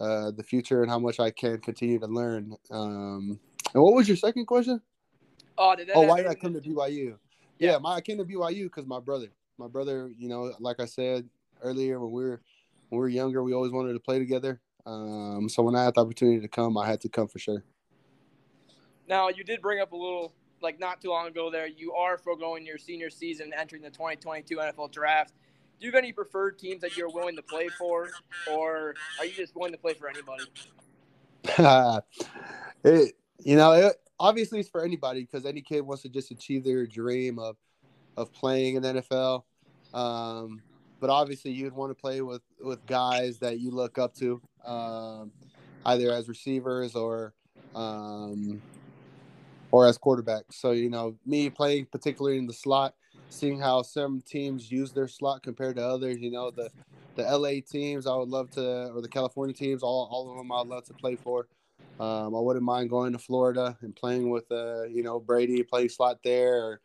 uh, 0.00 0.30
the 0.30 0.42
future 0.42 0.82
and 0.82 0.90
how 0.90 0.98
much 0.98 1.20
I 1.20 1.30
can 1.30 1.58
continue 1.58 1.98
to 1.98 2.06
learn. 2.06 2.56
Um, 2.70 3.38
and 3.74 3.82
what 3.82 3.94
was 3.94 4.08
your 4.08 4.16
second 4.16 4.46
question? 4.46 4.80
Oh, 5.58 5.76
did 5.76 5.88
that 5.88 5.96
Oh, 5.96 6.02
why 6.02 6.18
did 6.18 6.26
I 6.26 6.34
come 6.34 6.54
to 6.54 6.60
BYU? 6.60 7.16
Yeah, 7.58 7.76
my 7.78 7.96
I 7.96 8.00
came 8.00 8.16
to 8.18 8.24
BYU 8.24 8.64
because 8.64 8.86
my 8.86 9.00
brother, 9.00 9.28
my 9.58 9.68
brother, 9.68 10.10
you 10.16 10.28
know, 10.28 10.54
like 10.58 10.80
I 10.80 10.86
said 10.86 11.28
earlier, 11.62 12.00
when 12.00 12.12
we 12.12 12.22
were 12.24 12.40
when 12.90 12.98
we 12.98 13.02
were 13.02 13.08
younger, 13.08 13.42
we 13.42 13.54
always 13.54 13.72
wanted 13.72 13.94
to 13.94 14.00
play 14.00 14.18
together. 14.18 14.60
Um, 14.84 15.48
so 15.48 15.62
when 15.62 15.74
I 15.74 15.84
had 15.84 15.94
the 15.94 16.00
opportunity 16.00 16.40
to 16.40 16.48
come, 16.48 16.76
I 16.76 16.86
had 16.86 17.00
to 17.02 17.08
come 17.08 17.28
for 17.28 17.38
sure. 17.38 17.64
Now, 19.08 19.28
you 19.28 19.44
did 19.44 19.62
bring 19.62 19.80
up 19.80 19.92
a 19.92 19.96
little, 19.96 20.34
like 20.60 20.78
not 20.78 21.00
too 21.00 21.10
long 21.10 21.28
ago 21.28 21.50
there, 21.50 21.66
you 21.66 21.92
are 21.94 22.18
foregoing 22.18 22.66
your 22.66 22.78
senior 22.78 23.10
season 23.10 23.52
entering 23.56 23.82
the 23.82 23.90
2022 23.90 24.56
NFL 24.56 24.92
draft. 24.92 25.32
Do 25.80 25.86
you 25.86 25.92
have 25.92 25.98
any 25.98 26.12
preferred 26.12 26.58
teams 26.58 26.82
that 26.82 26.96
you're 26.96 27.10
willing 27.10 27.36
to 27.36 27.42
play 27.42 27.68
for, 27.78 28.10
or 28.50 28.94
are 29.18 29.24
you 29.24 29.32
just 29.32 29.56
willing 29.56 29.72
to 29.72 29.78
play 29.78 29.94
for 29.94 30.08
anybody? 30.08 30.44
it, 32.84 33.14
you 33.38 33.56
know, 33.56 33.72
it, 33.72 33.96
obviously 34.18 34.60
it's 34.60 34.68
for 34.68 34.84
anybody 34.84 35.22
because 35.22 35.46
any 35.46 35.62
kid 35.62 35.80
wants 35.80 36.02
to 36.02 36.08
just 36.08 36.30
achieve 36.30 36.64
their 36.64 36.86
dream 36.86 37.38
of 37.38 37.56
of 38.16 38.32
playing 38.32 38.76
in 38.76 38.82
the 38.82 38.92
NFL. 38.94 39.44
Um, 39.94 40.62
but 41.00 41.10
obviously, 41.10 41.50
you'd 41.50 41.72
want 41.72 41.90
to 41.90 42.00
play 42.00 42.20
with 42.20 42.42
with 42.60 42.84
guys 42.86 43.38
that 43.38 43.58
you 43.58 43.70
look 43.70 43.98
up 43.98 44.14
to, 44.16 44.40
um, 44.64 45.32
either 45.86 46.12
as 46.12 46.28
receivers 46.28 46.94
or 46.94 47.34
um, 47.74 48.62
or 49.70 49.86
as 49.86 49.98
quarterbacks. 49.98 50.54
So 50.54 50.72
you 50.72 50.90
know, 50.90 51.16
me 51.26 51.50
playing 51.50 51.86
particularly 51.90 52.38
in 52.38 52.46
the 52.46 52.52
slot, 52.52 52.94
seeing 53.28 53.58
how 53.60 53.82
some 53.82 54.22
teams 54.26 54.70
use 54.70 54.92
their 54.92 55.08
slot 55.08 55.42
compared 55.42 55.76
to 55.76 55.82
others. 55.86 56.18
You 56.18 56.30
know, 56.30 56.50
the 56.50 56.70
the 57.16 57.22
LA 57.22 57.60
teams 57.66 58.06
I 58.06 58.14
would 58.14 58.28
love 58.28 58.50
to, 58.52 58.92
or 58.94 59.00
the 59.00 59.08
California 59.08 59.54
teams, 59.54 59.82
all 59.82 60.08
all 60.10 60.30
of 60.30 60.36
them 60.36 60.52
I'd 60.52 60.66
love 60.66 60.84
to 60.86 60.94
play 60.94 61.16
for. 61.16 61.48
Um, 61.98 62.34
I 62.34 62.40
wouldn't 62.40 62.64
mind 62.64 62.88
going 62.88 63.12
to 63.12 63.18
Florida 63.18 63.76
and 63.82 63.94
playing 63.94 64.30
with, 64.30 64.50
uh, 64.50 64.84
you 64.84 65.02
know, 65.02 65.20
Brady, 65.20 65.62
playing 65.62 65.90
slot 65.90 66.20
there, 66.24 66.56
or 66.56 66.80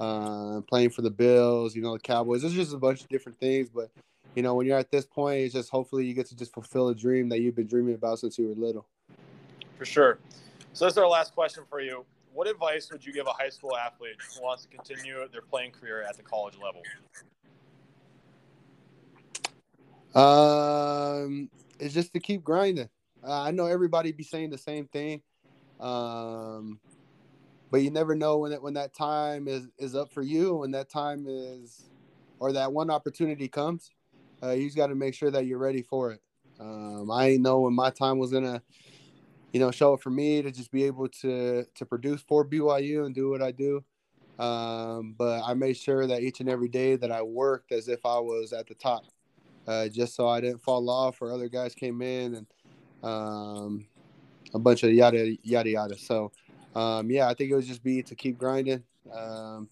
uh, 0.00 0.62
playing 0.62 0.90
for 0.90 1.02
the 1.02 1.10
Bills, 1.10 1.76
you 1.76 1.82
know, 1.82 1.92
the 1.92 2.00
Cowboys. 2.00 2.40
There's 2.40 2.54
just 2.54 2.74
a 2.74 2.78
bunch 2.78 3.02
of 3.02 3.08
different 3.08 3.38
things. 3.38 3.68
But, 3.68 3.90
you 4.34 4.42
know, 4.42 4.54
when 4.54 4.66
you're 4.66 4.78
at 4.78 4.90
this 4.90 5.04
point, 5.04 5.42
it's 5.42 5.54
just 5.54 5.70
hopefully 5.70 6.06
you 6.06 6.14
get 6.14 6.26
to 6.26 6.36
just 6.36 6.52
fulfill 6.52 6.88
a 6.88 6.94
dream 6.94 7.28
that 7.28 7.40
you've 7.40 7.54
been 7.54 7.66
dreaming 7.66 7.94
about 7.94 8.18
since 8.18 8.38
you 8.38 8.48
were 8.48 8.54
little. 8.54 8.86
For 9.76 9.84
sure. 9.84 10.18
So 10.72 10.86
this 10.86 10.94
is 10.94 10.98
our 10.98 11.06
last 11.08 11.34
question 11.34 11.64
for 11.68 11.80
you. 11.80 12.04
What 12.32 12.48
advice 12.48 12.90
would 12.90 13.04
you 13.04 13.12
give 13.12 13.26
a 13.26 13.32
high 13.32 13.48
school 13.48 13.76
athlete 13.76 14.16
who 14.34 14.42
wants 14.42 14.64
to 14.64 14.68
continue 14.68 15.16
their 15.32 15.42
playing 15.42 15.72
career 15.72 16.02
at 16.02 16.16
the 16.16 16.22
college 16.22 16.54
level? 16.56 16.82
Um, 20.14 21.50
it's 21.78 21.92
just 21.94 22.12
to 22.12 22.20
keep 22.20 22.42
grinding. 22.42 22.88
Uh, 23.22 23.42
I 23.42 23.50
know 23.50 23.66
everybody 23.66 24.12
be 24.12 24.22
saying 24.22 24.50
the 24.50 24.58
same 24.58 24.86
thing, 24.86 25.22
um, 25.78 26.80
but 27.70 27.82
you 27.82 27.90
never 27.90 28.14
know 28.14 28.38
when 28.38 28.50
that 28.50 28.62
when 28.62 28.74
that 28.74 28.94
time 28.94 29.48
is 29.48 29.68
is 29.78 29.94
up 29.94 30.12
for 30.12 30.22
you. 30.22 30.56
When 30.56 30.70
that 30.72 30.88
time 30.88 31.26
is, 31.28 31.88
or 32.38 32.52
that 32.52 32.72
one 32.72 32.90
opportunity 32.90 33.48
comes, 33.48 33.90
uh, 34.42 34.50
you 34.50 34.66
just 34.66 34.76
got 34.76 34.88
to 34.88 34.94
make 34.94 35.14
sure 35.14 35.30
that 35.30 35.46
you're 35.46 35.58
ready 35.58 35.82
for 35.82 36.12
it. 36.12 36.20
Um, 36.58 37.10
I 37.10 37.28
ain't 37.28 37.42
know 37.42 37.60
when 37.60 37.74
my 37.74 37.90
time 37.90 38.18
was 38.18 38.32
gonna, 38.32 38.62
you 39.52 39.60
know, 39.60 39.70
show 39.70 39.94
up 39.94 40.02
for 40.02 40.10
me 40.10 40.42
to 40.42 40.50
just 40.50 40.70
be 40.70 40.84
able 40.84 41.08
to 41.08 41.64
to 41.74 41.86
produce 41.86 42.22
for 42.22 42.44
BYU 42.44 43.06
and 43.06 43.14
do 43.14 43.30
what 43.30 43.42
I 43.42 43.52
do. 43.52 43.84
Um, 44.38 45.14
but 45.18 45.42
I 45.44 45.54
made 45.54 45.76
sure 45.76 46.06
that 46.06 46.22
each 46.22 46.40
and 46.40 46.48
every 46.48 46.68
day 46.68 46.96
that 46.96 47.12
I 47.12 47.22
worked 47.22 47.72
as 47.72 47.88
if 47.88 48.06
I 48.06 48.18
was 48.18 48.54
at 48.54 48.66
the 48.66 48.74
top 48.74 49.04
uh, 49.66 49.88
just 49.88 50.14
so 50.14 50.28
I 50.28 50.40
didn't 50.40 50.62
fall 50.62 50.88
off 50.90 51.20
or 51.22 51.32
other 51.32 51.48
guys 51.48 51.74
came 51.74 52.02
in 52.02 52.34
and 52.34 52.46
um, 53.02 53.86
a 54.54 54.58
bunch 54.58 54.82
of 54.82 54.92
yada 54.92 55.36
yada 55.42 55.70
yada. 55.70 55.98
So 55.98 56.32
um, 56.74 57.10
yeah, 57.10 57.28
I 57.28 57.34
think 57.34 57.50
it 57.50 57.54
would 57.54 57.64
just 57.64 57.82
be 57.82 58.02
to 58.04 58.14
keep 58.14 58.38
grinding, 58.38 58.82
um, 59.12 59.68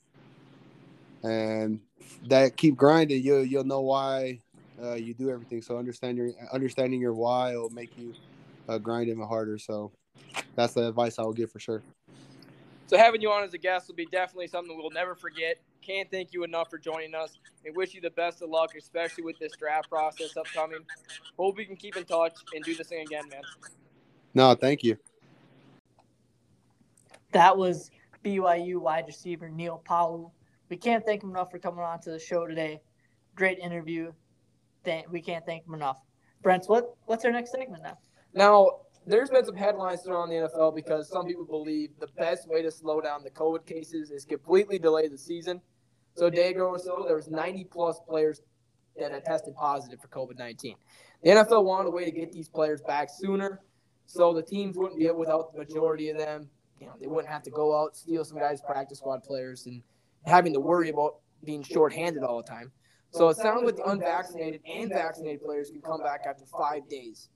and 1.22 1.80
that 2.26 2.56
keep 2.56 2.76
grinding, 2.76 3.22
you'll 3.22 3.44
you'll 3.44 3.64
know 3.64 3.80
why 3.82 4.40
uh, 4.82 4.94
you 4.94 5.14
do 5.14 5.30
everything. 5.30 5.62
So 5.62 5.78
understand 5.78 6.16
your 6.16 6.30
understanding 6.52 7.00
your 7.00 7.14
why 7.14 7.56
will 7.56 7.70
make 7.70 7.96
you 7.96 8.14
uh, 8.68 8.78
grind 8.78 9.08
even 9.08 9.26
harder. 9.26 9.58
So 9.58 9.92
that's 10.56 10.74
the 10.74 10.88
advice 10.88 11.18
I 11.18 11.22
will 11.22 11.32
give 11.32 11.50
for 11.50 11.60
sure. 11.60 11.84
So 12.88 12.96
having 12.96 13.20
you 13.20 13.30
on 13.30 13.44
as 13.44 13.52
a 13.52 13.58
guest 13.58 13.88
will 13.88 13.94
be 13.94 14.06
definitely 14.06 14.46
something 14.48 14.76
we'll 14.76 14.90
never 14.90 15.14
forget. 15.14 15.58
Can't 15.82 16.10
thank 16.10 16.32
you 16.32 16.44
enough 16.44 16.70
for 16.70 16.78
joining 16.78 17.14
us. 17.14 17.38
and 17.64 17.76
wish 17.76 17.94
you 17.94 18.00
the 18.00 18.10
best 18.10 18.40
of 18.42 18.48
luck, 18.48 18.74
especially 18.76 19.24
with 19.24 19.38
this 19.38 19.52
draft 19.56 19.90
process 19.90 20.36
upcoming. 20.36 20.80
Hope 21.38 21.56
we 21.56 21.64
can 21.66 21.76
keep 21.76 21.96
in 21.96 22.04
touch 22.04 22.34
and 22.54 22.64
do 22.64 22.74
this 22.74 22.88
thing 22.88 23.02
again, 23.02 23.28
man. 23.28 23.42
No, 24.34 24.54
thank 24.54 24.82
you. 24.82 24.96
That 27.32 27.56
was 27.56 27.90
BYU 28.24 28.78
wide 28.80 29.04
receiver 29.06 29.48
Neil 29.48 29.82
Pau'u. 29.88 30.30
We 30.68 30.76
can't 30.76 31.04
thank 31.04 31.22
him 31.22 31.30
enough 31.30 31.50
for 31.50 31.58
coming 31.58 31.80
on 31.80 32.00
to 32.00 32.10
the 32.10 32.18
show 32.18 32.46
today. 32.46 32.80
Great 33.34 33.58
interview. 33.58 34.12
Thank, 34.84 35.10
we 35.10 35.20
can't 35.20 35.44
thank 35.44 35.66
him 35.66 35.74
enough. 35.74 35.98
Brent, 36.42 36.64
what 36.66 36.94
what's 37.06 37.24
our 37.24 37.32
next 37.32 37.52
segment 37.52 37.82
now? 37.82 37.98
Now, 38.34 38.68
there's 39.06 39.30
been 39.30 39.44
some 39.44 39.56
headlines 39.56 40.02
thrown 40.02 40.22
on 40.22 40.28
the 40.28 40.48
NFL 40.48 40.74
because 40.74 41.08
some 41.08 41.26
people 41.26 41.44
believe 41.44 41.90
the 41.98 42.08
best 42.18 42.48
way 42.48 42.62
to 42.62 42.70
slow 42.70 43.00
down 43.00 43.22
the 43.24 43.30
COVID 43.30 43.66
cases 43.66 44.10
is 44.10 44.24
completely 44.24 44.78
delay 44.78 45.08
the 45.08 45.18
season. 45.18 45.60
So 46.14 46.26
a 46.26 46.30
day 46.30 46.50
ago 46.50 46.66
or 46.66 46.78
so, 46.78 47.04
there 47.06 47.16
was 47.16 47.28
90 47.28 47.64
plus 47.64 48.00
players 48.06 48.42
that 48.98 49.12
had 49.12 49.24
tested 49.24 49.54
positive 49.54 50.00
for 50.00 50.08
COVID-19. 50.08 50.74
The 51.22 51.30
NFL 51.30 51.64
wanted 51.64 51.88
a 51.88 51.90
way 51.90 52.04
to 52.04 52.10
get 52.10 52.32
these 52.32 52.48
players 52.48 52.82
back 52.82 53.08
sooner, 53.10 53.60
so 54.06 54.34
the 54.34 54.42
teams 54.42 54.76
wouldn't 54.76 54.98
be 54.98 55.10
without 55.10 55.52
the 55.52 55.58
majority 55.58 56.10
of 56.10 56.18
them. 56.18 56.48
You 56.80 56.86
know, 56.86 56.94
they 57.00 57.06
wouldn't 57.06 57.32
have 57.32 57.42
to 57.44 57.50
go 57.50 57.80
out 57.80 57.96
steal 57.96 58.24
some 58.24 58.38
guys' 58.38 58.60
practice 58.60 58.98
squad 58.98 59.22
players 59.24 59.66
and 59.66 59.82
having 60.24 60.52
to 60.52 60.60
worry 60.60 60.90
about 60.90 61.16
being 61.44 61.62
shorthanded 61.62 62.22
all 62.22 62.36
the 62.36 62.48
time. 62.48 62.70
So 63.10 63.28
it 63.28 63.36
sounds 63.36 63.64
like 63.64 63.76
the 63.76 63.88
unvaccinated 63.88 64.60
and 64.68 64.90
vaccinated 64.90 65.42
players 65.42 65.70
can 65.70 65.80
come 65.80 66.02
back 66.02 66.24
after 66.28 66.44
five 66.44 66.88
days. 66.88 67.30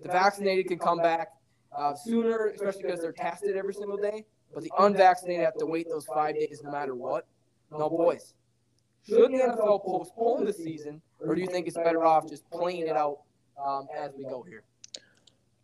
The 0.00 0.08
vaccinated 0.08 0.66
can 0.66 0.78
come 0.78 0.98
back 0.98 1.28
uh, 1.76 1.94
sooner, 1.94 2.48
especially 2.48 2.82
because 2.82 3.00
they're 3.00 3.12
tested 3.12 3.56
every 3.56 3.74
single 3.74 3.96
day. 3.96 4.24
But 4.52 4.64
the 4.64 4.72
unvaccinated 4.78 5.44
have 5.44 5.56
to 5.58 5.66
wait 5.66 5.88
those 5.88 6.06
five 6.06 6.34
days 6.34 6.60
no 6.64 6.70
matter 6.70 6.94
what. 6.94 7.26
No, 7.70 7.88
boys. 7.88 8.34
Should 9.06 9.32
the 9.32 9.38
NFL 9.38 9.84
postpone 9.84 10.44
the 10.44 10.52
season, 10.52 11.02
or 11.20 11.34
do 11.34 11.40
you 11.40 11.46
think 11.46 11.66
it's 11.66 11.76
better 11.76 12.04
off 12.04 12.28
just 12.28 12.48
playing 12.50 12.86
it 12.86 12.96
out 12.96 13.18
um, 13.64 13.86
as 13.96 14.12
we 14.16 14.24
go 14.24 14.42
here? 14.42 14.62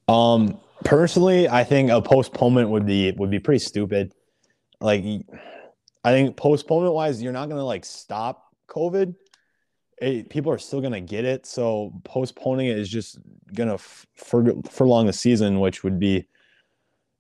Um, 0.09 0.61
personally, 0.85 1.49
I 1.49 1.65
think 1.65 1.91
a 1.91 2.01
postponement 2.01 2.71
would 2.71 2.87
be 2.87 3.13
would 3.13 3.31
be 3.31 3.39
pretty 3.39 3.59
stupid. 3.59 4.15
Like, 4.81 5.05
I 6.05 6.13
think 6.13 6.37
postponement 6.37 6.95
wise, 6.95 7.23
you're 7.23 7.33
not 7.33 7.49
gonna 7.49 7.65
like 7.65 7.85
stop 7.85 8.55
COVID. 8.69 9.15
It, 10.01 10.31
people 10.31 10.51
are 10.53 10.59
still 10.59 10.81
gonna 10.81 11.01
get 11.01 11.25
it, 11.25 11.47
so 11.47 11.93
postponing 12.05 12.69
it 12.69 12.79
is 12.79 12.89
just 12.89 13.19
gonna 13.55 13.75
f- 13.75 14.07
for 14.17 14.55
furlong 14.69 15.07
the 15.07 15.13
season, 15.13 15.61
which 15.61 15.85
would 15.85 15.99
be, 15.99 16.27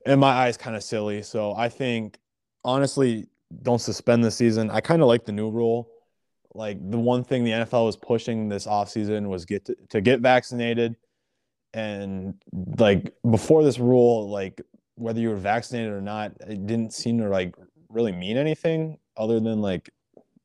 in 0.07 0.18
my 0.18 0.31
eyes, 0.31 0.57
kind 0.57 0.77
of 0.77 0.83
silly. 0.83 1.23
So 1.23 1.55
I 1.55 1.68
think, 1.68 2.18
honestly, 2.64 3.29
don't 3.62 3.81
suspend 3.81 4.25
the 4.25 4.31
season. 4.31 4.70
I 4.70 4.81
kind 4.81 5.03
of 5.03 5.09
like 5.09 5.27
the 5.27 5.33
new 5.33 5.51
rule. 5.51 5.90
Like 6.55 6.79
the 6.90 6.99
one 6.99 7.23
thing 7.23 7.45
the 7.45 7.53
NFL 7.53 7.87
was 7.87 7.97
pushing 7.97 8.49
this 8.49 8.66
offseason 8.66 9.28
was 9.28 9.45
get 9.45 9.66
to, 9.66 9.76
to 9.91 10.01
get 10.01 10.20
vaccinated 10.20 10.97
and 11.75 12.35
like 12.79 13.14
before 13.31 13.62
this 13.62 13.79
rule 13.79 14.29
like 14.29 14.61
whether 14.97 15.21
you 15.21 15.29
were 15.29 15.37
vaccinated 15.37 15.93
or 15.93 16.01
not 16.01 16.33
it 16.41 16.66
didn't 16.66 16.93
seem 16.93 17.18
to 17.18 17.29
like 17.29 17.55
really 17.89 18.12
mean 18.12 18.37
anything 18.37 18.99
other 19.16 19.41
than 19.41 19.61
like 19.61 19.91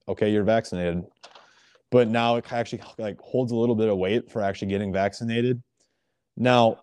okay 0.07 0.31
you're 0.31 0.43
vaccinated. 0.43 1.03
But 1.91 2.07
now 2.09 2.35
it 2.35 2.51
actually 2.51 2.81
like 2.97 3.19
holds 3.19 3.51
a 3.51 3.55
little 3.55 3.75
bit 3.75 3.89
of 3.89 3.97
weight 3.97 4.29
for 4.29 4.41
actually 4.41 4.69
getting 4.69 4.91
vaccinated. 4.91 5.61
Now 6.37 6.81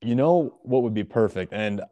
you 0.00 0.14
know 0.14 0.58
what 0.62 0.82
would 0.82 0.94
be 0.94 1.04
perfect? 1.04 1.52
And 1.52 1.82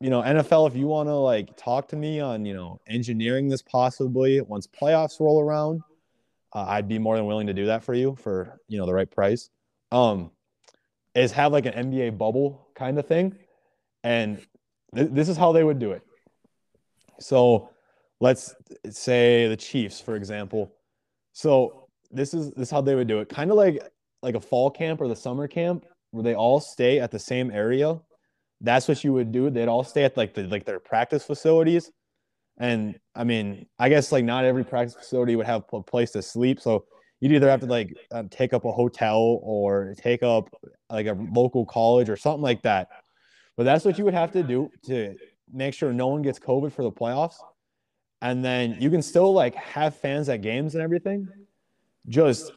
you 0.00 0.10
know 0.10 0.22
nfl 0.22 0.68
if 0.68 0.76
you 0.76 0.86
want 0.86 1.08
to 1.08 1.14
like 1.14 1.56
talk 1.56 1.88
to 1.88 1.96
me 1.96 2.20
on 2.20 2.44
you 2.44 2.54
know 2.54 2.80
engineering 2.86 3.48
this 3.48 3.62
possibly 3.62 4.40
once 4.42 4.64
playoffs 4.64 5.18
roll 5.18 5.40
around 5.40 5.80
uh, 6.52 6.66
i'd 6.68 6.86
be 6.86 7.00
more 7.00 7.16
than 7.16 7.26
willing 7.26 7.48
to 7.48 7.52
do 7.52 7.66
that 7.66 7.82
for 7.82 7.94
you 7.94 8.14
for 8.14 8.60
you 8.68 8.78
know 8.78 8.86
the 8.86 8.94
right 8.94 9.10
price. 9.10 9.50
Um 9.90 10.30
is 11.20 11.32
have 11.32 11.52
like 11.52 11.66
an 11.66 11.90
NBA 11.90 12.18
bubble 12.18 12.68
kind 12.74 12.98
of 12.98 13.06
thing. 13.06 13.36
And 14.04 14.38
th- 14.94 15.10
this 15.10 15.28
is 15.28 15.36
how 15.36 15.52
they 15.52 15.64
would 15.64 15.78
do 15.78 15.92
it. 15.92 16.02
So 17.20 17.70
let's 18.20 18.54
say 18.90 19.48
the 19.48 19.56
Chiefs, 19.56 20.00
for 20.00 20.16
example. 20.16 20.72
So 21.32 21.88
this 22.10 22.34
is 22.34 22.50
this 22.52 22.68
is 22.68 22.70
how 22.70 22.80
they 22.80 22.94
would 22.94 23.08
do 23.08 23.20
it. 23.20 23.28
Kind 23.28 23.50
of 23.50 23.56
like 23.56 23.82
like 24.22 24.34
a 24.34 24.40
fall 24.40 24.70
camp 24.70 25.00
or 25.00 25.08
the 25.08 25.16
summer 25.16 25.46
camp 25.48 25.84
where 26.10 26.24
they 26.24 26.34
all 26.34 26.60
stay 26.60 27.00
at 27.00 27.10
the 27.10 27.18
same 27.18 27.50
area. 27.50 28.00
That's 28.60 28.88
what 28.88 29.04
you 29.04 29.12
would 29.12 29.30
do. 29.30 29.50
They'd 29.50 29.68
all 29.68 29.84
stay 29.84 30.04
at 30.04 30.16
like 30.16 30.34
the 30.34 30.44
like 30.44 30.64
their 30.64 30.80
practice 30.80 31.24
facilities. 31.24 31.90
And 32.58 32.98
I 33.14 33.24
mean, 33.24 33.66
I 33.78 33.88
guess 33.88 34.10
like 34.10 34.24
not 34.24 34.44
every 34.44 34.64
practice 34.64 34.96
facility 34.96 35.36
would 35.36 35.46
have 35.46 35.64
a 35.72 35.82
place 35.82 36.10
to 36.12 36.22
sleep. 36.22 36.60
So 36.60 36.86
you'd 37.20 37.32
either 37.32 37.48
have 37.48 37.60
to 37.60 37.66
like 37.66 37.94
uh, 38.12 38.24
take 38.30 38.52
up 38.52 38.64
a 38.64 38.72
hotel 38.72 39.40
or 39.42 39.94
take 39.98 40.22
up 40.22 40.48
like 40.90 41.06
a 41.06 41.16
local 41.32 41.66
college 41.66 42.08
or 42.08 42.16
something 42.16 42.42
like 42.42 42.62
that. 42.62 42.88
But 43.56 43.64
that's 43.64 43.84
what 43.84 43.98
you 43.98 44.04
would 44.04 44.14
have 44.14 44.32
to 44.32 44.42
do 44.42 44.70
to 44.86 45.16
make 45.52 45.74
sure 45.74 45.92
no 45.92 46.08
one 46.08 46.22
gets 46.22 46.38
COVID 46.38 46.72
for 46.72 46.82
the 46.82 46.92
playoffs. 46.92 47.36
And 48.22 48.44
then 48.44 48.76
you 48.80 48.90
can 48.90 49.02
still 49.02 49.32
like 49.32 49.54
have 49.54 49.96
fans 49.96 50.28
at 50.28 50.42
games 50.42 50.74
and 50.74 50.82
everything. 50.82 51.28
Just 52.08 52.52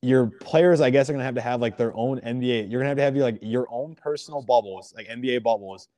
your 0.00 0.26
players, 0.26 0.80
I 0.80 0.90
guess, 0.90 1.08
are 1.08 1.12
gonna 1.12 1.24
have 1.24 1.36
to 1.36 1.40
have 1.40 1.60
like 1.60 1.76
their 1.76 1.96
own 1.96 2.20
NBA. 2.20 2.70
You're 2.70 2.80
gonna 2.80 2.88
have 2.88 2.96
to 2.98 3.02
have 3.02 3.16
like 3.16 3.38
your 3.40 3.66
own 3.70 3.94
personal 3.94 4.42
bubbles, 4.42 4.92
like 4.96 5.06
NBA 5.08 5.42
bubbles, 5.42 5.88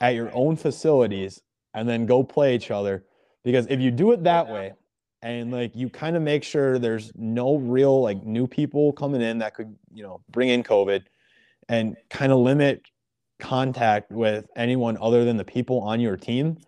at 0.00 0.14
your 0.14 0.30
own 0.34 0.56
facilities, 0.56 1.40
and 1.74 1.88
then 1.88 2.06
go 2.06 2.22
play 2.22 2.54
each 2.54 2.70
other. 2.70 3.04
Because 3.44 3.66
if 3.68 3.80
you 3.80 3.90
do 3.90 4.12
it 4.12 4.24
that 4.24 4.48
way, 4.48 4.72
and 5.22 5.50
like 5.52 5.74
you 5.74 5.88
kind 5.88 6.16
of 6.16 6.22
make 6.22 6.44
sure 6.44 6.78
there's 6.78 7.12
no 7.14 7.56
real 7.56 8.02
like 8.02 8.24
new 8.24 8.46
people 8.46 8.92
coming 8.92 9.20
in 9.20 9.38
that 9.38 9.54
could 9.54 9.76
you 9.92 10.02
know 10.02 10.20
bring 10.30 10.48
in 10.48 10.62
COVID, 10.62 11.02
and 11.68 11.96
kind 12.10 12.32
of 12.32 12.38
limit 12.38 12.82
contact 13.38 14.10
with 14.10 14.46
anyone 14.56 14.96
other 15.00 15.24
than 15.24 15.36
the 15.36 15.44
people 15.44 15.80
on 15.80 16.00
your 16.00 16.16
team. 16.16 16.58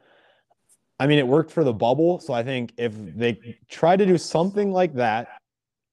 I 0.98 1.07
mean, 1.07 1.18
it 1.18 1.26
worked 1.26 1.51
for 1.51 1.64
the 1.64 1.72
bubble, 1.72 2.20
so 2.20 2.34
I 2.34 2.42
think 2.42 2.72
if 2.76 2.92
they 2.94 3.57
try 3.68 3.96
to 3.96 4.05
do 4.05 4.18
something 4.18 4.70
like 4.70 4.94
that 4.94 5.28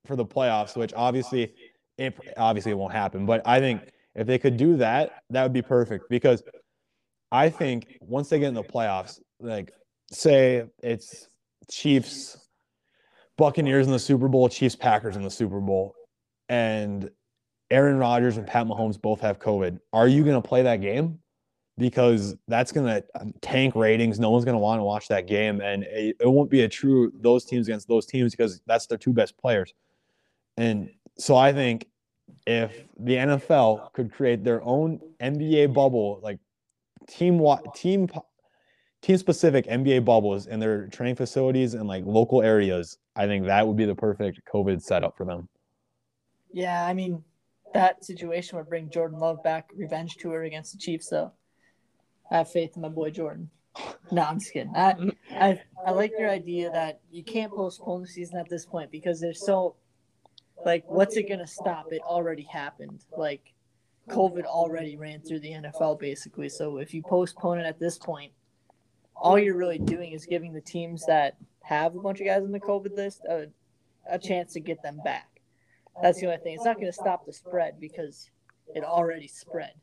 for 0.05 0.15
the 0.15 0.25
playoffs, 0.25 0.75
which 0.75 0.93
obviously, 0.95 1.53
it 1.97 2.13
obviously 2.35 2.71
it 2.71 2.77
won't 2.77 2.93
happen, 2.93 3.25
but 3.25 3.41
I 3.45 3.59
think 3.59 3.81
if 4.15 4.27
they 4.27 4.37
could 4.37 4.57
do 4.57 4.75
that, 4.77 5.23
that 5.29 5.43
would 5.43 5.53
be 5.53 5.61
perfect 5.61 6.09
because 6.09 6.43
I 7.31 7.49
think 7.49 7.97
once 8.01 8.29
they 8.29 8.39
get 8.39 8.49
in 8.49 8.53
the 8.53 8.63
playoffs, 8.63 9.19
like 9.39 9.71
say 10.11 10.65
it's 10.83 11.27
Chiefs, 11.69 12.37
Buccaneers 13.37 13.85
in 13.85 13.91
the 13.91 13.99
Super 13.99 14.27
Bowl, 14.27 14.49
Chiefs, 14.49 14.75
Packers 14.75 15.15
in 15.15 15.23
the 15.23 15.29
Super 15.29 15.59
Bowl, 15.59 15.95
and 16.49 17.09
Aaron 17.69 17.97
Rodgers 17.97 18.37
and 18.37 18.47
Pat 18.47 18.65
Mahomes 18.65 18.99
both 18.99 19.21
have 19.21 19.39
COVID. 19.39 19.79
Are 19.93 20.07
you 20.07 20.23
going 20.23 20.41
to 20.41 20.47
play 20.47 20.63
that 20.63 20.81
game? 20.81 21.19
Because 21.77 22.35
that's 22.47 22.71
going 22.71 22.87
to 22.87 23.05
um, 23.21 23.33
tank 23.41 23.75
ratings. 23.75 24.19
No 24.19 24.31
one's 24.31 24.45
going 24.45 24.55
to 24.55 24.59
want 24.59 24.79
to 24.79 24.83
watch 24.83 25.07
that 25.09 25.27
game, 25.27 25.61
and 25.61 25.83
it, 25.83 26.15
it 26.19 26.27
won't 26.27 26.49
be 26.49 26.61
a 26.61 26.69
true 26.69 27.11
those 27.19 27.45
teams 27.45 27.67
against 27.67 27.87
those 27.87 28.05
teams 28.07 28.33
because 28.33 28.61
that's 28.65 28.87
their 28.87 28.97
two 28.97 29.13
best 29.13 29.37
players. 29.37 29.73
And 30.57 30.89
so 31.19 31.35
I 31.35 31.53
think 31.53 31.87
if 32.47 32.85
the 32.99 33.13
NFL 33.13 33.93
could 33.93 34.11
create 34.11 34.43
their 34.43 34.63
own 34.63 34.99
NBA 35.21 35.73
bubble, 35.73 36.19
like 36.23 36.39
team 37.07 37.45
team 37.75 38.07
team 39.07 39.17
specific 39.17 39.65
NBA 39.67 40.03
bubbles 40.03 40.47
in 40.47 40.59
their 40.59 40.87
training 40.87 41.15
facilities 41.15 41.75
and 41.75 41.87
like 41.87 42.03
local 42.05 42.41
areas, 42.41 42.97
I 43.15 43.25
think 43.25 43.45
that 43.45 43.65
would 43.65 43.77
be 43.77 43.85
the 43.85 43.95
perfect 43.95 44.41
COVID 44.53 44.81
setup 44.81 45.15
for 45.15 45.25
them. 45.25 45.47
Yeah, 46.51 46.85
I 46.85 46.93
mean 46.93 47.23
that 47.73 48.03
situation 48.03 48.57
would 48.57 48.67
bring 48.67 48.89
Jordan 48.89 49.19
Love 49.19 49.41
back 49.43 49.69
revenge 49.75 50.17
tour 50.17 50.43
against 50.43 50.73
the 50.73 50.77
Chiefs 50.77 51.09
so 51.09 51.31
I 52.29 52.39
have 52.39 52.51
faith 52.51 52.75
in 52.75 52.81
my 52.81 52.89
boy 52.89 53.09
Jordan. 53.09 53.49
No, 54.09 54.21
I'm 54.21 54.39
just 54.39 54.53
kidding. 54.53 54.73
I, 54.73 54.95
I 55.31 55.61
I 55.85 55.91
like 55.91 56.13
your 56.17 56.29
idea 56.29 56.71
that 56.71 57.01
you 57.11 57.25
can't 57.25 57.51
postpone 57.51 58.03
the 58.03 58.07
season 58.07 58.37
at 58.37 58.47
this 58.47 58.65
point 58.65 58.89
because 58.89 59.19
there's 59.19 59.45
so 59.45 59.75
like 60.65 60.85
what's 60.87 61.17
it 61.17 61.27
gonna 61.27 61.45
stop? 61.45 61.87
It 61.91 62.01
already 62.01 62.43
happened. 62.43 63.03
Like 63.17 63.53
COVID 64.09 64.45
already 64.45 64.95
ran 64.95 65.21
through 65.21 65.41
the 65.41 65.51
NFL 65.51 65.99
basically. 65.99 66.47
So 66.47 66.77
if 66.77 66.93
you 66.93 67.03
postpone 67.03 67.59
it 67.59 67.65
at 67.65 67.79
this 67.79 67.97
point, 67.97 68.31
all 69.19 69.37
you're 69.37 69.57
really 69.57 69.79
doing 69.79 70.11
is 70.11 70.25
giving 70.25 70.53
the 70.53 70.61
teams 70.61 71.05
that 71.05 71.37
have 71.63 71.95
a 71.95 71.99
bunch 71.99 72.19
of 72.19 72.27
guys 72.27 72.43
on 72.43 72.51
the 72.51 72.59
COVID 72.59 72.95
list 72.95 73.21
a, 73.25 73.47
a 74.09 74.17
chance 74.17 74.53
to 74.53 74.59
get 74.59 74.81
them 74.83 74.99
back. 75.03 75.41
That's 76.01 76.19
the 76.19 76.27
only 76.27 76.37
thing. 76.37 76.53
It's 76.53 76.65
not 76.65 76.75
going 76.75 76.87
to 76.87 76.93
stop 76.93 77.25
the 77.25 77.33
spread 77.33 77.79
because 77.79 78.29
it 78.73 78.83
already 78.83 79.27
spread, 79.27 79.73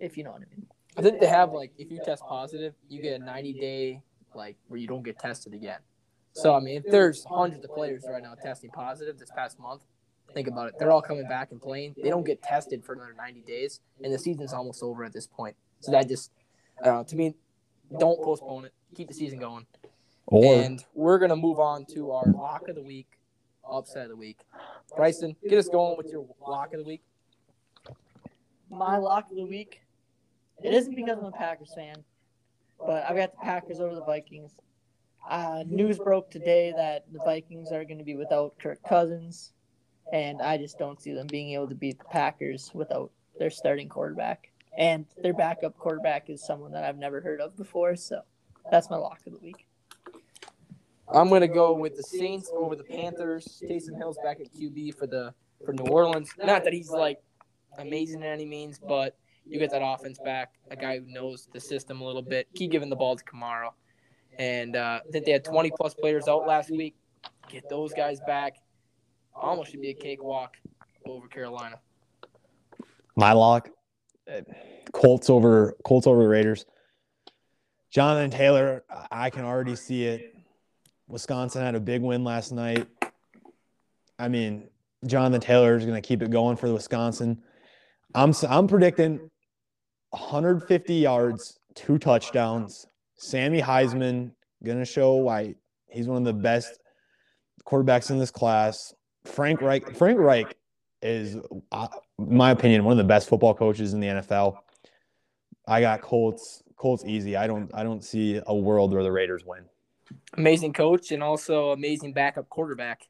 if 0.00 0.16
you 0.16 0.24
know 0.24 0.32
what 0.32 0.42
I 0.42 0.56
mean. 0.56 0.66
I 0.96 1.02
think 1.02 1.20
they 1.20 1.26
have 1.26 1.52
like 1.52 1.72
if 1.78 1.90
you 1.90 2.00
test 2.04 2.22
positive, 2.28 2.74
you 2.88 3.00
get 3.00 3.20
a 3.20 3.24
90 3.24 3.52
day 3.54 4.02
like 4.34 4.56
where 4.68 4.78
you 4.78 4.86
don't 4.86 5.02
get 5.02 5.18
tested 5.18 5.54
again. 5.54 5.78
So 6.32 6.54
I 6.54 6.60
mean, 6.60 6.76
if 6.76 6.90
there's 6.90 7.24
hundreds 7.24 7.64
of 7.64 7.74
players 7.74 8.04
right 8.08 8.22
now 8.22 8.34
testing 8.34 8.70
positive 8.70 9.18
this 9.18 9.30
past 9.34 9.58
month, 9.58 9.82
think 10.34 10.48
about 10.48 10.68
it. 10.68 10.74
They're 10.78 10.90
all 10.90 11.02
coming 11.02 11.28
back 11.28 11.52
and 11.52 11.60
playing. 11.60 11.94
They 12.02 12.10
don't 12.10 12.24
get 12.24 12.42
tested 12.42 12.84
for 12.84 12.94
another 12.94 13.14
90 13.16 13.42
days, 13.42 13.80
and 14.02 14.12
the 14.12 14.18
season's 14.18 14.52
almost 14.52 14.82
over 14.82 15.04
at 15.04 15.12
this 15.12 15.26
point. 15.26 15.56
So 15.80 15.92
that 15.92 16.08
just, 16.08 16.30
uh, 16.84 17.04
to 17.04 17.16
me, 17.16 17.34
don't 17.98 18.22
postpone 18.22 18.66
it. 18.66 18.72
Keep 18.94 19.08
the 19.08 19.14
season 19.14 19.38
going. 19.38 19.66
Or, 20.26 20.54
and 20.54 20.84
we're 20.94 21.18
gonna 21.18 21.36
move 21.36 21.58
on 21.58 21.84
to 21.94 22.12
our 22.12 22.24
lock 22.26 22.68
of 22.68 22.76
the 22.76 22.82
week, 22.82 23.18
upset 23.68 24.04
of 24.04 24.10
the 24.10 24.16
week. 24.16 24.40
Bryson, 24.96 25.36
get 25.48 25.58
us 25.58 25.68
going 25.68 25.96
with 25.96 26.10
your 26.10 26.26
lock 26.46 26.72
of 26.72 26.80
the 26.80 26.86
week. 26.86 27.02
My 28.70 28.96
lock 28.96 29.30
of 29.30 29.36
the 29.36 29.44
week. 29.44 29.80
It 30.62 30.72
isn't 30.72 30.94
because 30.94 31.18
I'm 31.18 31.24
a 31.24 31.32
Packers 31.32 31.72
fan, 31.74 31.96
but 32.78 33.04
I've 33.08 33.16
got 33.16 33.32
the 33.32 33.38
Packers 33.42 33.80
over 33.80 33.94
the 33.94 34.04
Vikings. 34.04 34.52
Uh, 35.28 35.64
news 35.66 35.98
broke 35.98 36.30
today 36.30 36.72
that 36.76 37.04
the 37.12 37.18
Vikings 37.18 37.72
are 37.72 37.84
going 37.84 37.98
to 37.98 38.04
be 38.04 38.16
without 38.16 38.58
Kirk 38.58 38.78
Cousins, 38.88 39.52
and 40.12 40.40
I 40.40 40.56
just 40.58 40.78
don't 40.78 41.00
see 41.00 41.12
them 41.12 41.26
being 41.26 41.52
able 41.54 41.68
to 41.68 41.74
beat 41.74 41.98
the 41.98 42.04
Packers 42.04 42.70
without 42.74 43.10
their 43.38 43.50
starting 43.50 43.88
quarterback. 43.88 44.51
And 44.76 45.06
their 45.22 45.34
backup 45.34 45.76
quarterback 45.76 46.30
is 46.30 46.44
someone 46.44 46.72
that 46.72 46.84
I've 46.84 46.98
never 46.98 47.20
heard 47.20 47.40
of 47.40 47.56
before, 47.56 47.94
so 47.96 48.22
that's 48.70 48.88
my 48.88 48.96
lock 48.96 49.18
of 49.26 49.32
the 49.32 49.38
week. 49.38 49.66
I'm 51.08 51.28
gonna 51.28 51.48
go 51.48 51.74
with 51.74 51.96
the 51.96 52.02
Saints 52.02 52.50
over 52.54 52.74
the 52.74 52.84
Panthers. 52.84 53.62
Taysom 53.68 53.96
Hill's 53.98 54.18
back 54.24 54.40
at 54.40 54.52
QB 54.54 54.94
for 54.94 55.06
the 55.06 55.34
for 55.64 55.72
New 55.74 55.84
Orleans. 55.84 56.30
Not 56.38 56.64
that 56.64 56.72
he's 56.72 56.90
like 56.90 57.18
amazing 57.78 58.20
in 58.20 58.26
any 58.26 58.46
means, 58.46 58.78
but 58.78 59.16
you 59.46 59.58
get 59.58 59.70
that 59.70 59.82
offense 59.84 60.18
back. 60.24 60.54
A 60.70 60.76
guy 60.76 60.98
who 60.98 61.06
knows 61.06 61.48
the 61.52 61.60
system 61.60 62.00
a 62.00 62.04
little 62.04 62.22
bit. 62.22 62.48
Keep 62.54 62.70
giving 62.70 62.88
the 62.88 62.96
ball 62.96 63.16
to 63.16 63.24
Kamara. 63.24 63.70
And 64.38 64.76
uh, 64.76 65.00
I 65.06 65.10
think 65.10 65.26
they 65.26 65.32
had 65.32 65.44
20 65.44 65.70
plus 65.76 65.94
players 65.94 66.28
out 66.28 66.46
last 66.46 66.70
week. 66.70 66.94
Get 67.48 67.68
those 67.68 67.92
guys 67.92 68.20
back. 68.26 68.56
Almost 69.34 69.70
should 69.70 69.80
be 69.80 69.90
a 69.90 69.94
cakewalk 69.94 70.56
over 71.06 71.26
Carolina. 71.28 71.78
My 73.16 73.32
lock, 73.32 73.68
Colts 74.92 75.30
over 75.30 75.74
Colts 75.84 76.06
over 76.06 76.28
Raiders. 76.28 76.66
Jonathan 77.90 78.30
Taylor, 78.30 78.84
I 79.10 79.30
can 79.30 79.44
already 79.44 79.76
see 79.76 80.06
it. 80.06 80.34
Wisconsin 81.08 81.62
had 81.62 81.74
a 81.74 81.80
big 81.80 82.00
win 82.00 82.24
last 82.24 82.50
night. 82.52 82.86
I 84.18 84.28
mean, 84.28 84.68
Jonathan 85.06 85.40
Taylor 85.40 85.76
is 85.76 85.84
going 85.84 86.00
to 86.00 86.06
keep 86.06 86.22
it 86.22 86.30
going 86.30 86.56
for 86.56 86.72
Wisconsin. 86.72 87.42
I'm 88.14 88.32
I'm 88.48 88.66
predicting 88.66 89.30
150 90.10 90.94
yards, 90.94 91.58
two 91.74 91.98
touchdowns. 91.98 92.86
Sam 93.16 93.52
Ehlinger 93.52 94.30
going 94.64 94.78
to 94.78 94.84
show 94.84 95.14
why 95.14 95.54
he's 95.88 96.08
one 96.08 96.18
of 96.18 96.24
the 96.24 96.32
best 96.32 96.78
quarterbacks 97.66 98.10
in 98.10 98.18
this 98.18 98.30
class. 98.30 98.94
Frank 99.24 99.60
Reich, 99.60 99.94
Frank 99.96 100.18
Reich 100.18 100.56
is, 101.00 101.36
uh, 101.70 101.88
my 102.18 102.50
opinion, 102.50 102.84
one 102.84 102.92
of 102.92 102.98
the 102.98 103.04
best 103.04 103.28
football 103.28 103.54
coaches 103.54 103.92
in 103.92 104.00
the 104.00 104.08
NFL. 104.08 104.56
I 105.66 105.80
got 105.80 106.02
Colts. 106.02 106.62
Colts 106.76 107.04
easy. 107.04 107.36
I 107.36 107.46
don't. 107.46 107.70
I 107.74 107.82
don't 107.82 108.02
see 108.02 108.40
a 108.46 108.54
world 108.54 108.92
where 108.92 109.02
the 109.02 109.12
Raiders 109.12 109.44
win. 109.44 109.64
Amazing 110.36 110.72
coach 110.72 111.12
and 111.12 111.22
also 111.22 111.70
amazing 111.70 112.12
backup 112.12 112.48
quarterback. 112.48 113.08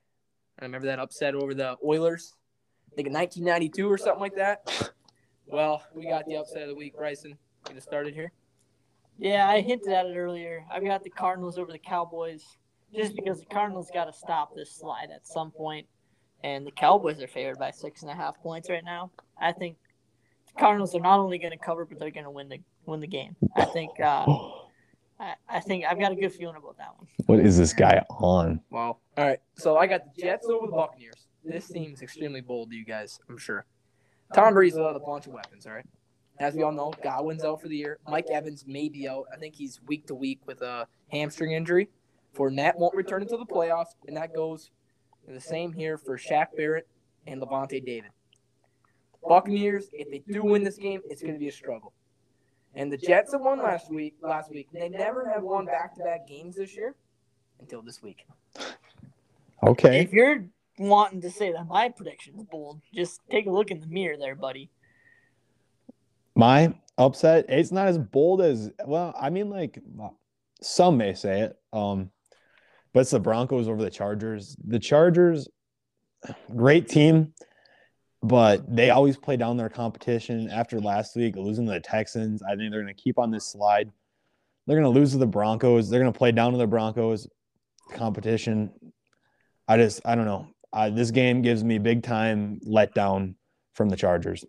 I 0.58 0.64
remember 0.64 0.86
that 0.88 0.98
upset 0.98 1.34
over 1.34 1.54
the 1.54 1.76
Oilers. 1.84 2.34
I 2.92 2.94
think 2.94 3.08
in 3.08 3.14
1992 3.14 3.90
or 3.90 3.96
something 3.96 4.20
like 4.20 4.36
that. 4.36 4.92
Well, 5.46 5.82
we 5.94 6.06
got 6.06 6.26
the 6.26 6.36
upset 6.36 6.62
of 6.62 6.68
the 6.68 6.74
week. 6.74 6.96
Bryson, 6.96 7.36
get 7.66 7.76
us 7.76 7.82
started 7.82 8.14
here. 8.14 8.32
Yeah, 9.18 9.48
I 9.48 9.60
hinted 9.60 9.92
at 9.92 10.06
it 10.06 10.16
earlier. 10.16 10.64
I've 10.70 10.84
got 10.84 11.02
the 11.02 11.10
Cardinals 11.10 11.58
over 11.58 11.72
the 11.72 11.78
Cowboys 11.78 12.44
just 12.94 13.16
because 13.16 13.40
the 13.40 13.46
Cardinals 13.46 13.90
got 13.92 14.04
to 14.04 14.12
stop 14.12 14.54
this 14.54 14.70
slide 14.74 15.08
at 15.14 15.26
some 15.26 15.50
point, 15.50 15.86
and 16.44 16.66
the 16.66 16.70
Cowboys 16.70 17.20
are 17.22 17.28
favored 17.28 17.58
by 17.58 17.70
six 17.70 18.02
and 18.02 18.10
a 18.10 18.14
half 18.14 18.40
points 18.42 18.68
right 18.68 18.84
now. 18.84 19.10
I 19.40 19.52
think 19.52 19.76
the 20.46 20.60
Cardinals 20.60 20.94
are 20.94 21.00
not 21.00 21.18
only 21.18 21.38
going 21.38 21.52
to 21.52 21.64
cover, 21.64 21.84
but 21.84 21.98
they're 21.98 22.10
going 22.10 22.24
to 22.24 22.30
win 22.30 22.48
the 22.48 22.60
win 22.86 23.00
the 23.00 23.06
game. 23.06 23.36
I 23.56 23.64
think. 23.64 23.98
Uh, 24.00 24.26
I, 25.20 25.34
I 25.48 25.60
think 25.60 25.84
I've 25.84 26.00
got 26.00 26.10
a 26.10 26.16
good 26.16 26.32
feeling 26.32 26.56
about 26.56 26.76
that 26.78 26.96
one. 26.96 27.06
What 27.26 27.38
is 27.38 27.56
this 27.56 27.72
guy 27.72 28.04
on? 28.10 28.60
Wow. 28.70 28.98
All 29.16 29.24
right. 29.24 29.38
So 29.56 29.76
I 29.76 29.86
got 29.86 30.02
the 30.04 30.20
Jets 30.20 30.48
over 30.48 30.66
the 30.66 30.72
Buccaneers. 30.72 31.28
This 31.44 31.66
seems 31.66 32.02
extremely 32.02 32.40
bold 32.40 32.70
to 32.70 32.76
you 32.76 32.84
guys, 32.84 33.20
I'm 33.28 33.38
sure. 33.38 33.64
Tom 34.34 34.54
Brady's 34.54 34.74
without 34.74 34.96
a 34.96 35.00
bunch 35.00 35.26
of 35.26 35.32
weapons, 35.32 35.66
all 35.66 35.74
right? 35.74 35.86
As 36.40 36.54
we 36.54 36.62
all 36.62 36.72
know, 36.72 36.92
Godwin's 37.02 37.44
out 37.44 37.60
for 37.60 37.68
the 37.68 37.76
year. 37.76 37.98
Mike 38.08 38.26
Evans 38.32 38.64
may 38.66 38.88
be 38.88 39.08
out. 39.08 39.26
I 39.32 39.36
think 39.36 39.54
he's 39.54 39.80
week 39.86 40.06
to 40.06 40.14
week 40.14 40.40
with 40.46 40.62
a 40.62 40.88
hamstring 41.08 41.52
injury. 41.52 41.88
Fournette 42.34 42.76
won't 42.76 42.94
return 42.94 43.22
until 43.22 43.38
the 43.38 43.46
playoffs, 43.46 43.94
and 44.08 44.16
that 44.16 44.34
goes 44.34 44.70
the 45.26 45.40
same 45.40 45.72
here 45.72 45.98
for 45.98 46.18
Shaq 46.18 46.48
Barrett 46.56 46.86
and 47.26 47.40
Lavonte 47.40 47.84
David. 47.84 48.10
Buccaneers, 49.26 49.86
if 49.92 50.10
they 50.10 50.18
do 50.32 50.42
win 50.42 50.64
this 50.64 50.76
game, 50.76 51.00
it's 51.08 51.22
going 51.22 51.34
to 51.34 51.38
be 51.38 51.48
a 51.48 51.52
struggle. 51.52 51.92
And 52.74 52.90
the 52.90 52.96
Jets 52.96 53.32
have 53.32 53.42
won 53.42 53.58
last 53.58 53.90
week. 53.90 54.16
Last 54.22 54.50
week, 54.50 54.68
they 54.72 54.88
never 54.88 55.28
have 55.28 55.42
won 55.42 55.66
back-to-back 55.66 56.26
games 56.26 56.56
this 56.56 56.74
year 56.74 56.94
until 57.60 57.82
this 57.82 58.02
week. 58.02 58.26
Okay. 59.62 60.00
If 60.00 60.12
you're 60.12 60.46
wanting 60.78 61.20
to 61.20 61.30
say 61.30 61.52
that 61.52 61.66
my 61.68 61.88
prediction's 61.90 62.42
bold, 62.44 62.80
just 62.92 63.20
take 63.30 63.46
a 63.46 63.50
look 63.50 63.70
in 63.70 63.78
the 63.78 63.86
mirror 63.86 64.16
there, 64.18 64.34
buddy. 64.34 64.70
My 66.34 66.74
upset, 66.98 67.46
it's 67.48 67.70
not 67.70 67.88
as 67.88 67.98
bold 67.98 68.40
as 68.40 68.70
well, 68.86 69.14
I 69.20 69.30
mean 69.30 69.50
like 69.50 69.78
some 70.60 70.96
may 70.96 71.14
say 71.14 71.42
it. 71.42 71.58
Um 71.72 72.10
but 72.92 73.00
it's 73.00 73.10
the 73.10 73.20
Broncos 73.20 73.68
over 73.68 73.82
the 73.82 73.90
Chargers. 73.90 74.56
The 74.64 74.78
Chargers 74.78 75.48
great 76.54 76.88
team, 76.88 77.32
but 78.22 78.74
they 78.74 78.90
always 78.90 79.16
play 79.16 79.36
down 79.36 79.56
their 79.56 79.68
competition 79.68 80.48
after 80.50 80.80
last 80.80 81.16
week 81.16 81.36
losing 81.36 81.66
to 81.66 81.72
the 81.72 81.80
Texans. 81.80 82.42
I 82.42 82.56
think 82.56 82.70
they're 82.70 82.82
going 82.82 82.94
to 82.94 83.02
keep 83.02 83.18
on 83.18 83.30
this 83.30 83.46
slide. 83.46 83.90
They're 84.66 84.78
going 84.78 84.92
to 84.92 84.98
lose 84.98 85.12
to 85.12 85.18
the 85.18 85.26
Broncos. 85.26 85.90
They're 85.90 86.00
going 86.00 86.12
to 86.12 86.16
play 86.16 86.32
down 86.32 86.52
to 86.52 86.58
the 86.58 86.66
Broncos 86.66 87.26
competition. 87.92 88.70
I 89.66 89.76
just 89.76 90.00
I 90.04 90.14
don't 90.14 90.26
know. 90.26 90.48
Uh, 90.72 90.90
this 90.90 91.10
game 91.10 91.42
gives 91.42 91.62
me 91.62 91.78
big 91.78 92.02
time 92.02 92.60
letdown 92.66 93.34
from 93.74 93.88
the 93.88 93.96
Chargers. 93.96 94.44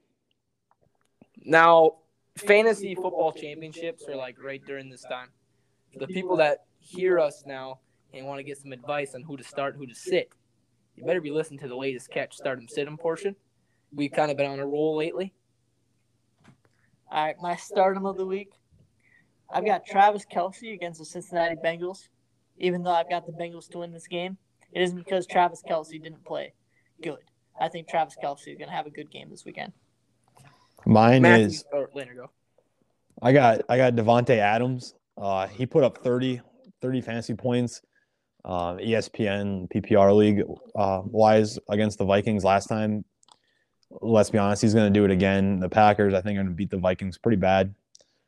Now, 1.46 1.98
fantasy 2.38 2.96
football 2.96 3.34
championships 3.34 4.08
are 4.08 4.16
like 4.16 4.42
right 4.42 4.64
during 4.66 4.90
this 4.90 5.04
time. 5.04 5.30
The 5.96 6.08
people 6.08 6.38
that 6.38 6.66
hear 6.80 7.20
us 7.20 7.44
now 7.46 7.80
and 8.14 8.26
want 8.26 8.40
to 8.40 8.44
get 8.44 8.58
some 8.58 8.72
advice 8.72 9.16
on 9.16 9.24
who 9.24 9.38
to 9.38 9.44
start, 9.44 9.76
who 9.76 9.88
to 9.88 9.96
sit, 9.96 10.30
you 10.96 11.04
better 11.04 11.22
be 11.22 11.32
listening 11.32 11.60
to 11.60 11.68
the 11.68 11.76
latest 11.76 12.10
catch, 12.12 12.36
start 12.36 12.60
'em, 12.60 12.68
sit 12.68 12.88
'em 12.88 12.98
portion. 12.98 13.36
We've 13.92 14.12
kind 14.12 14.32
of 14.32 14.38
been 14.38 14.50
on 14.50 14.60
a 14.60 14.66
roll 14.66 14.96
lately. 14.96 15.34
All 17.12 17.26
right, 17.26 17.36
my 17.42 17.56
stardom 17.56 18.06
of 18.06 18.18
the 18.18 18.26
week. 18.26 18.52
I've 19.50 19.66
got 19.66 19.86
Travis 19.86 20.26
Kelce 20.26 20.74
against 20.74 21.00
the 21.00 21.06
Cincinnati 21.06 21.56
Bengals. 21.56 22.10
Even 22.58 22.84
though 22.84 22.92
I've 22.92 23.10
got 23.10 23.26
the 23.26 23.32
Bengals 23.32 23.70
to 23.72 23.80
win 23.80 23.92
this 23.92 24.08
game, 24.08 24.38
it 24.72 24.82
isn't 24.82 24.98
because 24.98 25.28
Travis 25.28 25.62
Kelce 25.68 26.02
didn't 26.02 26.24
play 26.24 26.54
good. 27.02 27.20
I 27.60 27.70
think 27.70 27.88
Travis 27.88 28.16
Kelce 28.22 28.48
is 28.48 28.58
going 28.58 28.70
to 28.70 28.76
have 28.76 28.88
a 28.88 28.92
good 28.92 29.12
game 29.12 29.30
this 29.30 29.46
weekend. 29.46 29.74
Mine 30.86 31.22
Matthew, 31.22 31.48
is 31.48 31.66
or 31.72 31.90
Lander, 31.94 32.16
go. 32.16 32.30
I 33.22 33.32
got 33.32 33.62
I 33.70 33.78
got 33.78 33.94
Davante 33.94 34.38
Adams. 34.38 34.96
Uh, 35.18 35.48
he 35.48 35.66
put 35.66 35.84
up 35.84 36.00
30, 36.00 36.42
30 36.82 37.02
fantasy 37.02 37.34
points. 37.34 37.82
Uh, 38.46 38.76
ESPN 38.76 39.70
PPR 39.72 40.16
league 40.16 40.44
uh, 40.76 41.02
wise 41.06 41.58
against 41.70 41.98
the 41.98 42.06
Vikings 42.06 42.44
last 42.44 42.68
time. 42.68 43.06
Let's 44.02 44.30
be 44.30 44.38
honest, 44.38 44.62
he's 44.62 44.74
going 44.74 44.92
to 44.92 45.00
do 45.00 45.06
it 45.06 45.12
again. 45.12 45.60
The 45.60 45.70
Packers, 45.70 46.14
I 46.14 46.22
think, 46.22 46.38
are 46.38 46.44
going 46.44 46.48
to 46.48 46.56
beat 46.56 46.70
the 46.70 46.78
Vikings 46.78 47.18
pretty 47.18 47.38
bad. 47.38 47.74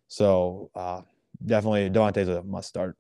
So 0.08 0.70
uh, 0.76 1.02
definitely 1.46 1.90
Davante's 1.90 2.30
a 2.30 2.44
must 2.44 2.70
start. 2.70 2.96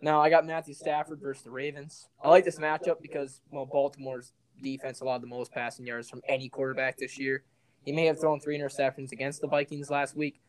Now 0.00 0.20
I 0.20 0.30
got 0.30 0.46
Matthew 0.46 0.74
Stafford 0.74 1.20
versus 1.20 1.44
the 1.44 1.50
Ravens. 1.50 2.08
I 2.22 2.28
like 2.28 2.44
this 2.44 2.58
matchup 2.58 3.00
because 3.00 3.40
well, 3.50 3.66
Baltimore's 3.66 4.32
defense 4.60 5.00
allowed 5.00 5.22
the 5.22 5.28
most 5.28 5.52
passing 5.52 5.86
yards 5.86 6.10
from 6.10 6.20
any 6.28 6.48
quarterback 6.48 6.96
this 6.98 7.18
year. 7.18 7.44
He 7.84 7.92
may 7.92 8.06
have 8.06 8.20
thrown 8.20 8.40
three 8.40 8.58
interceptions 8.58 9.12
against 9.12 9.40
the 9.40 9.48
Vikings 9.48 9.90
last 9.90 10.16
week, 10.16 10.40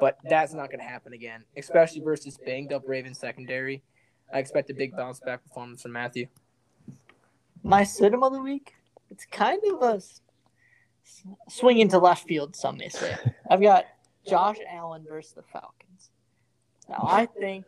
but 0.00 0.18
that's 0.24 0.54
not 0.54 0.70
going 0.70 0.80
to 0.80 0.86
happen 0.86 1.12
again, 1.12 1.44
especially 1.56 2.00
versus 2.00 2.38
banged 2.44 2.72
up 2.72 2.82
Ravens 2.86 3.18
secondary. 3.18 3.82
I 4.32 4.38
expect 4.38 4.70
a 4.70 4.74
big 4.74 4.96
bounce 4.96 5.20
back 5.20 5.42
performance 5.42 5.82
from 5.82 5.92
Matthew. 5.92 6.26
My 7.62 7.82
situm 7.82 8.22
of 8.22 8.32
the 8.32 8.42
week. 8.42 8.74
It's 9.10 9.24
kind 9.24 9.60
of 9.72 9.82
a 9.82 10.00
swing 11.48 11.78
into 11.78 11.98
left 11.98 12.26
field. 12.28 12.54
Some 12.54 12.76
may 12.76 12.88
say. 12.88 13.16
I've 13.50 13.62
got 13.62 13.86
Josh 14.26 14.58
Allen 14.70 15.04
versus 15.08 15.32
the 15.32 15.42
Falcons. 15.42 16.10
Now 16.88 17.06
I 17.08 17.26
think 17.26 17.64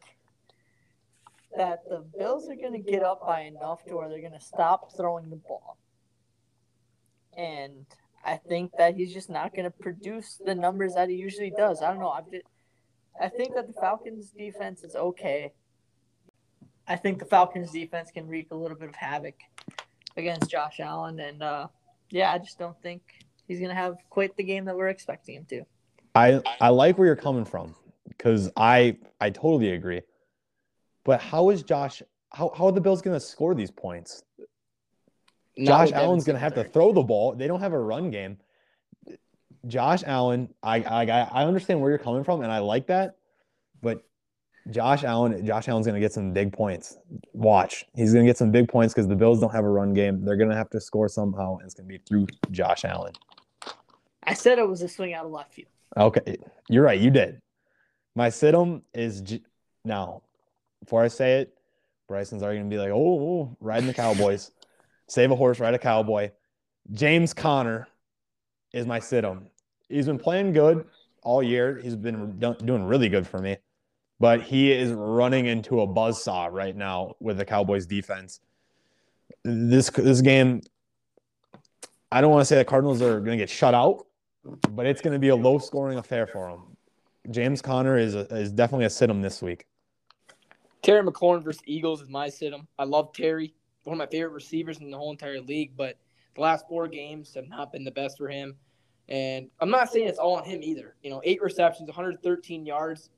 that 1.57 1.81
the 1.89 2.05
Bills 2.19 2.49
are 2.49 2.57
going 2.57 2.73
to 2.73 2.91
get 2.91 3.03
up 3.03 3.27
by 3.27 3.43
enough 3.43 3.85
to 3.87 3.97
where 3.97 4.09
they're 4.09 4.21
going 4.21 4.33
to 4.33 4.41
stop 4.41 4.97
throwing 4.97 5.31
the 5.31 5.37
ball, 5.37 5.79
and 7.37 7.87
I 8.25 8.37
think 8.37 8.73
that 8.79 8.95
he's 8.95 9.13
just 9.13 9.31
not 9.31 9.55
going 9.55 9.65
to 9.65 9.71
produce 9.71 10.41
the 10.45 10.55
numbers 10.55 10.95
that 10.95 11.09
he 11.09 11.17
usually 11.17 11.53
does. 11.57 11.83
I 11.83 11.89
don't 11.89 11.99
know. 12.01 12.11
I've 12.11 12.31
just, 12.31 12.45
I 13.21 13.29
think 13.29 13.55
that 13.55 13.67
the 13.67 13.73
Falcons 13.81 14.31
defense 14.31 14.85
is 14.85 14.95
okay. 14.95 15.53
I 16.91 16.97
think 16.97 17.21
the 17.21 17.25
Falcons 17.25 17.71
defense 17.71 18.11
can 18.11 18.27
wreak 18.27 18.49
a 18.51 18.57
little 18.57 18.77
bit 18.77 18.89
of 18.89 18.97
havoc 18.97 19.37
against 20.17 20.51
Josh 20.51 20.81
Allen, 20.81 21.21
and 21.21 21.41
uh, 21.41 21.69
yeah, 22.11 22.33
I 22.33 22.39
just 22.39 22.59
don't 22.59 22.77
think 22.83 23.01
he's 23.47 23.61
gonna 23.61 23.75
have 23.75 23.97
quite 24.11 24.37
the 24.37 24.43
game 24.43 24.65
that 24.65 24.77
we're 24.77 24.89
expecting 24.89 25.37
him 25.37 25.45
to. 25.51 25.63
I 26.17 26.43
I 26.61 26.71
like 26.71 26.99
where 26.99 27.07
you're 27.07 27.15
coming 27.15 27.45
from 27.45 27.77
because 28.09 28.51
I 28.57 28.99
I 29.21 29.31
totally 29.31 29.71
agree. 29.71 30.03
But 31.05 31.21
how 31.21 31.51
is 31.51 31.63
Josh? 31.63 32.03
How 32.33 32.53
how 32.57 32.67
are 32.67 32.73
the 32.73 32.81
Bills 32.81 33.03
going 33.03 33.15
to 33.17 33.25
score 33.25 33.55
these 33.55 33.71
points? 33.71 34.25
Not 35.57 35.89
Josh 35.89 35.93
Allen's 35.93 36.25
going 36.25 36.35
to 36.35 36.41
have 36.41 36.55
to 36.55 36.65
throw 36.65 36.93
the 36.93 37.03
ball. 37.03 37.37
They 37.37 37.47
don't 37.47 37.61
have 37.61 37.73
a 37.73 37.79
run 37.79 38.11
game. 38.11 38.39
Josh 39.69 40.03
Allen, 40.05 40.53
I 40.61 40.83
I 40.83 41.05
I 41.05 41.45
understand 41.45 41.81
where 41.81 41.91
you're 41.91 41.99
coming 41.99 42.25
from, 42.25 42.43
and 42.43 42.51
I 42.51 42.59
like 42.59 42.89
that. 42.89 43.17
But 43.81 44.03
Josh 44.71 45.05
Allen, 45.05 45.45
Josh 45.47 45.69
Allen's 45.69 45.87
going 45.87 45.95
to 45.95 46.01
get 46.01 46.13
some 46.13 46.33
big 46.33 46.53
points. 46.53 46.99
Watch, 47.33 47.87
he's 47.95 48.13
going 48.13 48.25
to 48.25 48.29
get 48.29 48.37
some 48.37 48.51
big 48.51 48.69
points 48.69 48.93
because 48.93 49.09
the 49.09 49.17
Bills 49.17 49.41
don't 49.41 49.53
have 49.53 49.65
a 49.65 49.69
run 49.69 49.95
game. 49.95 50.25
They're 50.25 50.37
going 50.37 50.51
to 50.51 50.57
have 50.57 50.71
to 50.71 50.81
score 50.81 51.09
somehow, 51.09 51.57
and 51.57 51.67
it's 51.67 51.75
going 51.75 51.89
to 51.89 51.99
be 51.99 51.99
through 52.07 52.27
Josh 52.51 52.85
Allen. 52.85 53.13
I 54.23 54.35
said 54.35 54.59
it 54.59 54.69
was 54.69 54.83
a 54.83 54.89
swing 54.89 55.15
out 55.15 55.25
of 55.25 55.33
left 55.33 55.55
field. 55.55 55.69
Okay, 55.97 56.37
you're 56.69 56.85
right. 56.85 57.01
You 57.01 57.11
did. 57.11 57.41
My 58.15 58.29
situm 58.29 58.83
is 58.95 59.23
J- 59.23 59.43
now. 59.85 60.23
Before 60.81 61.03
I 61.03 61.09
say 61.09 61.41
it, 61.41 61.55
Bryson's 62.07 62.43
already 62.43 62.59
gonna 62.59 62.71
be 62.71 62.79
like, 62.79 62.91
"Oh, 62.91 63.21
oh, 63.21 63.57
riding 63.61 63.87
the 63.87 63.95
Cowboys, 63.95 64.53
save 65.09 65.31
a 65.31 65.37
horse, 65.37 65.59
ride 65.61 65.75
a 65.75 65.79
cowboy." 65.79 66.31
James 66.93 67.33
Conner 67.33 67.89
is 68.73 68.87
my 68.87 68.99
situm. 68.99 69.47
He's 69.89 70.07
been 70.07 70.19
playing 70.19 70.53
good 70.53 70.85
all 71.23 71.43
year. 71.43 71.79
He's 71.83 71.97
been 71.97 72.39
do- 72.39 72.57
doing 72.65 72.85
really 72.85 73.09
good 73.09 73.27
for 73.27 73.39
me, 73.39 73.57
but 74.21 74.43
he 74.43 74.71
is 74.71 74.93
running 74.93 75.47
into 75.47 75.81
a 75.81 75.87
buzzsaw 75.89 76.53
right 76.53 76.77
now 76.77 77.17
with 77.19 77.39
the 77.39 77.45
Cowboys 77.45 77.87
defense. 77.87 78.41
This 79.43 79.91
this 79.91 80.21
game, 80.21 80.61
I 82.13 82.21
don't 82.21 82.31
want 82.31 82.43
to 82.43 82.45
say 82.45 82.57
the 82.57 82.65
Cardinals 82.65 83.01
are 83.01 83.19
gonna 83.19 83.39
get 83.39 83.51
shut 83.51 83.75
out, 83.75 84.07
but 84.71 84.87
it's 84.87 85.01
going 85.01 85.13
to 85.13 85.19
be 85.19 85.29
a 85.29 85.37
low 85.37 85.59
scoring 85.59 85.99
affair 85.99 86.27
for 86.27 86.51
them. 86.51 86.77
James 87.31 87.61
Conner 87.61 87.99
is 87.99 88.15
a, 88.15 88.21
is 88.35 88.53
definitely 88.53 88.87
a 88.87 88.91
sit 88.91 89.11
him 89.11 89.21
this 89.21 89.43
week. 89.43 89.67
Terry 90.83 91.03
McLaurin 91.03 91.43
versus 91.43 91.63
Eagles 91.67 92.01
is 92.01 92.09
my 92.09 92.29
situm. 92.29 92.67
I 92.79 92.85
love 92.85 93.13
Terry, 93.13 93.55
one 93.85 93.95
of 93.95 93.99
my 93.99 94.07
favorite 94.07 94.33
receivers 94.33 94.79
in 94.79 94.91
the 94.91 94.97
whole 94.97 95.11
entire 95.11 95.41
league, 95.41 95.77
but 95.77 95.99
the 96.35 96.41
last 96.41 96.67
four 96.69 96.89
games 96.89 97.35
have 97.35 97.49
not 97.49 97.73
been 97.73 97.85
the 97.85 97.91
best 97.91 98.17
for 98.17 98.29
him. 98.29 98.57
And 99.09 99.49
I'm 99.61 99.71
not 99.71 99.91
saying 99.91 100.09
it's 100.09 100.19
all 100.19 100.37
on 100.37 100.45
him 100.45 100.63
either. 100.63 100.97
You 101.03 101.11
know, 101.11 101.21
eight 101.25 101.43
receptions, 101.43 101.89
113 101.89 102.65
yards 102.65 103.11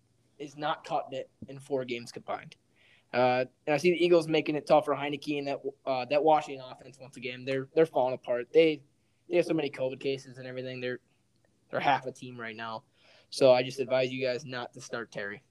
is 0.43 0.57
not 0.57 0.85
cutting 0.85 1.19
it 1.19 1.31
in 1.49 1.59
four 1.59 1.85
games 1.85 2.13
combined. 2.13 2.57
Uh, 3.15 3.45
and 3.67 3.75
I 3.75 3.77
see 3.77 3.91
the 3.91 4.03
Eagles 4.05 4.27
making 4.27 4.57
it 4.57 4.67
tough 4.67 4.87
for 4.87 4.95
Heinicke 4.95 5.39
and 5.39 5.47
that 5.47 5.61
uh, 5.85 6.05
that 6.07 6.23
Washington 6.25 6.65
offense 6.71 6.99
once 7.01 7.17
again. 7.17 7.45
They're 7.45 7.69
they're 7.75 7.87
falling 7.87 8.15
apart. 8.15 8.49
They 8.53 8.81
they 9.29 9.37
have 9.37 9.47
so 9.47 9.55
many 9.55 9.71
COVID 9.71 10.01
cases 10.01 10.39
and 10.39 10.47
everything. 10.47 10.81
They're 10.81 10.99
they're 11.71 11.81
half 11.81 12.07
a 12.07 12.13
team 12.13 12.41
right 12.41 12.57
now. 12.57 12.85
So 13.31 13.53
I 13.53 13.63
just 13.63 13.81
advise 13.81 14.11
you 14.11 14.25
guys 14.25 14.45
not 14.45 14.73
to 14.75 14.81
start 14.81 15.11
Terry. 15.13 15.43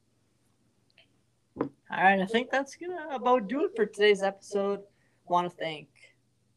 All 1.59 1.69
right, 1.91 2.19
I 2.19 2.25
think 2.25 2.49
that's 2.49 2.75
gonna 2.75 3.07
about 3.15 3.47
do 3.47 3.65
it 3.65 3.71
for 3.75 3.85
today's 3.85 4.23
episode. 4.23 4.81
Want 5.27 5.49
to 5.49 5.55
thank 5.55 5.87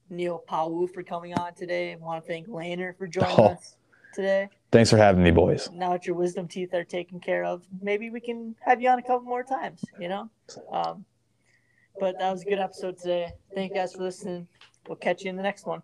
Neil 0.08 0.42
Pau'u 0.48 0.88
for 0.92 1.02
coming 1.02 1.34
on 1.34 1.54
today. 1.54 1.96
Want 1.96 2.22
to 2.24 2.28
thank 2.28 2.46
Laner 2.48 2.96
for 2.96 3.06
joining 3.06 3.38
Oh. 3.38 3.46
us 3.48 3.76
today. 4.14 4.48
Thanks 4.70 4.90
for 4.90 4.96
having 4.96 5.22
me, 5.22 5.30
boys. 5.30 5.70
Now 5.72 5.92
that 5.92 6.06
your 6.06 6.16
wisdom 6.16 6.48
teeth 6.48 6.74
are 6.74 6.84
taken 6.84 7.20
care 7.20 7.44
of, 7.44 7.62
maybe 7.80 8.10
we 8.10 8.20
can 8.20 8.54
have 8.60 8.80
you 8.80 8.88
on 8.88 8.98
a 8.98 9.02
couple 9.02 9.22
more 9.22 9.42
times. 9.42 9.84
You 9.98 10.08
know, 10.08 10.30
um, 10.72 11.04
but 12.00 12.18
that 12.18 12.30
was 12.32 12.42
a 12.42 12.44
good 12.44 12.58
episode 12.58 12.98
today. 12.98 13.32
Thank 13.54 13.72
you 13.72 13.76
guys 13.76 13.94
for 13.94 14.02
listening. 14.02 14.48
We'll 14.88 14.96
catch 14.96 15.22
you 15.22 15.30
in 15.30 15.36
the 15.36 15.42
next 15.42 15.66
one. 15.66 15.82